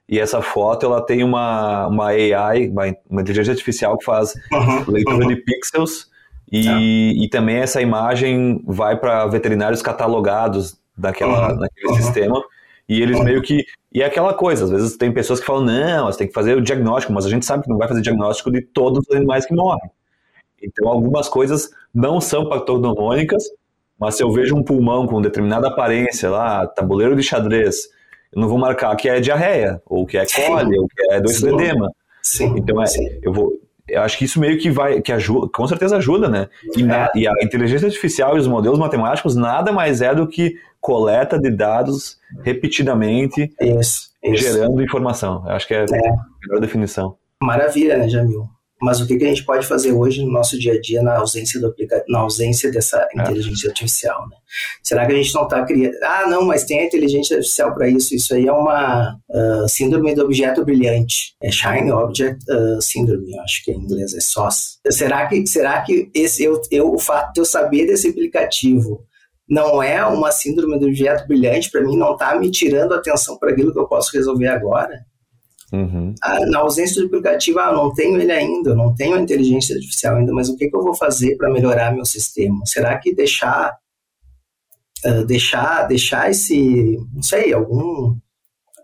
e 0.08 0.20
essa 0.20 0.41
foto 0.41 0.86
ela 0.86 1.01
tem 1.03 1.24
uma, 1.24 1.88
uma 1.88 2.08
AI, 2.08 2.70
uma, 2.70 2.84
uma 3.10 3.22
inteligência 3.22 3.51
artificial 3.51 3.97
que 3.97 4.06
faz 4.06 4.34
uhum, 4.51 4.86
leitura 4.88 5.24
uhum. 5.24 5.28
de 5.28 5.36
pixels 5.38 6.10
e, 6.51 6.68
é. 6.68 7.24
e 7.24 7.30
também 7.30 7.58
essa 7.58 7.82
imagem 7.82 8.64
vai 8.68 8.97
para 8.97 9.26
veterinários 9.28 9.82
catalogados 9.82 10.78
daquela, 10.95 11.51
uhum, 11.51 11.60
daquele 11.60 11.93
sistema 11.95 12.43
e 12.88 13.01
eles 13.01 13.20
meio 13.20 13.41
que. 13.41 13.66
E 13.91 14.01
é 14.01 14.06
aquela 14.06 14.34
coisa, 14.34 14.66
às 14.66 14.70
vezes 14.70 14.97
tem 14.97 15.12
pessoas 15.12 15.39
que 15.39 15.45
falam, 15.45 15.64
não, 15.64 16.06
você 16.06 16.20
tem 16.20 16.28
que 16.28 16.34
fazer 16.34 16.58
o 16.58 16.62
diagnóstico, 16.62 17.14
mas 17.14 17.26
a 17.26 17.30
gente 17.30 17.45
sabe 17.45 17.64
que 17.64 17.70
não 17.70 17.78
vai 17.78 17.88
fazer 17.88 18.01
diagnóstico 18.01 18.51
de 18.51 18.62
todos 18.62 19.06
os 19.08 19.16
animais 19.16 19.45
que 19.45 19.56
morrem. 19.56 19.89
Então, 20.62 20.88
algumas 20.89 21.30
coisas 21.30 21.70
não 21.93 22.20
são 22.20 22.49
patognomônicas, 22.49 23.43
mas 23.99 24.16
se 24.16 24.24
eu 24.24 24.32
vejo 24.32 24.56
um 24.56 24.64
pulmão 24.64 25.08
com 25.08 25.22
determinada 25.22 25.68
aparência 25.68 26.30
lá, 26.30 26.68
tabuleiro 26.68 27.16
de 27.16 27.24
xadrez, 27.24 27.88
eu 28.36 28.41
não 28.41 28.49
vou 28.49 28.57
marcar 28.57 28.95
que 28.95 29.07
é 29.07 29.19
diarreia, 29.19 29.81
ou 29.86 30.05
que 30.05 30.17
é 30.17 30.25
cólica, 30.25 30.81
ou 30.81 30.88
que 30.88 31.11
é 31.11 31.21
doença 31.21 31.47
do 31.47 31.59
edema. 31.61 31.91
Sim, 32.21 32.53
então, 32.57 32.81
é, 32.81 32.86
sim. 32.86 33.07
eu 33.21 33.31
vou, 33.31 33.53
eu 33.88 34.01
acho 34.01 34.17
que 34.17 34.25
isso 34.25 34.39
meio 34.39 34.57
que 34.57 34.69
vai, 34.69 35.01
que 35.01 35.11
ajuda, 35.11 35.47
com 35.53 35.67
certeza 35.67 35.97
ajuda, 35.97 36.27
né? 36.27 36.49
E, 36.75 36.83
na, 36.83 37.09
e, 37.15 37.27
a 37.27 37.31
inteligência 37.41 37.86
artificial 37.86 38.36
e 38.36 38.39
os 38.39 38.47
modelos 38.47 38.79
matemáticos 38.79 39.36
nada 39.36 39.71
mais 39.71 40.01
é 40.01 40.13
do 40.13 40.27
que 40.27 40.55
coleta 40.81 41.39
de 41.39 41.49
dados 41.49 42.19
repetidamente, 42.43 43.53
isso, 43.61 44.11
isso. 44.23 44.43
gerando 44.43 44.83
informação. 44.83 45.43
Eu 45.45 45.51
acho 45.51 45.67
que 45.67 45.73
é, 45.73 45.86
é 45.89 46.09
a 46.09 46.15
melhor 46.41 46.59
definição. 46.59 47.15
Maravilha, 47.41 47.97
né, 47.97 48.09
Jamil? 48.09 48.49
Mas 48.82 48.99
o 48.99 49.07
que, 49.07 49.17
que 49.17 49.23
a 49.23 49.30
gente 49.30 49.45
pode 49.45 49.65
fazer 49.65 49.93
hoje 49.93 50.23
no 50.23 50.32
nosso 50.32 50.59
dia 50.59 50.73
a 50.73 50.82
dia 50.82 51.01
na 51.01 51.17
ausência, 51.17 51.59
do 51.59 51.67
aplica... 51.67 52.03
na 52.09 52.19
ausência 52.19 52.69
dessa 52.69 53.07
é. 53.15 53.21
inteligência 53.21 53.69
artificial? 53.69 54.28
Né? 54.30 54.36
Será 54.84 55.05
que 55.05 55.13
a 55.13 55.15
gente 55.15 55.34
não 55.34 55.43
está 55.43 55.63
criando. 55.65 55.95
Ah, 56.03 56.28
não, 56.28 56.45
mas 56.45 56.65
tem 56.65 56.80
a 56.80 56.86
inteligência 56.86 57.38
artificial 57.38 57.73
para 57.73 57.88
isso. 57.88 58.13
Isso 58.13 58.34
aí 58.34 58.47
é 58.47 58.51
uma 58.51 59.15
uh, 59.30 59.67
síndrome 59.69 60.13
do 60.13 60.23
objeto 60.23 60.63
brilhante. 60.63 61.36
É 61.41 61.51
Shine 61.51 61.91
Object 61.91 62.43
uh, 62.51 62.82
Syndrome, 62.82 63.38
acho 63.39 63.63
que 63.63 63.71
em 63.71 63.80
inglês 63.80 64.13
é 64.13 64.19
SOS. 64.19 64.80
Será 64.89 65.28
que, 65.28 65.45
será 65.47 65.82
que 65.82 66.09
esse, 66.13 66.43
eu, 66.43 66.61
eu, 66.69 66.93
o 66.93 66.99
fato 66.99 67.34
de 67.34 67.41
eu 67.41 67.45
saber 67.45 67.86
desse 67.86 68.09
aplicativo 68.09 69.05
não 69.47 69.82
é 69.82 70.03
uma 70.05 70.32
síndrome 70.32 70.80
do 70.80 70.88
objeto 70.88 71.28
brilhante 71.28 71.69
para 71.69 71.82
mim, 71.82 71.97
não 71.97 72.13
está 72.13 72.38
me 72.38 72.49
tirando 72.49 72.93
atenção 72.93 73.38
para 73.38 73.51
aquilo 73.51 73.71
que 73.71 73.80
eu 73.80 73.88
posso 73.88 74.11
resolver 74.11 74.47
agora? 74.47 75.05
Uhum. 75.76 76.15
Ah, 76.21 76.45
na 76.45 76.59
ausência 76.59 77.01
do 77.01 77.07
aplicativo, 77.07 77.59
ah, 77.59 77.73
não 77.73 77.93
tenho 77.93 78.19
ele 78.19 78.32
ainda, 78.32 78.69
eu 78.69 78.76
não 78.76 78.95
tenho 78.95 79.15
a 79.15 79.21
inteligência 79.21 79.76
artificial 79.76 80.15
ainda, 80.15 80.32
mas 80.32 80.47
o 80.47 80.55
que, 80.55 80.69
que 80.69 80.76
eu 80.76 80.84
vou 80.84 80.95
fazer 80.95 81.36
para 81.36 81.51
melhorar 81.51 81.93
meu 81.93 82.05
sistema? 82.05 82.65
Será 82.65 82.97
que 82.97 83.13
deixar, 83.13 83.76
uh, 85.05 85.26
deixar, 85.26 85.84
deixar 85.84 86.32
esse, 86.32 86.97
não 87.13 87.21
sei, 87.21 87.51
algum, 87.51 88.15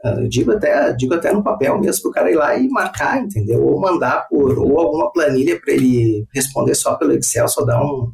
uh, 0.03 0.27
digo 0.27 0.51
até, 0.51 0.91
digo 0.93 1.13
até 1.13 1.31
no 1.31 1.43
papel 1.43 1.79
mesmo 1.79 2.01
para 2.01 2.09
o 2.09 2.13
cara 2.13 2.31
ir 2.31 2.35
lá 2.35 2.57
e 2.57 2.67
marcar, 2.67 3.23
entendeu? 3.23 3.63
Ou 3.65 3.79
mandar 3.79 4.27
por, 4.27 4.59
ou 4.59 4.77
alguma 4.77 5.11
planilha 5.13 5.59
para 5.61 5.73
ele 5.73 6.25
responder 6.33 6.75
só 6.75 6.95
pelo 6.95 7.13
Excel, 7.13 7.47
só 7.47 7.63
dar 7.63 7.81
um, 7.81 8.11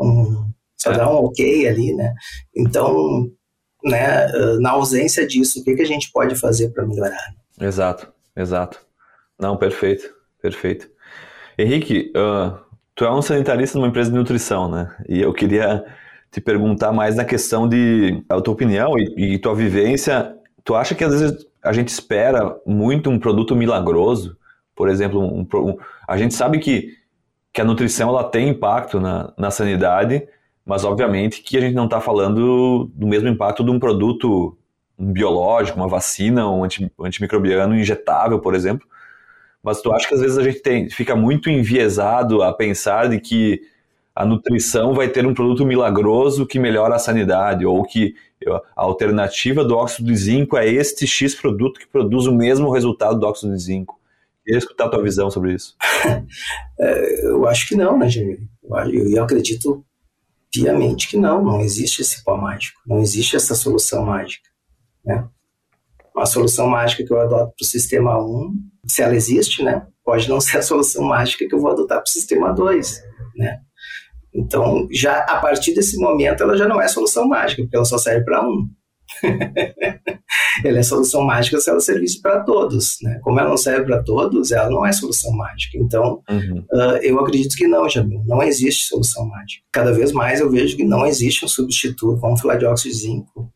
um 0.00 0.50
só 0.78 0.92
é. 0.92 0.96
dar 0.96 1.10
um 1.10 1.24
ok 1.24 1.68
ali, 1.68 1.94
né? 1.94 2.14
Então, 2.56 3.30
né, 3.84 4.26
na 4.60 4.70
ausência 4.70 5.26
disso, 5.26 5.60
o 5.60 5.64
que, 5.64 5.74
que 5.74 5.82
a 5.82 5.86
gente 5.86 6.10
pode 6.10 6.34
fazer 6.36 6.70
para 6.70 6.86
melhorar? 6.86 7.34
Exato, 7.60 8.13
exato. 8.36 8.78
Não, 9.38 9.56
perfeito, 9.56 10.04
perfeito. 10.40 10.88
Henrique, 11.58 12.12
uh, 12.16 12.58
tu 12.94 13.04
é 13.04 13.12
um 13.12 13.22
sanitarista 13.22 13.78
numa 13.78 13.88
empresa 13.88 14.10
de 14.10 14.16
nutrição, 14.16 14.68
né? 14.68 14.94
E 15.08 15.20
eu 15.20 15.32
queria 15.32 15.84
te 16.30 16.40
perguntar 16.40 16.92
mais 16.92 17.16
na 17.16 17.24
questão 17.24 17.68
de 17.68 18.24
a 18.28 18.40
tua 18.40 18.54
opinião 18.54 18.98
e, 18.98 19.34
e 19.34 19.38
tua 19.38 19.54
vivência. 19.54 20.36
Tu 20.64 20.74
acha 20.74 20.94
que 20.94 21.04
às 21.04 21.12
vezes 21.12 21.46
a 21.62 21.72
gente 21.72 21.88
espera 21.88 22.56
muito 22.66 23.08
um 23.08 23.18
produto 23.18 23.54
milagroso? 23.54 24.36
Por 24.74 24.88
exemplo, 24.88 25.20
um, 25.20 25.46
um, 25.54 25.76
a 26.08 26.16
gente 26.16 26.34
sabe 26.34 26.58
que, 26.58 26.90
que 27.52 27.60
a 27.60 27.64
nutrição 27.64 28.08
ela 28.08 28.24
tem 28.24 28.48
impacto 28.48 28.98
na, 28.98 29.32
na 29.38 29.50
sanidade, 29.50 30.26
mas 30.66 30.84
obviamente 30.84 31.40
que 31.40 31.56
a 31.56 31.60
gente 31.60 31.74
não 31.74 31.84
está 31.84 32.00
falando 32.00 32.90
do 32.94 33.06
mesmo 33.06 33.28
impacto 33.28 33.62
de 33.62 33.70
um 33.70 33.78
produto 33.78 34.58
um 34.98 35.12
biológico, 35.12 35.78
uma 35.78 35.88
vacina, 35.88 36.48
um 36.50 36.64
anti, 36.64 36.90
antimicrobiano 37.00 37.76
injetável, 37.76 38.40
por 38.40 38.54
exemplo. 38.54 38.86
Mas 39.62 39.80
tu 39.80 39.92
acha 39.92 40.06
que 40.06 40.14
às 40.14 40.20
vezes 40.20 40.38
a 40.38 40.42
gente 40.42 40.60
tem, 40.60 40.90
fica 40.90 41.16
muito 41.16 41.48
enviesado 41.48 42.42
a 42.42 42.52
pensar 42.52 43.08
de 43.08 43.18
que 43.18 43.62
a 44.14 44.24
nutrição 44.24 44.94
vai 44.94 45.08
ter 45.08 45.26
um 45.26 45.34
produto 45.34 45.66
milagroso 45.66 46.46
que 46.46 46.58
melhora 46.58 46.94
a 46.94 46.98
sanidade, 46.98 47.66
ou 47.66 47.82
que 47.82 48.14
a 48.46 48.60
alternativa 48.76 49.64
do 49.64 49.76
óxido 49.76 50.08
de 50.08 50.16
zinco 50.16 50.56
é 50.56 50.68
este 50.68 51.06
X 51.06 51.34
produto 51.34 51.80
que 51.80 51.86
produz 51.86 52.26
o 52.26 52.34
mesmo 52.34 52.70
resultado 52.70 53.18
do 53.18 53.26
óxido 53.26 53.52
de 53.54 53.62
zinco. 53.62 53.98
Queria 54.44 54.58
escutar 54.58 54.84
a 54.84 54.88
tua 54.90 55.02
visão 55.02 55.30
sobre 55.30 55.54
isso. 55.54 55.74
É, 56.76 57.26
eu 57.28 57.46
acho 57.46 57.68
que 57.68 57.76
não, 57.76 57.96
né, 57.96 58.08
Jamil? 58.08 58.40
Eu, 58.92 59.08
eu 59.08 59.22
acredito 59.22 59.84
piamente 60.52 61.08
que 61.08 61.16
não, 61.16 61.42
não 61.42 61.60
existe 61.60 62.02
esse 62.02 62.24
pó 62.24 62.36
mágico, 62.36 62.80
não 62.84 63.00
existe 63.00 63.36
essa 63.36 63.54
solução 63.54 64.04
mágica. 64.04 64.50
Né? 65.04 65.28
Uma 66.14 66.26
solução 66.26 66.68
mágica 66.68 67.04
que 67.04 67.12
eu 67.12 67.20
adoto 67.20 67.52
para 67.56 67.64
o 67.64 67.66
sistema 67.66 68.18
1, 68.18 68.52
se 68.86 69.02
ela 69.02 69.16
existe, 69.16 69.62
né, 69.62 69.86
pode 70.04 70.28
não 70.28 70.38
ser 70.40 70.58
a 70.58 70.62
solução 70.62 71.04
mágica 71.04 71.46
que 71.46 71.54
eu 71.54 71.60
vou 71.60 71.70
adotar 71.70 71.98
para 71.98 72.08
o 72.08 72.12
sistema 72.12 72.52
2. 72.52 73.02
Né? 73.36 73.60
Então, 74.34 74.88
já 74.90 75.18
a 75.20 75.38
partir 75.38 75.74
desse 75.74 75.96
momento, 75.96 76.42
ela 76.42 76.56
já 76.56 76.66
não 76.66 76.80
é 76.80 76.88
solução 76.88 77.26
mágica, 77.26 77.62
porque 77.62 77.76
ela 77.76 77.84
só 77.84 77.98
serve 77.98 78.24
para 78.24 78.42
um. 78.46 78.68
ela 80.64 80.78
é 80.78 80.82
solução 80.82 81.22
mágica 81.22 81.60
se 81.60 81.70
ela 81.70 81.78
servisse 81.78 82.20
para 82.20 82.40
todos. 82.40 82.96
Né? 83.00 83.20
Como 83.22 83.38
ela 83.38 83.48
não 83.48 83.56
serve 83.56 83.84
para 83.84 84.02
todos, 84.02 84.50
ela 84.50 84.68
não 84.68 84.84
é 84.84 84.92
solução 84.92 85.32
mágica. 85.32 85.78
Então, 85.78 86.20
uhum. 86.28 86.64
uh, 86.72 86.96
eu 87.00 87.20
acredito 87.20 87.54
que 87.54 87.68
não, 87.68 87.88
Jamil. 87.88 88.24
Não 88.26 88.42
existe 88.42 88.86
solução 88.86 89.24
mágica. 89.28 89.62
Cada 89.70 89.92
vez 89.92 90.10
mais 90.10 90.40
eu 90.40 90.50
vejo 90.50 90.76
que 90.76 90.84
não 90.84 91.06
existe 91.06 91.44
um 91.44 91.48
substituto, 91.48 92.20
vamos 92.20 92.40
falar 92.40 92.56
de 92.56 92.64
óxido 92.64 92.92
de 92.92 93.00
zinco, 93.00 93.53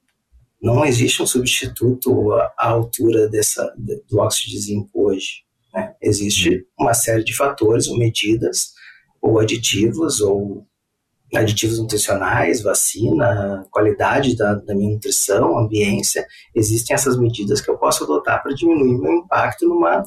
não 0.60 0.84
existe 0.84 1.22
um 1.22 1.26
substituto 1.26 2.32
à 2.32 2.68
altura 2.68 3.28
dessa, 3.28 3.72
do 3.76 4.18
óxido 4.18 4.50
de 4.50 4.60
zinco 4.60 4.90
hoje. 4.94 5.44
Né? 5.72 5.94
Existe 6.02 6.66
uma 6.78 6.94
série 6.94 7.22
de 7.22 7.36
fatores 7.36 7.86
ou 7.88 7.98
medidas 7.98 8.72
ou 9.20 9.38
aditivos 9.38 10.20
ou 10.20 10.66
aditivos 11.34 11.78
nutricionais, 11.78 12.62
vacina, 12.62 13.66
qualidade 13.70 14.34
da, 14.34 14.54
da 14.54 14.74
minha 14.74 14.94
nutrição, 14.94 15.58
ambiência, 15.58 16.26
existem 16.54 16.94
essas 16.94 17.18
medidas 17.18 17.60
que 17.60 17.70
eu 17.70 17.76
posso 17.76 18.04
adotar 18.04 18.42
para 18.42 18.54
diminuir 18.54 18.98
meu 18.98 19.12
impacto 19.12 19.68
numa 19.68 20.02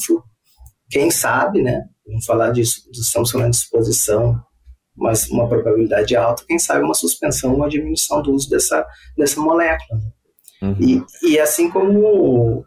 quem 0.90 1.10
sabe, 1.12 1.62
né? 1.62 1.86
Vamos 2.06 2.26
falar 2.26 2.52
disso, 2.52 2.90
estamos 2.92 3.32
falando 3.32 3.52
de 3.52 3.58
exposição, 3.58 4.42
mas 4.96 5.30
uma 5.30 5.48
probabilidade 5.48 6.16
alta, 6.16 6.44
quem 6.46 6.60
sabe 6.60 6.84
uma 6.84 6.94
suspensão, 6.94 7.56
uma 7.56 7.70
diminuição 7.70 8.22
do 8.22 8.34
uso 8.34 8.50
dessa, 8.50 8.86
dessa 9.16 9.40
molécula. 9.40 10.00
Uhum. 10.62 10.78
E, 10.80 11.04
e 11.24 11.40
assim 11.40 11.70
como 11.70 12.64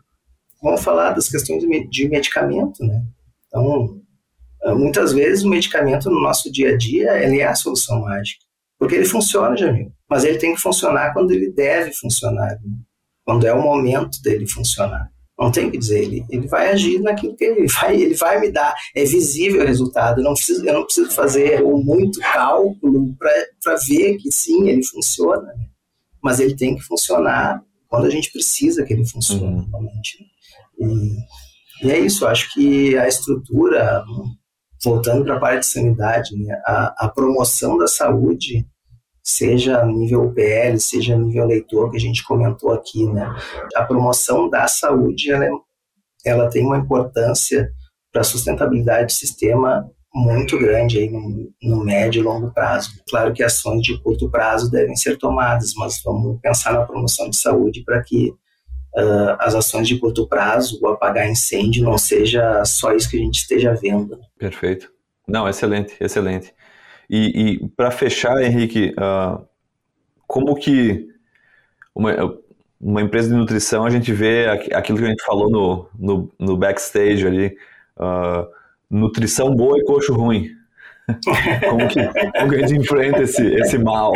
vamos 0.63 0.83
falar 0.83 1.13
das 1.13 1.29
questões 1.29 1.63
de 1.63 2.09
medicamento, 2.09 2.85
né? 2.85 3.05
Então, 3.47 4.01
ah, 4.65 4.75
muitas 4.75 5.13
vezes 5.13 5.45
o 5.45 5.49
medicamento 5.49 6.11
no 6.11 6.21
nosso 6.21 6.51
dia 6.51 6.71
a 6.71 6.77
dia 6.77 7.23
ele 7.23 7.41
é 7.41 7.47
a 7.47 7.55
solução 7.55 8.01
mágica, 8.01 8.43
porque 8.79 8.95
ele 8.95 9.05
funciona, 9.05 9.57
Jamil, 9.57 9.93
mas 10.09 10.25
ele 10.25 10.39
tem 10.39 10.55
que 10.55 10.61
funcionar 10.61 11.13
quando 11.13 11.31
ele 11.33 11.53
deve 11.53 11.93
funcionar, 11.93 12.59
né? 12.65 12.79
quando 13.25 13.47
é 13.47 13.53
o 13.53 13.63
momento 13.63 14.21
dele 14.23 14.47
funcionar. 14.47 15.13
Não 15.39 15.51
tem 15.51 15.69
que 15.69 15.77
dizer, 15.77 16.05
ele, 16.05 16.25
ele 16.31 16.47
vai 16.47 16.71
agir 16.71 17.01
naquilo 17.01 17.35
que 17.37 17.45
ele 17.45 17.67
vai, 17.67 18.01
ele 18.01 18.15
vai 18.15 18.41
me 18.41 18.53
dar. 18.53 18.73
É 18.95 19.05
visível 19.05 19.63
o 19.63 19.67
resultado. 19.67 20.21
Eu 20.21 20.25
não 20.25 20.35
preciso, 20.35 20.65
eu 20.65 20.73
não 20.73 20.85
preciso 20.85 21.11
fazer 21.11 21.61
muito 21.61 22.21
cálculo 22.21 23.17
para 23.19 23.77
ver 23.89 24.17
que 24.19 24.31
sim, 24.31 24.69
ele 24.69 24.85
funciona. 24.85 25.43
Né? 25.43 25.67
Mas 26.23 26.39
ele 26.39 26.55
tem 26.55 26.77
que 26.77 26.83
funcionar 26.83 27.61
quando 27.95 28.07
a 28.07 28.11
gente 28.11 28.33
precisa 28.33 28.85
que 28.85 28.93
ele 28.93 29.07
funcione 29.07 29.45
uhum. 29.45 29.69
realmente. 29.71 30.19
E, 30.81 31.87
E 31.87 31.91
é 31.91 31.99
isso, 31.99 32.27
acho 32.27 32.53
que 32.53 32.97
a 32.99 33.07
estrutura, 33.07 34.03
voltando 34.83 35.25
para 35.25 35.37
a 35.37 35.41
parte 35.41 35.61
de 35.61 35.67
sanidade, 35.67 36.37
né, 36.37 36.61
a, 36.67 37.07
a 37.07 37.09
promoção 37.09 37.79
da 37.79 37.87
saúde, 37.87 38.67
seja 39.23 39.85
nível 39.87 40.25
UPL, 40.25 40.79
seja 40.79 41.17
nível 41.17 41.47
leitor, 41.47 41.91
que 41.91 41.97
a 41.97 42.01
gente 42.01 42.25
comentou 42.25 42.73
aqui, 42.73 43.07
né, 43.07 43.33
a 43.77 43.85
promoção 43.85 44.51
da 44.51 44.67
saúde, 44.67 45.31
ela, 45.31 45.45
é, 45.45 45.51
ela 46.27 46.51
tem 46.51 46.65
uma 46.65 46.79
importância 46.79 47.71
para 48.13 48.23
a 48.23 48.25
sustentabilidade 48.25 49.07
do 49.07 49.13
sistema 49.13 49.89
muito 50.15 50.57
grande 50.59 50.99
aí 50.99 51.11
no, 51.11 51.53
no, 51.61 51.85
médio 51.85 52.21
e 52.21 52.23
longo 52.23 52.53
prazo. 52.53 52.91
Claro 53.09 53.33
que 53.33 53.43
ações 53.43 53.83
de 53.83 54.01
curto 54.01 54.31
prazo 54.31 54.71
devem 54.71 54.95
ser 54.95 55.19
tomadas, 55.19 55.73
mas 55.75 56.01
vamos 56.05 56.39
pensar 56.41 56.73
na 56.73 56.85
promoção 56.85 57.29
de 57.29 57.37
saúde 57.37 57.83
para 57.85 58.01
que 58.03 58.31
uh, 58.97 59.37
as 59.41 59.57
ações 59.57 59.89
de 59.89 59.99
curto 59.99 60.29
prazo, 60.29 60.79
o 60.81 60.87
apagar 60.87 61.29
incêndio, 61.29 61.83
não 61.83 61.99
seja 61.99 62.65
só 62.65 62.95
isso 62.95 63.11
que 63.11 63.17
a 63.17 63.21
gente 63.21 63.41
esteja 63.41 63.75
vendo. 63.75 64.17
Perfeito. 64.39 64.89
Não, 65.27 65.49
excelente, 65.49 65.97
excelente. 66.01 66.55
E, 67.11 67.63
e 67.63 67.69
para 67.71 67.91
fechar, 67.91 68.41
Henrique, 68.41 68.95
uh, 68.99 69.45
como 70.29 70.55
que 70.55 71.09
uma, 71.93 72.13
uma 72.81 73.03
empresa 73.03 73.29
de 73.29 73.35
nutrição 73.35 73.85
a 73.85 73.91
gente 73.91 74.13
vê 74.13 74.47
aquilo 74.73 74.99
que 74.99 75.05
a 75.05 75.09
gente 75.09 75.25
falou 75.25 75.51
no, 75.51 75.89
no, 75.99 76.33
no 76.39 76.57
backstage 76.57 77.27
ali, 77.27 77.57
uh, 77.97 78.47
nutrição 78.95 79.55
boa 79.55 79.79
e 79.79 79.85
coxo 79.85 80.15
ruim. 80.15 80.49
como, 81.69 81.89
que, 81.89 82.01
como 82.39 82.51
que 82.51 82.57
a 82.57 82.67
gente 82.67 82.81
enfrenta 82.81 83.23
esse, 83.23 83.47
esse 83.57 83.77
mal? 83.77 84.13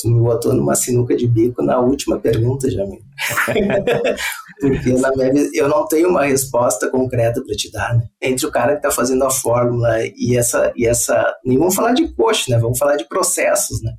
tu 0.00 0.08
me 0.08 0.20
botou 0.20 0.54
numa 0.54 0.74
sinuca 0.74 1.16
de 1.16 1.26
bico 1.26 1.62
na 1.62 1.78
última 1.80 2.18
pergunta, 2.18 2.70
Jamil. 2.70 3.00
Porque 4.60 4.92
na 4.92 5.10
eu 5.54 5.68
não 5.68 5.86
tenho 5.86 6.08
uma 6.08 6.24
resposta 6.24 6.90
concreta 6.90 7.42
para 7.44 7.56
te 7.56 7.70
dar, 7.70 7.94
né? 7.96 8.04
Entre 8.20 8.46
o 8.46 8.50
cara 8.50 8.72
que 8.72 8.78
está 8.78 8.90
fazendo 8.90 9.24
a 9.24 9.30
fórmula 9.30 9.98
e 10.16 10.36
essa, 10.36 10.72
e 10.76 10.86
essa. 10.86 11.32
Nem 11.44 11.58
vamos 11.58 11.74
falar 11.74 11.92
de 11.92 12.08
coxa, 12.08 12.50
né? 12.50 12.58
Vamos 12.58 12.78
falar 12.78 12.96
de 12.96 13.04
processos, 13.08 13.82
né? 13.82 13.92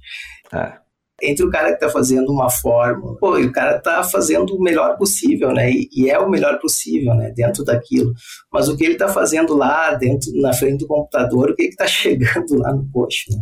É. 0.54 0.89
Entre 1.22 1.46
o 1.46 1.50
cara 1.50 1.70
que 1.70 1.76
está 1.76 1.90
fazendo 1.90 2.32
uma 2.32 2.50
fórmula, 2.50 3.18
pô, 3.18 3.38
e 3.38 3.46
o 3.46 3.52
cara 3.52 3.78
está 3.78 4.04
fazendo 4.04 4.56
o 4.56 4.62
melhor 4.62 4.98
possível, 4.98 5.52
né? 5.52 5.72
E, 5.72 5.90
e, 5.92 6.10
é 6.10 6.20
o 6.20 6.30
melhor 6.30 6.60
possível, 6.60 7.14
né? 7.16 7.32
Dentro 7.36 7.64
daquilo. 7.64 8.14
Mas 8.52 8.70
o 8.70 8.78
que 8.78 8.84
ele 8.84 8.94
está 8.94 9.08
fazendo 9.08 9.56
lá, 9.56 9.94
dentro, 9.96 10.32
na 10.42 10.54
frente 10.54 10.80
do 10.80 10.88
computador, 10.88 11.52
o 11.52 11.56
que 11.56 11.64
está 11.64 11.86
chegando 11.88 12.58
lá 12.58 12.74
no 12.74 12.90
coxo, 12.92 13.32
né? 13.32 13.40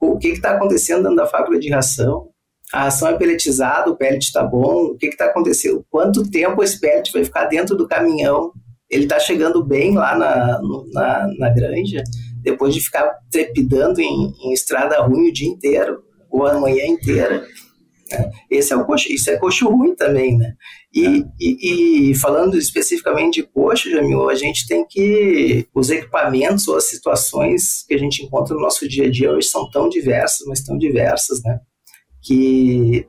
o 0.00 0.18
que 0.18 0.28
está 0.28 0.52
acontecendo 0.52 1.02
dentro 1.02 1.16
da 1.16 1.26
fábrica 1.26 1.58
de 1.58 1.70
ração. 1.70 2.28
A 2.72 2.84
ração 2.84 3.08
é 3.08 3.16
pelletizada, 3.16 3.90
o 3.90 3.96
pellet 3.96 4.24
está 4.24 4.42
bom, 4.42 4.86
o 4.86 4.96
que 4.96 5.06
está 5.06 5.26
acontecendo? 5.26 5.84
Quanto 5.88 6.28
tempo 6.28 6.62
esse 6.62 6.80
pellet 6.80 7.12
vai 7.12 7.24
ficar 7.24 7.44
dentro 7.46 7.76
do 7.76 7.86
caminhão? 7.86 8.52
Ele 8.90 9.04
está 9.04 9.18
chegando 9.20 9.64
bem 9.64 9.94
lá 9.94 10.16
na, 10.16 10.60
na, 10.92 11.28
na, 11.38 11.50
granja, 11.50 12.02
depois 12.42 12.74
de 12.74 12.80
ficar 12.80 13.08
trepidando 13.30 14.00
em, 14.00 14.32
em 14.42 14.52
estrada 14.52 15.00
ruim 15.02 15.28
o 15.28 15.32
dia 15.32 15.48
inteiro, 15.48 16.02
ou 16.36 16.46
a 16.46 16.58
manhã 16.58 16.84
inteira. 16.86 17.46
Né? 18.10 18.30
Esse 18.50 18.72
é 18.72 18.76
o 18.76 18.84
coxo, 18.84 19.12
isso 19.12 19.30
é 19.30 19.36
coxo 19.36 19.68
ruim 19.68 19.94
também, 19.94 20.36
né? 20.36 20.54
E, 20.94 21.04
é. 21.04 21.24
e, 21.40 22.10
e, 22.10 22.14
falando 22.14 22.56
especificamente 22.56 23.40
de 23.40 23.48
coxo, 23.48 23.90
Jamil, 23.90 24.28
a 24.30 24.34
gente 24.34 24.66
tem 24.66 24.86
que 24.86 25.66
os 25.74 25.90
equipamentos 25.90 26.68
ou 26.68 26.76
as 26.76 26.88
situações 26.88 27.84
que 27.86 27.94
a 27.94 27.98
gente 27.98 28.22
encontra 28.22 28.54
no 28.54 28.60
nosso 28.60 28.88
dia 28.88 29.06
a 29.06 29.10
dia 29.10 29.32
hoje 29.32 29.48
são 29.48 29.68
tão 29.70 29.88
diversas, 29.88 30.46
mas 30.46 30.62
tão 30.62 30.78
diversas, 30.78 31.42
né? 31.42 31.58
Que 32.22 33.06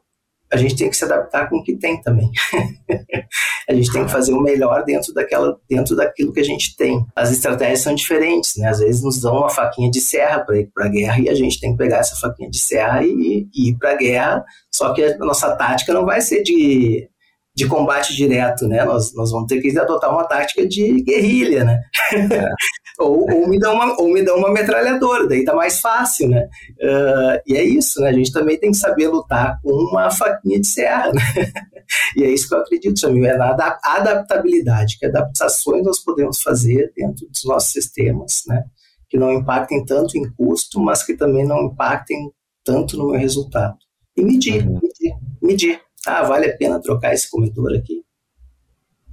a 0.52 0.58
gente 0.58 0.76
tem 0.76 0.90
que 0.90 0.96
se 0.96 1.04
adaptar 1.04 1.50
com 1.50 1.58
o 1.58 1.64
que 1.64 1.76
tem 1.76 2.02
também. 2.02 2.32
a 3.70 3.74
gente 3.74 3.92
tem 3.92 4.06
que 4.06 4.12
fazer 4.12 4.34
o 4.34 4.42
melhor 4.42 4.84
dentro 4.84 5.14
daquela, 5.14 5.58
dentro 5.70 5.96
daquilo 5.96 6.32
que 6.32 6.40
a 6.40 6.44
gente 6.44 6.76
tem. 6.76 7.06
As 7.16 7.32
estratégias 7.32 7.82
são 7.82 7.94
diferentes, 7.94 8.56
né? 8.56 8.70
Às 8.70 8.80
vezes 8.80 9.04
nos 9.04 9.20
dão 9.20 9.38
uma 9.38 9.50
faquinha 9.50 9.92
de 9.92 10.00
serra 10.00 10.40
para 10.40 10.58
ir 10.58 10.70
para 10.74 10.86
a 10.86 10.90
guerra 10.90 11.20
e 11.20 11.30
a 11.30 11.36
gente 11.36 11.60
tem 11.60 11.72
que 11.72 11.78
pegar 11.78 11.98
essa 11.98 12.16
faquinha 12.16 12.50
de 12.50 12.60
serra 12.60 13.04
e, 13.04 13.48
e 13.54 13.70
ir 13.70 13.78
para 13.78 13.92
a 13.92 13.98
guerra. 13.98 14.46
Só 14.74 14.94
que 14.94 15.04
a 15.04 15.18
nossa 15.18 15.56
tática 15.56 15.94
não 15.94 16.06
vai 16.06 16.22
ser 16.22 16.44
de 16.44 17.10
de 17.58 17.68
combate 17.68 18.16
direto, 18.16 18.68
né? 18.68 18.86
Nós, 18.86 19.16
nós 19.16 19.32
vamos 19.32 19.48
ter 19.48 19.60
que 19.60 19.76
adotar 19.80 20.14
uma 20.14 20.26
tática 20.26 20.64
de 20.68 21.02
guerrilha, 21.02 21.64
né? 21.64 21.82
É. 22.14 22.50
ou, 23.04 23.26
ou, 23.34 23.48
me 23.50 23.58
dá 23.58 23.74
uma, 23.74 24.00
ou 24.00 24.14
me 24.14 24.24
dá 24.24 24.36
uma 24.36 24.54
metralhadora, 24.54 25.28
daí 25.28 25.44
tá 25.44 25.56
mais 25.56 25.80
fácil, 25.80 26.30
né? 26.30 26.48
Uh, 26.80 27.42
e 27.48 27.58
é 27.58 27.64
isso, 27.64 28.00
né? 28.00 28.10
A 28.10 28.14
gente 28.14 28.32
também 28.32 28.60
tem 28.60 28.70
que 28.70 28.78
saber 28.78 29.08
lutar 29.08 29.60
com 29.64 29.72
uma 29.72 30.12
faquinha 30.12 30.62
de 30.62 30.68
serra, 30.68 31.12
né? 31.12 31.22
e 32.16 32.24
é 32.24 32.30
isso 32.30 32.48
que 32.48 32.54
eu 32.54 32.60
acredito, 32.60 33.00
Jamil, 33.00 33.26
é 33.26 33.36
na 33.36 33.58
adaptabilidade, 33.84 35.00
que 35.00 35.08
adaptações 35.08 35.84
nós 35.84 35.98
podemos 35.98 36.40
fazer 36.40 36.94
dentro 36.96 37.28
dos 37.28 37.44
nossos 37.44 37.72
sistemas, 37.72 38.44
né? 38.46 38.66
Que 39.10 39.18
não 39.18 39.34
impactem 39.34 39.84
tanto 39.84 40.16
em 40.16 40.32
custo, 40.34 40.80
mas 40.80 41.02
que 41.02 41.16
também 41.16 41.44
não 41.44 41.64
impactem 41.64 42.32
tanto 42.64 42.96
no 42.98 43.10
meu 43.10 43.20
resultado. 43.20 43.76
E 44.16 44.24
medir, 44.24 44.64
uhum. 44.64 44.80
medir, 44.80 45.16
medir. 45.42 45.87
Ah, 46.08 46.24
vale 46.24 46.50
a 46.50 46.58
pena 46.58 46.82
trocar 46.82 47.14
esse 47.14 47.30
comedor 47.30 47.76
aqui? 47.76 48.04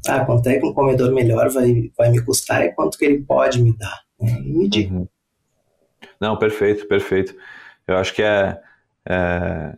Ah, 0.06 0.24
quanto 0.24 0.48
é 0.48 0.58
que 0.58 0.66
um 0.66 0.72
comedor 0.72 1.12
melhor 1.12 1.50
vai, 1.50 1.90
vai 1.96 2.10
me 2.10 2.22
custar 2.22 2.64
e 2.64 2.72
quanto 2.72 2.96
que 2.96 3.04
ele 3.04 3.22
pode 3.22 3.60
me 3.60 3.76
dar? 3.76 4.02
Né? 4.20 4.38
E 4.44 4.52
medir. 4.52 4.92
Uhum. 4.92 5.08
Não, 6.20 6.36
perfeito, 6.36 6.86
perfeito. 6.86 7.34
Eu 7.86 7.96
acho 7.96 8.14
que 8.14 8.22
é, 8.22 8.60
é, 9.08 9.74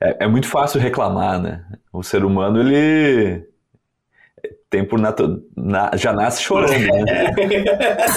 é, 0.00 0.24
é, 0.24 0.26
muito 0.28 0.46
fácil 0.46 0.80
reclamar, 0.80 1.40
né? 1.40 1.64
O 1.92 2.02
ser 2.02 2.24
humano, 2.24 2.60
ele 2.60 3.46
tem 4.70 4.84
por 4.84 4.98
natureza, 4.98 5.42
na, 5.56 5.90
já 5.96 6.12
nasce 6.12 6.42
chorando, 6.42 6.72
né? 6.72 7.32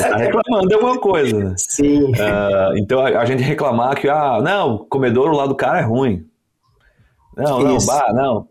tá 0.09 0.17
reclamando 0.17 0.67
de 0.67 0.73
alguma 0.73 0.99
coisa, 0.99 1.37
né? 1.37 1.55
Sim. 1.57 2.03
Uh, 2.03 2.77
então, 2.77 2.99
a, 2.99 3.19
a, 3.19 3.25
gente 3.25 3.41
reclamar 3.43 3.95
que, 3.95 4.09
ah, 4.09 4.39
não, 4.41 4.75
o 4.75 4.85
comedor 4.85 5.31
lá 5.31 5.45
do 5.45 5.55
cara 5.55 5.79
é 5.79 5.83
ruim. 5.83 6.27
Não, 7.37 7.59
não, 7.59 7.77
bah, 7.85 8.11
não. 8.13 8.47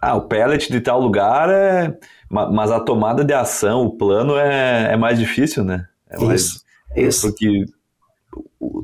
Ah, 0.00 0.14
o 0.14 0.22
pellet 0.22 0.70
de 0.70 0.80
tal 0.80 1.00
lugar 1.00 1.50
é. 1.50 1.98
Mas 2.30 2.70
a 2.70 2.78
tomada 2.78 3.24
de 3.24 3.32
ação, 3.32 3.82
o 3.82 3.96
plano 3.96 4.36
é, 4.36 4.92
é 4.92 4.96
mais 4.96 5.18
difícil, 5.18 5.64
né? 5.64 5.86
É 6.10 6.18
mais... 6.22 6.42
Isso, 6.42 6.64
isso. 6.94 7.26
Porque 7.28 7.64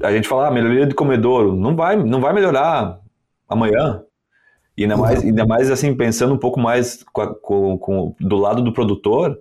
a 0.02 0.12
gente 0.12 0.26
fala, 0.26 0.48
ah, 0.48 0.50
melhoria 0.50 0.86
de 0.86 0.94
comedouro, 0.94 1.54
não 1.54 1.76
vai, 1.76 1.96
não 1.96 2.20
vai 2.20 2.32
melhorar 2.32 3.00
amanhã. 3.48 4.02
E 4.76 4.82
ainda 4.82 4.96
mais, 4.96 5.20
uhum. 5.20 5.28
ainda 5.28 5.46
mais 5.46 5.70
assim, 5.70 5.94
pensando 5.94 6.34
um 6.34 6.38
pouco 6.38 6.58
mais 6.58 7.04
com, 7.12 7.26
com, 7.34 7.78
com, 7.78 8.16
do 8.18 8.36
lado 8.36 8.62
do 8.62 8.72
produtor, 8.72 9.38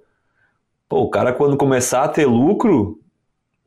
pô, 0.87 1.01
o 1.01 1.09
cara 1.09 1.33
quando 1.33 1.57
começar 1.57 2.03
a 2.03 2.09
ter 2.09 2.25
lucro, 2.25 2.99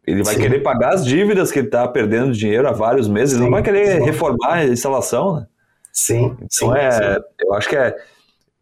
ele 0.07 0.23
vai 0.23 0.35
Sim. 0.35 0.43
querer 0.43 0.61
pagar 0.61 0.95
as 0.95 1.05
dívidas 1.05 1.51
que 1.51 1.59
ele 1.59 1.67
está 1.67 1.89
perdendo 1.89 2.33
dinheiro 2.33 2.69
há 2.69 2.73
vários 2.73 3.09
meses, 3.09 3.31
Sim. 3.31 3.37
ele 3.37 3.45
não 3.45 3.51
vai 3.51 3.63
querer 3.63 4.01
reformar 4.03 4.55
a 4.55 4.65
instalação, 4.67 5.37
né? 5.37 5.47
Sim. 5.97 6.37
Então 6.43 6.49
sim, 6.51 6.77
é, 6.77 6.91
sim. 6.91 7.21
eu 7.41 7.55
acho 7.55 7.69
que 7.69 7.77
é. 7.77 7.97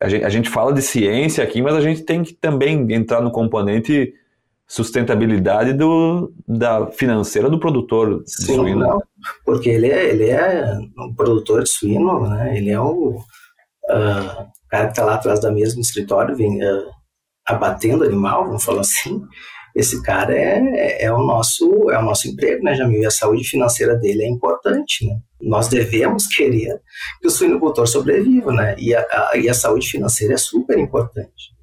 A 0.00 0.08
gente, 0.08 0.24
a 0.24 0.28
gente 0.28 0.48
fala 0.50 0.72
de 0.72 0.82
ciência 0.82 1.42
aqui, 1.42 1.60
mas 1.60 1.74
a 1.74 1.80
gente 1.80 2.02
tem 2.02 2.22
que 2.22 2.32
também 2.34 2.92
entrar 2.92 3.20
no 3.20 3.30
componente 3.30 4.12
sustentabilidade 4.66 5.72
do, 5.72 6.32
da 6.46 6.90
financeira 6.90 7.50
do 7.50 7.58
produtor 7.58 8.22
de 8.22 8.30
Sim, 8.30 8.54
suíno. 8.54 8.80
Não, 8.80 9.02
porque 9.44 9.68
ele 9.68 9.88
é, 9.88 10.10
ele 10.10 10.30
é 10.30 10.78
um 10.98 11.14
produtor 11.14 11.62
de 11.62 11.70
suíno, 11.70 12.28
né? 12.28 12.56
ele 12.56 12.70
é 12.70 12.80
o 12.80 13.16
uh, 13.16 14.46
cara 14.68 14.86
que 14.86 14.92
está 14.92 15.04
lá 15.04 15.14
atrás 15.14 15.40
da 15.40 15.50
mesa 15.50 15.74
no 15.74 15.80
escritório, 15.80 16.36
vem, 16.36 16.62
uh, 16.62 16.90
abatendo 17.46 18.04
animal, 18.04 18.46
vamos 18.46 18.64
falar 18.64 18.80
assim. 18.80 19.22
Esse 19.74 20.02
cara 20.02 20.34
é, 20.34 20.58
é, 20.58 21.04
é, 21.04 21.12
o 21.12 21.18
nosso 21.18 21.90
é 21.90 21.98
o 21.98 22.02
nosso 22.02 22.28
emprego, 22.28 22.62
né, 22.62 22.74
Jamil? 22.74 23.02
E 23.02 23.06
a 23.06 23.10
saúde 23.10 23.44
financeira 23.44 23.96
dele 23.96 24.22
é 24.22 24.28
importante, 24.28 25.06
né? 25.06 25.18
Nós 25.44 25.68
devemos 25.68 26.26
querer 26.26 26.80
que 27.20 27.28
o 27.28 27.30
suinocultor 27.30 27.86
sobreviva, 27.86 28.52
né? 28.52 28.74
E 28.78 28.94
a, 28.94 29.00
a, 29.00 29.36
e 29.36 29.48
a 29.48 29.54
saúde 29.54 29.88
financeira 29.88 30.34
é 30.34 30.38
super 30.38 30.78
importante. 30.78 31.54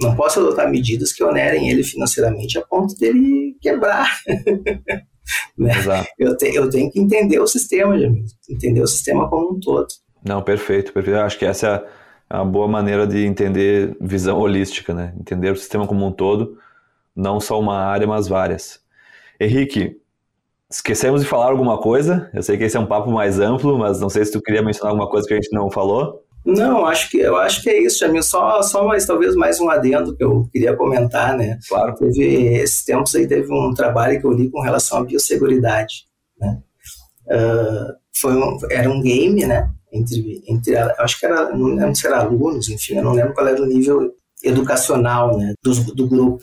Não 0.00 0.16
posso 0.16 0.40
adotar 0.40 0.70
medidas 0.70 1.12
que 1.12 1.22
onerem 1.22 1.68
ele 1.70 1.84
financeiramente 1.84 2.58
a 2.58 2.62
ponto 2.62 2.94
dele 2.96 3.56
quebrar. 3.60 4.08
né? 5.56 5.72
eu, 6.18 6.36
te, 6.36 6.54
eu 6.54 6.68
tenho 6.68 6.90
que 6.90 6.98
entender 6.98 7.38
o 7.38 7.46
sistema, 7.46 7.98
Jamil, 7.98 8.24
entender 8.48 8.80
o 8.80 8.86
sistema 8.86 9.28
como 9.28 9.54
um 9.54 9.60
todo. 9.60 9.86
Não, 10.24 10.42
perfeito, 10.42 10.92
perfeito. 10.92 11.16
Eu 11.16 11.24
acho 11.24 11.38
que 11.38 11.44
essa 11.44 11.86
é 12.28 12.36
uma 12.36 12.46
boa 12.46 12.66
maneira 12.66 13.06
de 13.06 13.24
entender 13.24 13.96
visão 14.00 14.38
holística, 14.38 14.94
né? 14.94 15.14
Entender 15.20 15.50
o 15.50 15.56
sistema 15.56 15.86
como 15.86 16.06
um 16.06 16.12
todo, 16.12 16.58
não 17.14 17.38
só 17.38 17.60
uma 17.60 17.78
área, 17.78 18.06
mas 18.06 18.26
várias. 18.26 18.80
Henrique, 19.38 20.01
Esquecemos 20.72 21.20
de 21.20 21.28
falar 21.28 21.50
alguma 21.50 21.78
coisa? 21.78 22.30
Eu 22.32 22.42
sei 22.42 22.56
que 22.56 22.64
esse 22.64 22.76
é 22.76 22.80
um 22.80 22.86
papo 22.86 23.10
mais 23.10 23.38
amplo, 23.38 23.78
mas 23.78 24.00
não 24.00 24.08
sei 24.08 24.24
se 24.24 24.32
tu 24.32 24.40
queria 24.40 24.62
mencionar 24.62 24.90
alguma 24.92 25.08
coisa 25.08 25.28
que 25.28 25.34
a 25.34 25.36
gente 25.36 25.52
não 25.52 25.70
falou. 25.70 26.24
Não, 26.44 26.86
acho 26.86 27.10
que 27.10 27.18
eu 27.18 27.36
acho 27.36 27.62
que 27.62 27.70
é 27.70 27.82
isso, 27.82 27.98
Jamil. 27.98 28.22
Só, 28.22 28.62
só 28.62 28.84
mais 28.84 29.06
talvez 29.06 29.36
mais 29.36 29.60
um 29.60 29.68
adendo 29.70 30.16
que 30.16 30.24
eu 30.24 30.48
queria 30.50 30.74
comentar, 30.74 31.36
né? 31.36 31.58
Claro. 31.68 31.94
Teve 31.94 32.56
esses 32.56 32.84
tempos 32.84 33.14
aí 33.14 33.28
teve 33.28 33.52
um 33.52 33.74
trabalho 33.74 34.18
que 34.18 34.26
eu 34.26 34.32
li 34.32 34.50
com 34.50 34.60
relação 34.60 34.98
à 34.98 35.04
biosseguridade, 35.04 36.06
né? 36.40 36.58
Uh, 37.26 37.92
foi 38.16 38.34
um, 38.34 38.58
era 38.70 38.90
um 38.90 39.00
game, 39.00 39.46
né? 39.46 39.70
entre, 39.92 40.42
entre 40.48 40.76
acho 40.76 41.20
que 41.20 41.26
era, 41.26 41.54
não 41.54 41.66
lembro 41.66 41.94
se 41.94 42.06
era 42.06 42.20
alunos, 42.20 42.68
enfim, 42.68 42.94
eu 42.94 43.04
não 43.04 43.12
lembro 43.12 43.34
qual 43.34 43.46
era 43.46 43.62
o 43.62 43.66
nível 43.66 44.10
educacional 44.42 45.36
né, 45.36 45.52
do, 45.62 45.94
do 45.94 46.08
grupo. 46.08 46.42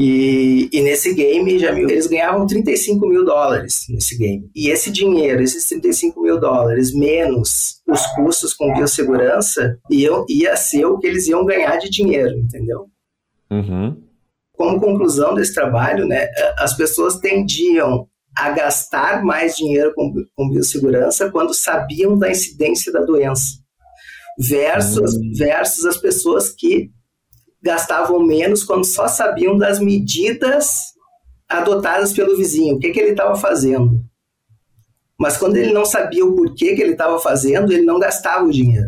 E, 0.00 0.68
e, 0.72 0.80
nesse 0.80 1.12
game, 1.12 1.58
já 1.58 1.76
eles 1.76 2.06
ganhavam 2.06 2.46
35 2.46 3.04
mil 3.04 3.24
dólares 3.24 3.84
nesse 3.88 4.16
game. 4.16 4.48
E 4.54 4.70
esse 4.70 4.92
dinheiro, 4.92 5.42
esses 5.42 5.66
35 5.66 6.22
mil 6.22 6.38
dólares, 6.38 6.94
menos 6.94 7.82
os 7.84 8.06
custos 8.14 8.54
com 8.54 8.72
biossegurança, 8.72 9.76
iam, 9.90 10.24
ia 10.28 10.56
ser 10.56 10.84
o 10.84 10.98
que 10.98 11.06
eles 11.08 11.26
iam 11.26 11.44
ganhar 11.44 11.78
de 11.78 11.90
dinheiro, 11.90 12.38
entendeu? 12.38 12.86
Uhum. 13.50 14.00
Como 14.52 14.80
conclusão 14.80 15.34
desse 15.34 15.52
trabalho, 15.52 16.06
né, 16.06 16.28
as 16.58 16.76
pessoas 16.76 17.18
tendiam 17.18 18.06
a 18.36 18.50
gastar 18.50 19.24
mais 19.24 19.56
dinheiro 19.56 19.92
com, 19.96 20.14
com 20.36 20.48
biossegurança 20.48 21.28
quando 21.28 21.52
sabiam 21.52 22.16
da 22.16 22.30
incidência 22.30 22.92
da 22.92 23.00
doença, 23.00 23.56
versus, 24.38 25.14
uhum. 25.14 25.32
versus 25.36 25.84
as 25.84 25.96
pessoas 25.96 26.50
que 26.50 26.88
gastavam 27.68 28.18
menos 28.26 28.64
quando 28.64 28.86
só 28.86 29.06
sabiam 29.06 29.58
das 29.58 29.78
medidas 29.78 30.94
adotadas 31.46 32.14
pelo 32.14 32.36
vizinho, 32.36 32.76
o 32.76 32.78
que, 32.78 32.90
que 32.90 32.98
ele 32.98 33.10
estava 33.10 33.36
fazendo. 33.36 34.02
Mas 35.20 35.36
quando 35.36 35.56
ele 35.56 35.72
não 35.72 35.84
sabia 35.84 36.24
o 36.24 36.34
porquê 36.34 36.74
que 36.74 36.82
ele 36.82 36.92
estava 36.92 37.18
fazendo, 37.18 37.72
ele 37.72 37.82
não 37.82 37.98
gastava 37.98 38.44
o 38.44 38.50
dinheiro. 38.50 38.86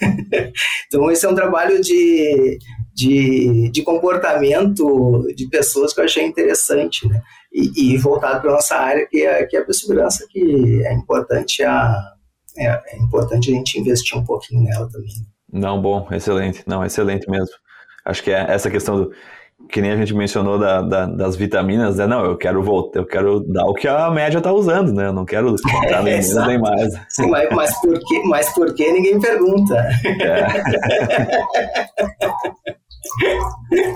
então, 0.86 1.10
esse 1.10 1.26
é 1.26 1.28
um 1.28 1.34
trabalho 1.34 1.80
de, 1.80 2.58
de, 2.94 3.70
de, 3.70 3.82
comportamento 3.82 5.26
de 5.34 5.48
pessoas 5.48 5.92
que 5.92 6.00
eu 6.00 6.04
achei 6.04 6.24
interessante, 6.24 7.08
né? 7.08 7.22
E, 7.52 7.94
e 7.94 7.96
voltado 7.96 8.40
para 8.40 8.50
a 8.50 8.54
nossa 8.54 8.76
área, 8.76 9.06
que 9.10 9.22
é, 9.22 9.44
que 9.46 9.56
é 9.56 9.64
a 9.66 9.72
segurança, 9.72 10.26
que 10.30 10.82
é 10.84 10.92
importante, 10.92 11.62
a, 11.64 11.96
é, 12.56 12.66
é 12.66 12.98
importante 12.98 13.50
a 13.50 13.54
gente 13.54 13.80
investir 13.80 14.16
um 14.16 14.24
pouquinho 14.24 14.62
nela 14.62 14.88
também. 14.90 15.10
Não, 15.50 15.80
bom, 15.80 16.06
excelente. 16.12 16.62
Não, 16.66 16.84
excelente 16.84 17.28
mesmo. 17.28 17.54
Acho 18.04 18.22
que 18.22 18.30
é 18.30 18.46
essa 18.48 18.70
questão 18.70 18.96
do 18.96 19.12
que 19.68 19.80
nem 19.80 19.92
a 19.92 19.96
gente 19.96 20.14
mencionou 20.14 20.58
da, 20.58 20.82
da, 20.82 21.06
das 21.06 21.36
vitaminas, 21.36 21.96
né? 21.96 22.06
Não, 22.06 22.24
eu 22.24 22.36
quero 22.36 22.62
voltar, 22.62 23.00
eu 23.00 23.06
quero 23.06 23.40
dar 23.40 23.64
o 23.64 23.74
que 23.74 23.86
a 23.86 24.10
média 24.10 24.38
está 24.38 24.52
usando, 24.52 24.92
né? 24.92 25.06
Eu 25.06 25.12
não 25.12 25.24
quero 25.24 25.54
comprar 25.70 26.02
nem 26.02 26.14
menos 26.14 26.46
nem 26.46 26.58
mais. 26.58 26.92
Sim, 27.08 27.30
mas, 27.30 27.48
mas, 27.50 27.80
por 27.80 27.98
que, 27.98 28.22
mas 28.24 28.52
por 28.54 28.74
que 28.74 28.90
ninguém 28.92 29.20
pergunta? 29.20 29.88
É. 30.20 30.46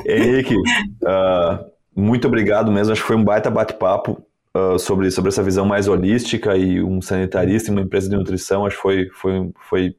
Henrique, 0.07 0.57
uh, 0.57 1.65
muito 1.95 2.27
obrigado 2.27 2.71
mesmo. 2.71 2.93
Acho 2.93 3.03
que 3.03 3.07
foi 3.07 3.17
um 3.17 3.25
baita 3.25 3.51
bate-papo 3.51 4.23
uh, 4.57 4.79
sobre, 4.79 5.11
sobre 5.11 5.29
essa 5.29 5.43
visão 5.43 5.67
mais 5.67 5.89
holística 5.89 6.57
e 6.57 6.83
um 6.83 7.01
sanitarista 7.03 7.71
e 7.71 7.73
uma 7.73 7.83
empresa 7.83 8.09
de 8.09 8.17
nutrição. 8.17 8.65
Acho 8.65 8.77
que 8.77 8.83
foi, 8.83 9.09
foi, 9.11 9.51
foi 9.69 9.97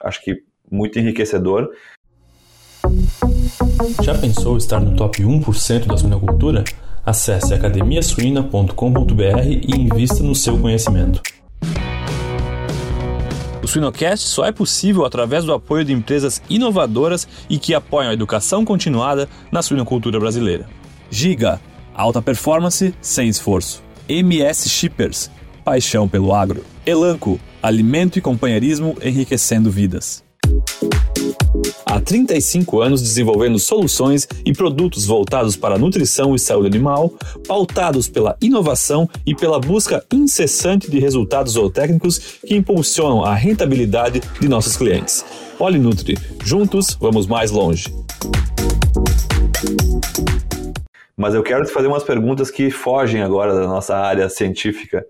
acho 0.00 0.22
que 0.22 0.42
muito 0.70 0.98
enriquecedor. 0.98 1.70
Já 4.02 4.14
pensou 4.14 4.56
estar 4.56 4.80
no 4.80 4.96
top 4.96 5.22
1% 5.22 5.86
da 5.86 5.96
suinocultura? 5.96 6.64
Acesse 7.04 7.54
academiasuina.com.br 7.54 8.72
e 9.46 9.70
invista 9.76 10.22
no 10.22 10.34
seu 10.34 10.58
conhecimento. 10.58 11.22
O 13.62 13.68
Suinocast 13.68 14.26
só 14.26 14.44
é 14.44 14.52
possível 14.52 15.04
através 15.04 15.44
do 15.44 15.52
apoio 15.52 15.84
de 15.84 15.92
empresas 15.92 16.42
inovadoras 16.50 17.28
e 17.48 17.58
que 17.58 17.74
apoiam 17.74 18.10
a 18.10 18.14
educação 18.14 18.64
continuada 18.64 19.28
na 19.52 19.62
suinocultura 19.62 20.18
brasileira. 20.18 20.66
Giga, 21.10 21.60
alta 21.94 22.20
performance 22.20 22.94
sem 23.00 23.28
esforço. 23.28 23.82
MS 24.08 24.68
Shippers, 24.68 25.30
paixão 25.64 26.08
pelo 26.08 26.34
agro. 26.34 26.64
Elanco, 26.84 27.38
alimento 27.62 28.18
e 28.18 28.22
companheirismo 28.22 28.96
enriquecendo 29.02 29.70
vidas. 29.70 30.26
Há 31.84 32.00
35 32.00 32.80
anos 32.80 33.02
desenvolvendo 33.02 33.58
soluções 33.58 34.28
e 34.44 34.52
produtos 34.52 35.06
voltados 35.06 35.56
para 35.56 35.74
a 35.74 35.78
nutrição 35.78 36.34
e 36.34 36.38
saúde 36.38 36.68
animal, 36.68 37.12
pautados 37.46 38.08
pela 38.08 38.36
inovação 38.40 39.08
e 39.26 39.34
pela 39.34 39.58
busca 39.58 40.04
incessante 40.12 40.90
de 40.90 40.98
resultados 40.98 41.54
zootécnicos 41.54 42.38
que 42.46 42.54
impulsionam 42.54 43.24
a 43.24 43.34
rentabilidade 43.34 44.20
de 44.40 44.48
nossos 44.48 44.76
clientes. 44.76 45.24
Polinutri, 45.56 46.16
juntos 46.44 46.96
vamos 47.00 47.26
mais 47.26 47.50
longe. 47.50 47.92
Mas 51.16 51.34
eu 51.34 51.42
quero 51.42 51.64
te 51.64 51.72
fazer 51.72 51.88
umas 51.88 52.04
perguntas 52.04 52.50
que 52.50 52.70
fogem 52.70 53.22
agora 53.22 53.52
da 53.52 53.66
nossa 53.66 53.96
área 53.96 54.28
científica. 54.28 55.04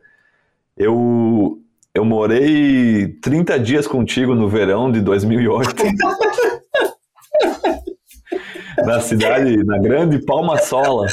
Eu 0.75 1.61
eu 1.99 2.05
morei 2.05 3.09
30 3.21 3.59
dias 3.59 3.89
contigo 3.89 4.33
no 4.33 4.49
verão 4.49 4.91
de 4.91 5.01
2008. 5.01 5.75
na 8.87 9.01
cidade, 9.01 9.65
na 9.65 9.79
grande 9.79 10.25
Palma 10.25 10.59
Sola. 10.59 11.09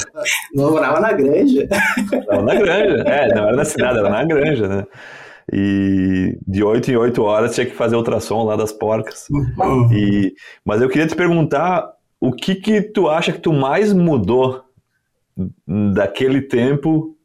Não 0.54 0.70
morava 0.70 1.00
na 1.00 1.12
granja. 1.12 1.68
Não, 2.28 2.42
na 2.42 2.54
granja. 2.54 3.02
É, 3.02 3.34
não 3.34 3.48
era 3.48 3.56
na 3.56 3.64
cidade, 3.64 3.98
era 3.98 4.08
na 4.08 4.24
granja, 4.24 4.68
né? 4.68 4.86
E 5.52 6.38
de 6.46 6.62
8 6.62 6.92
em 6.92 6.96
8 6.96 7.20
horas 7.20 7.52
tinha 7.54 7.66
que 7.66 7.74
fazer 7.74 7.96
ultrassom 7.96 8.44
lá 8.44 8.54
das 8.54 8.70
porcas. 8.70 9.26
Uhum. 9.28 9.92
E, 9.92 10.34
mas 10.64 10.80
eu 10.80 10.88
queria 10.88 11.08
te 11.08 11.16
perguntar 11.16 11.90
o 12.20 12.30
que 12.30 12.54
que 12.54 12.80
tu 12.80 13.08
acha 13.08 13.32
que 13.32 13.40
tu 13.40 13.52
mais 13.52 13.92
mudou 13.92 14.62
daquele 15.94 16.42
tempo 16.42 17.15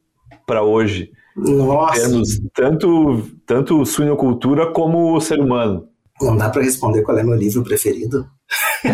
para 0.46 0.62
hoje? 0.62 1.10
Nossa. 1.36 2.00
Termos 2.00 2.40
tanto, 2.54 3.22
tanto 3.46 3.84
suinocultura 3.86 4.72
como 4.72 5.14
o 5.14 5.20
ser 5.20 5.40
humano. 5.40 5.88
Não 6.20 6.36
dá 6.36 6.50
para 6.50 6.62
responder 6.62 7.02
qual 7.02 7.18
é 7.18 7.22
meu 7.22 7.34
livro 7.34 7.64
preferido. 7.64 8.26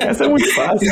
Essa 0.00 0.24
é 0.24 0.28
muito 0.28 0.54
fácil. 0.54 0.90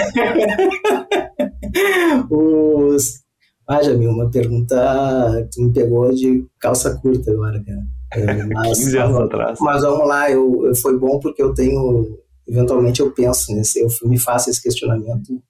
Os... 2.31 3.21
Ah, 3.69 3.83
Jamil, 3.83 4.11
uma 4.11 4.31
pergunta 4.31 5.49
que 5.53 5.63
me 5.63 5.73
pegou 5.73 6.13
de 6.15 6.47
calça 6.61 6.99
curta 7.01 7.31
agora, 7.33 7.63
cara. 7.65 7.83
É, 8.13 8.45
mas, 8.55 8.79
15 8.79 8.99
anos 8.99 9.21
atrás. 9.21 9.59
Mas 9.61 9.83
vamos 9.83 10.07
lá, 10.07 10.31
eu, 10.31 10.73
foi 10.81 10.99
bom 10.99 11.19
porque 11.21 11.43
eu 11.43 11.53
tenho. 11.53 12.19
Eventualmente 12.49 13.01
eu 13.01 13.11
penso 13.11 13.53
nesse, 13.55 13.81
eu 13.81 13.89
me 14.05 14.19
faço 14.19 14.49
esse 14.51 14.63
questionamento 14.63 15.43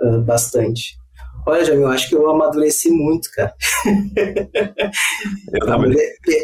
uh, 0.00 0.22
bastante. 0.22 0.98
Olha, 1.46 1.64
Jamil, 1.64 1.88
acho 1.88 2.08
que 2.08 2.14
eu 2.14 2.30
amadureci 2.30 2.90
muito, 2.90 3.30
cara. 3.32 3.54
Eu 5.52 5.66
também. 5.66 5.96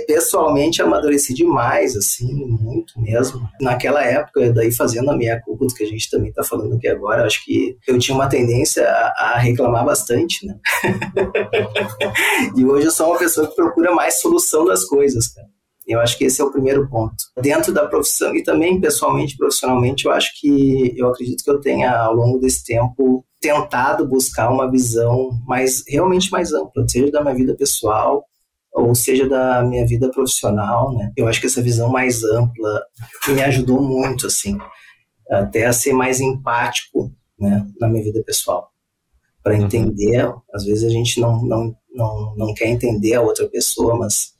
Pessoalmente, 0.07 0.83
amadureci 0.83 1.35
demais, 1.35 1.97
assim, 1.97 2.33
muito 2.33 2.99
mesmo. 3.01 3.49
Naquela 3.61 4.03
época, 4.05 4.53
daí 4.53 4.73
fazendo 4.73 5.11
a 5.11 5.17
minha 5.17 5.41
culpa 5.41 5.67
do 5.67 5.75
que 5.75 5.85
a 5.85 5.87
gente 5.87 6.11
também 6.11 6.31
está 6.31 6.43
falando 6.43 6.75
aqui 6.75 6.89
agora, 6.89 7.25
acho 7.27 7.45
que 7.45 7.77
eu 7.87 7.99
tinha 7.99 8.15
uma 8.15 8.29
tendência 8.29 8.89
a, 8.89 9.35
a 9.35 9.39
reclamar 9.39 9.85
bastante, 9.85 10.47
né? 10.47 10.57
e 12.57 12.65
hoje 12.65 12.87
eu 12.87 12.93
sou 12.93 13.09
uma 13.09 13.19
pessoa 13.19 13.47
que 13.47 13.55
procura 13.55 13.95
mais 13.95 14.21
solução 14.21 14.65
das 14.65 14.85
coisas, 14.85 15.29
cara. 15.29 15.56
Eu 15.87 16.01
acho 16.01 16.19
que 16.19 16.25
esse 16.25 16.41
é 16.41 16.45
o 16.45 16.51
primeiro 16.51 16.89
ponto. 16.89 17.15
Dentro 17.41 17.73
da 17.73 17.87
profissão 17.87 18.35
e 18.35 18.43
também 18.43 18.81
pessoalmente, 18.81 19.37
profissionalmente, 19.37 20.07
eu 20.07 20.11
acho 20.11 20.33
que 20.41 20.93
eu 20.97 21.09
acredito 21.09 21.45
que 21.45 21.51
eu 21.51 21.61
tenha 21.61 21.97
ao 21.97 22.15
longo 22.15 22.39
desse 22.39 22.65
tempo 22.65 23.25
tentado 23.41 24.07
buscar 24.07 24.51
uma 24.51 24.69
visão 24.71 25.31
mais 25.47 25.85
realmente 25.87 26.31
mais 26.33 26.53
ampla, 26.53 26.85
seja 26.89 27.11
da 27.13 27.23
minha 27.23 27.35
vida 27.35 27.55
pessoal 27.55 28.25
ou 28.77 28.95
seja 28.95 29.27
da 29.27 29.63
minha 29.63 29.87
vida 29.87 30.11
profissional, 30.11 30.95
né? 30.95 31.11
Eu 31.17 31.27
acho 31.27 31.41
que 31.41 31.47
essa 31.47 31.63
visão 31.63 31.89
mais 31.89 32.23
ampla 32.23 32.83
me 33.29 33.43
ajudou 33.43 33.81
muito, 33.81 34.27
assim, 34.27 34.59
até 35.31 35.65
a 35.65 35.73
ser 35.73 35.95
mais 35.95 36.21
empático, 36.21 37.11
né, 37.41 37.67
na 37.81 37.89
minha 37.89 38.05
vida 38.05 38.23
pessoal, 38.23 38.71
para 39.43 39.55
uhum. 39.55 39.65
entender. 39.65 40.31
Às 40.53 40.67
vezes 40.67 40.85
a 40.85 40.91
gente 40.91 41.19
não, 41.19 41.43
não, 41.43 41.75
não, 41.91 42.35
não 42.37 42.55
quer 42.55 42.69
entender 42.69 43.15
a 43.15 43.23
outra 43.23 43.49
pessoa, 43.49 43.97
mas 43.97 44.35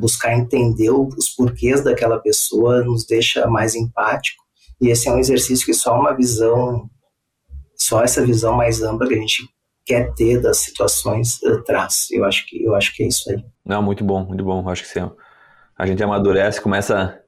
buscar 0.00 0.34
entender 0.36 0.90
os 0.90 1.28
porquês 1.28 1.82
daquela 1.82 2.18
pessoa 2.18 2.82
nos 2.84 3.06
deixa 3.06 3.46
mais 3.46 3.74
empático. 3.74 4.42
E 4.80 4.88
esse 4.88 5.08
é 5.08 5.12
um 5.12 5.18
exercício 5.18 5.66
que 5.66 5.74
só 5.74 5.98
uma 5.98 6.14
visão 6.14 6.88
só 7.78 8.02
essa 8.02 8.24
visão 8.24 8.54
mais 8.54 8.82
ampla 8.82 9.06
que 9.06 9.14
a 9.14 9.18
gente 9.18 9.48
quer 9.86 10.12
ter 10.14 10.42
das 10.42 10.58
situações 10.58 11.40
uh, 11.42 11.62
traz. 11.62 12.08
Eu 12.10 12.24
acho 12.24 12.44
que 12.46 12.62
eu 12.62 12.74
acho 12.74 12.94
que 12.94 13.04
é 13.04 13.06
isso 13.06 13.30
aí. 13.30 13.42
Não, 13.64 13.82
muito 13.82 14.04
bom, 14.04 14.24
muito 14.24 14.44
bom. 14.44 14.68
Acho 14.68 14.82
que 14.82 14.88
sim. 14.88 15.08
A 15.76 15.86
gente 15.86 16.02
amadurece, 16.02 16.60
começa 16.60 17.18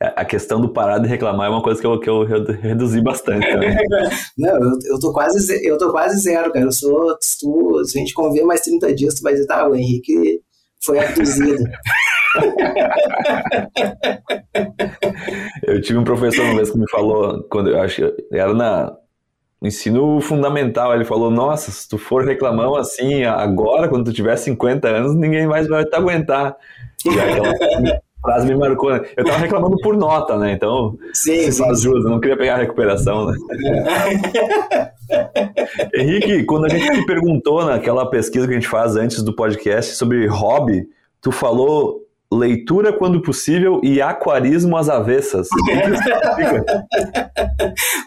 a 0.00 0.24
questão 0.24 0.60
do 0.60 0.72
parar 0.72 0.98
de 0.98 1.06
reclamar 1.06 1.46
é 1.46 1.50
uma 1.50 1.62
coisa 1.62 1.78
que 1.78 1.86
eu, 1.86 2.00
que 2.00 2.08
eu 2.08 2.24
reduzi 2.24 3.02
bastante 3.02 3.46
também. 3.50 3.76
Não, 4.36 4.54
eu, 4.54 4.78
eu, 4.86 4.98
tô 4.98 5.12
quase, 5.12 5.66
eu 5.66 5.76
tô 5.76 5.90
quase 5.90 6.18
zero, 6.20 6.50
cara. 6.50 6.64
Eu 6.64 6.72
sou, 6.72 7.18
tu, 7.38 7.84
se 7.84 7.98
a 7.98 8.00
gente 8.00 8.14
conviver 8.14 8.44
mais 8.44 8.62
30 8.62 8.94
dias, 8.94 9.14
tu 9.14 9.22
vai 9.22 9.34
dizer, 9.34 9.46
tá, 9.46 9.68
o 9.68 9.74
Henrique 9.74 10.40
foi 10.82 10.98
abduzido. 10.98 11.64
eu 15.66 15.80
tive 15.80 15.98
um 15.98 16.04
professor 16.04 16.44
uma 16.44 16.56
vez 16.56 16.70
que 16.70 16.78
me 16.78 16.88
falou, 16.90 17.42
quando 17.50 17.70
eu 17.70 17.80
acho 17.80 18.12
era 18.32 18.54
na 18.54 18.96
ensino 19.62 20.20
fundamental. 20.20 20.94
Ele 20.94 21.04
falou: 21.04 21.30
Nossa, 21.30 21.70
se 21.70 21.88
tu 21.88 21.98
for 21.98 22.24
reclamão 22.24 22.76
assim, 22.76 23.24
agora, 23.24 23.88
quando 23.88 24.06
tu 24.06 24.12
tiver 24.12 24.36
50 24.36 24.88
anos, 24.88 25.14
ninguém 25.14 25.46
mais 25.46 25.68
vai 25.68 25.84
te 25.84 25.94
aguentar. 25.94 26.56
E 27.04 27.10
aquela 27.18 27.52
frase 28.20 28.46
me 28.46 28.54
marcou. 28.54 28.90
Né? 28.90 29.02
Eu 29.16 29.24
tava 29.24 29.38
reclamando 29.38 29.76
por 29.82 29.96
nota, 29.96 30.38
né? 30.38 30.52
Então, 30.52 30.96
sim, 31.12 31.48
isso 31.48 31.62
sim. 31.62 31.70
ajuda. 31.70 32.08
Não 32.08 32.20
queria 32.20 32.36
pegar 32.36 32.54
a 32.54 32.58
recuperação, 32.58 33.26
né? 33.26 33.36
Henrique, 35.94 36.44
quando 36.44 36.66
a 36.66 36.68
gente 36.68 37.00
te 37.00 37.06
perguntou 37.06 37.64
naquela 37.64 38.08
pesquisa 38.08 38.46
que 38.46 38.52
a 38.52 38.56
gente 38.56 38.68
faz 38.68 38.96
antes 38.96 39.22
do 39.22 39.34
podcast 39.34 39.96
sobre 39.96 40.26
hobby, 40.26 40.86
tu 41.20 41.32
falou 41.32 42.06
leitura 42.32 42.92
quando 42.92 43.20
possível 43.20 43.80
e 43.82 44.00
aquarismo 44.00 44.76
às 44.76 44.88
avessas. 44.88 45.48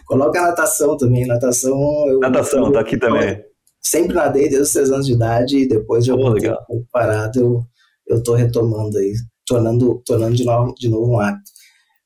Coloca 0.06 0.40
natação 0.40 0.96
também. 0.96 1.26
Natação. 1.26 1.78
Natação, 2.20 2.72
tá 2.72 2.80
aqui 2.80 2.96
também. 2.96 3.44
Sempre 3.82 4.14
nadei 4.14 4.44
desde 4.44 4.62
os 4.62 4.72
6 4.72 4.90
anos 4.92 5.06
de 5.06 5.12
idade 5.12 5.58
e 5.58 5.68
depois 5.68 6.04
de 6.04 6.10
algum 6.10 6.28
oh, 6.28 6.34
tempo 6.34 6.56
parado 6.90 7.38
eu, 7.38 7.62
eu 8.08 8.22
tô 8.22 8.34
retomando 8.34 8.96
aí, 8.96 9.12
tornando, 9.46 10.02
tornando 10.04 10.34
de, 10.34 10.44
novo, 10.44 10.74
de 10.74 10.88
novo 10.88 11.12
um 11.12 11.20
hábito. 11.20 11.50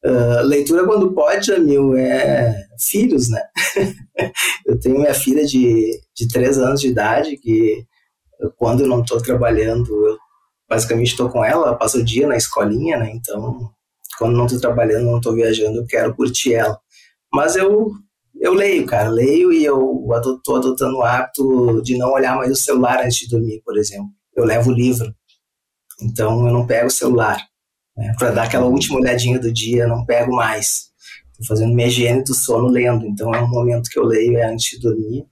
Uh, 0.05 0.43
leitura 0.45 0.87
quando 0.87 1.13
pode, 1.13 1.47
Jamil, 1.47 1.97
é 1.97 2.67
filhos, 2.81 3.29
né? 3.29 3.43
eu 4.67 4.79
tenho 4.79 4.99
minha 4.99 5.15
filha 5.15 5.45
de, 5.45 6.01
de 6.15 6.29
3 6.29 6.59
anos 6.59 6.81
de 6.81 6.89
idade 6.89 7.37
que 7.37 7.85
quando 8.57 8.83
eu 8.83 8.89
não 8.89 9.01
estou 9.01 9.21
trabalhando, 9.21 9.89
eu 10.07 10.17
basicamente 10.69 11.09
estou 11.09 11.29
com 11.29 11.45
ela, 11.45 11.69
ela 11.69 11.77
passa 11.77 11.99
o 11.99 12.05
dia 12.05 12.27
na 12.27 12.37
escolinha, 12.37 12.99
né? 12.99 13.11
Então, 13.13 13.71
quando 14.19 14.37
não 14.37 14.47
estou 14.47 14.61
trabalhando, 14.61 15.07
não 15.07 15.17
estou 15.17 15.35
viajando, 15.35 15.79
eu 15.79 15.87
quero 15.87 16.15
curtir 16.15 16.55
ela. 16.55 16.79
Mas 17.33 17.57
eu 17.57 17.93
eu 18.41 18.53
leio, 18.53 18.87
cara, 18.87 19.09
leio 19.09 19.53
e 19.53 19.65
eu 19.65 20.07
estou 20.37 20.57
adotando 20.57 20.99
o 20.99 21.03
hábito 21.03 21.83
de 21.83 21.97
não 21.99 22.13
olhar 22.13 22.37
mais 22.37 22.53
o 22.53 22.57
celular 22.57 23.05
antes 23.05 23.19
de 23.19 23.29
dormir, 23.29 23.61
por 23.65 23.77
exemplo. 23.77 24.11
Eu 24.37 24.45
levo 24.45 24.71
o 24.71 24.75
livro, 24.75 25.13
então 26.01 26.47
eu 26.47 26.53
não 26.53 26.67
pego 26.67 26.87
o 26.87 26.91
celular. 26.91 27.41
Né? 27.97 28.15
Para 28.19 28.31
dar 28.31 28.45
aquela 28.45 28.67
última 28.67 28.99
olhadinha 28.99 29.39
do 29.39 29.53
dia, 29.53 29.87
não 29.87 30.05
pego 30.05 30.35
mais. 30.35 30.89
Estou 31.33 31.47
fazendo 31.49 31.75
minha 31.75 31.89
higiene 31.89 32.25
do 32.25 32.35
sono 32.35 32.69
lendo, 32.69 33.07
então 33.07 33.35
é 33.35 33.41
um 33.41 33.49
momento 33.49 33.91
que 33.91 33.99
eu 33.99 34.05
leio 34.05 34.39
é 34.39 34.45
antes 34.45 34.71
de 34.71 34.81
dormir. 34.81 35.27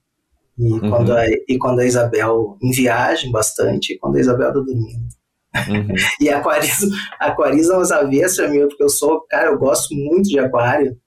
E, 0.57 0.71
uhum. 0.71 0.89
quando, 0.89 1.15
a, 1.15 1.25
e 1.27 1.57
quando 1.59 1.79
a 1.79 1.85
Isabel 1.85 2.57
em 2.61 2.71
viagem 2.71 3.31
bastante, 3.31 3.93
e 3.93 3.99
quando 3.99 4.15
a 4.15 4.19
Isabel 4.19 4.47
está 4.47 4.59
dormindo. 4.59 5.07
Uhum. 5.55 5.95
e 6.19 6.29
aquarismo, 6.29 6.95
aquarismo 7.19 7.75
às 7.75 7.91
avessas, 7.91 8.49
meu, 8.49 8.67
porque 8.67 8.83
eu 8.83 8.89
sou, 8.89 9.21
cara, 9.29 9.49
eu 9.49 9.57
gosto 9.57 9.93
muito 9.93 10.29
de 10.29 10.39
aquário. 10.39 10.97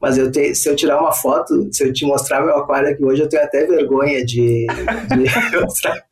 Mas 0.00 0.18
eu 0.18 0.30
te, 0.30 0.54
se 0.54 0.68
eu 0.68 0.76
tirar 0.76 1.00
uma 1.00 1.12
foto, 1.12 1.68
se 1.72 1.84
eu 1.84 1.92
te 1.92 2.04
mostrar 2.04 2.44
meu 2.44 2.56
aquário 2.56 2.90
aqui 2.90 3.04
hoje, 3.04 3.22
eu 3.22 3.28
tenho 3.28 3.42
até 3.42 3.66
vergonha 3.66 4.24
de, 4.24 4.66
de 4.66 5.26
mostrar. 5.60 6.04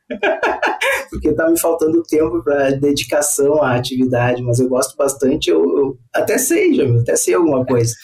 porque 1.11 1.33
tá 1.33 1.49
me 1.49 1.59
faltando 1.59 2.03
tempo 2.03 2.43
para 2.43 2.71
dedicação 2.71 3.63
à 3.63 3.75
atividade, 3.75 4.43
mas 4.43 4.59
eu 4.59 4.69
gosto 4.69 4.97
bastante, 4.97 5.51
eu, 5.51 5.63
eu 5.79 5.99
até 6.15 6.39
sei, 6.39 6.75
já, 6.75 6.85
até 7.01 7.17
sei 7.17 7.35
alguma 7.35 7.65
coisa. 7.65 7.95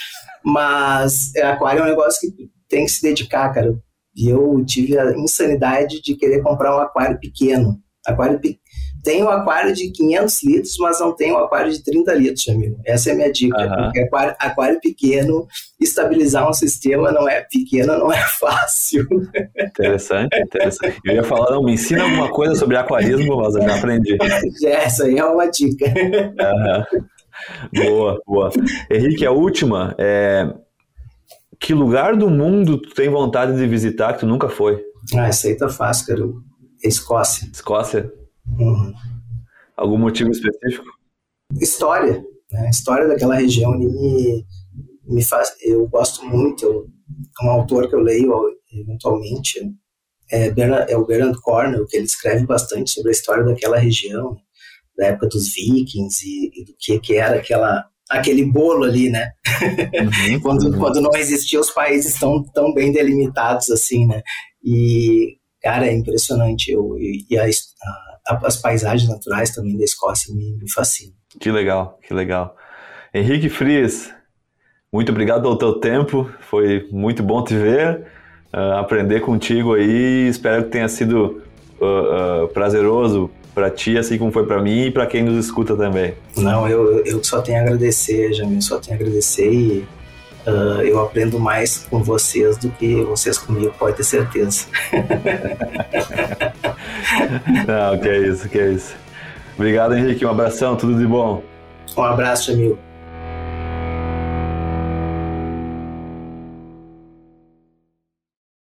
Mas 0.45 1.35
é, 1.35 1.43
aquário 1.43 1.81
é 1.81 1.85
um 1.85 1.89
negócio 1.89 2.21
que 2.21 2.49
tem 2.69 2.85
que 2.85 2.91
se 2.91 3.03
dedicar, 3.03 3.53
cara. 3.53 3.75
E 4.17 4.29
eu 4.29 4.65
tive 4.65 4.99
a 4.99 5.13
insanidade 5.17 6.01
de 6.03 6.15
querer 6.15 6.43
comprar 6.43 6.77
um 6.77 6.81
aquário 6.81 7.19
pequeno. 7.19 7.79
Aquário 8.07 8.41
pequeno 8.41 8.61
tem 9.03 9.23
um 9.23 9.29
aquário 9.29 9.73
de 9.73 9.91
500 9.91 10.43
litros, 10.45 10.77
mas 10.79 11.01
não 11.01 11.15
tem 11.15 11.33
um 11.33 11.39
aquário 11.39 11.73
de 11.73 11.83
30 11.83 12.15
litros, 12.15 12.49
amigo. 12.49 12.79
Essa 12.85 13.11
é 13.11 13.13
a 13.13 13.17
minha 13.17 13.33
dica. 13.33 13.59
Uhum. 13.59 13.85
Porque 13.85 14.01
aquário, 14.01 14.37
aquário 14.39 14.81
pequeno, 14.81 15.47
estabilizar 15.81 16.49
um 16.49 16.53
sistema 16.53 17.11
não 17.11 17.29
é 17.29 17.41
pequeno, 17.51 17.99
não 17.99 18.13
é 18.13 18.21
fácil. 18.39 19.07
Interessante, 19.59 20.37
interessante. 20.39 20.99
Eu 21.05 21.15
ia 21.15 21.25
falar, 21.25 21.51
não, 21.51 21.63
me 21.63 21.73
ensina 21.73 22.03
alguma 22.03 22.31
coisa 22.31 22.55
sobre 22.55 22.77
aquarismo, 22.77 23.37
mas 23.37 23.55
eu 23.55 23.63
já 23.63 23.77
aprendi. 23.77 24.19
Essa 24.65 25.05
aí 25.05 25.19
é 25.19 25.25
uma 25.25 25.47
dica. 25.47 25.87
Uhum. 25.87 27.05
Boa, 27.75 28.21
boa. 28.27 28.51
Henrique, 28.91 29.25
a 29.25 29.31
última 29.31 29.95
é... 29.99 30.53
Que 31.59 31.75
lugar 31.75 32.17
do 32.17 32.31
mundo 32.31 32.79
tu 32.79 32.95
tem 32.95 33.11
vontade 33.11 33.55
de 33.55 33.67
visitar 33.67 34.15
que 34.15 34.21
tu 34.21 34.27
nunca 34.27 34.49
foi? 34.49 34.83
Ah, 35.15 35.29
essa 35.29 35.47
aí 35.47 35.55
tá 35.55 35.69
fácil, 35.69 36.07
cara. 36.07 36.23
Escócia. 36.83 37.47
Escócia? 37.53 38.11
Uhum. 38.59 38.93
Algum 39.77 39.99
motivo 39.99 40.31
específico? 40.31 40.87
História. 41.61 42.23
Né? 42.53 42.67
A 42.67 42.71
história 42.71 43.09
daquela 43.09 43.35
região 43.37 43.77
me, 43.79 44.45
me 45.07 45.25
faz. 45.25 45.55
Eu 45.63 45.87
gosto 45.89 46.25
muito. 46.25 46.65
Eu, 46.65 46.87
um 47.43 47.51
autor 47.51 47.89
que 47.89 47.95
eu 47.95 48.01
leio 48.01 48.33
eventualmente 48.73 49.61
é, 50.31 50.51
Bernard, 50.51 50.91
é 50.91 50.97
o 50.97 51.05
Bernard 51.05 51.41
Cornell, 51.41 51.87
que 51.87 51.97
ele 51.97 52.07
escreve 52.07 52.47
bastante 52.47 52.91
sobre 52.91 53.11
a 53.11 53.13
história 53.13 53.45
daquela 53.45 53.79
região, 53.79 54.37
da 54.97 55.07
época 55.07 55.29
dos 55.29 55.53
vikings 55.53 56.25
e, 56.25 56.51
e 56.55 56.65
do 56.65 56.75
que, 56.79 56.99
que 57.01 57.15
era 57.17 57.37
aquela 57.37 57.85
aquele 58.09 58.45
bolo 58.45 58.85
ali, 58.85 59.09
né? 59.09 59.31
Uhum, 60.33 60.41
quando, 60.43 60.65
uhum. 60.65 60.79
quando 60.79 61.01
não 61.01 61.15
existiam 61.15 61.61
os 61.61 61.71
países 61.71 62.19
tão, 62.19 62.43
tão 62.53 62.75
bem 62.75 62.91
delimitados 62.93 63.71
assim, 63.71 64.05
né? 64.05 64.21
E, 64.65 65.37
cara, 65.63 65.87
é 65.87 65.93
impressionante. 65.93 66.73
Eu, 66.73 66.99
e, 66.99 67.25
e 67.31 67.39
a, 67.39 67.45
a 67.45 68.10
as 68.27 68.57
paisagens 68.57 69.09
naturais 69.09 69.51
também 69.51 69.77
da 69.77 69.85
Escócia 69.85 70.35
me, 70.35 70.53
me 70.55 70.71
fascinam. 70.71 71.15
Que 71.39 71.51
legal, 71.51 71.99
que 72.07 72.13
legal. 72.13 72.57
Henrique 73.13 73.49
Frias, 73.49 74.11
muito 74.93 75.11
obrigado 75.11 75.43
pelo 75.43 75.57
teu 75.57 75.75
tempo, 75.75 76.31
foi 76.41 76.89
muito 76.91 77.23
bom 77.23 77.43
te 77.43 77.55
ver, 77.55 78.07
uh, 78.53 78.79
aprender 78.79 79.21
contigo 79.21 79.75
aí, 79.75 80.29
espero 80.29 80.65
que 80.65 80.71
tenha 80.71 80.89
sido 80.89 81.43
uh, 81.81 82.45
uh, 82.45 82.49
prazeroso 82.49 83.31
para 83.55 83.71
ti, 83.71 83.99
assim 83.99 84.17
como 84.17 84.31
foi 84.31 84.47
para 84.47 84.63
mim 84.63 84.87
e 84.87 84.91
para 84.91 85.07
quem 85.07 85.23
nos 85.23 85.45
escuta 85.45 85.77
também. 85.77 86.15
Não, 86.37 86.69
eu, 86.69 87.05
eu 87.05 87.23
só 87.23 87.41
tenho 87.41 87.59
a 87.59 87.63
agradecer, 87.63 88.33
Jamil, 88.33 88.63
só 88.63 88.79
tenho 88.79 88.97
a 88.97 89.01
agradecer 89.01 89.53
e 89.53 89.87
Uh, 90.47 90.83
eu 90.83 91.01
aprendo 91.01 91.39
mais 91.39 91.87
com 91.91 92.03
vocês 92.03 92.57
do 92.57 92.71
que 92.71 93.03
vocês 93.03 93.37
comigo, 93.37 93.75
pode 93.79 93.97
ter 93.97 94.05
certeza. 94.05 94.67
Não, 97.67 97.99
que 97.99 98.09
é 98.09 98.19
isso, 98.19 98.49
que 98.49 98.59
é 98.59 98.73
isso. 98.73 98.97
Obrigado, 99.55 99.95
Henrique. 99.95 100.25
Um 100.25 100.31
abração, 100.31 100.77
tudo 100.77 100.99
de 100.99 101.07
bom. 101.07 101.43
Um 101.97 102.03
abraço, 102.03 102.53
amigo. 102.53 102.79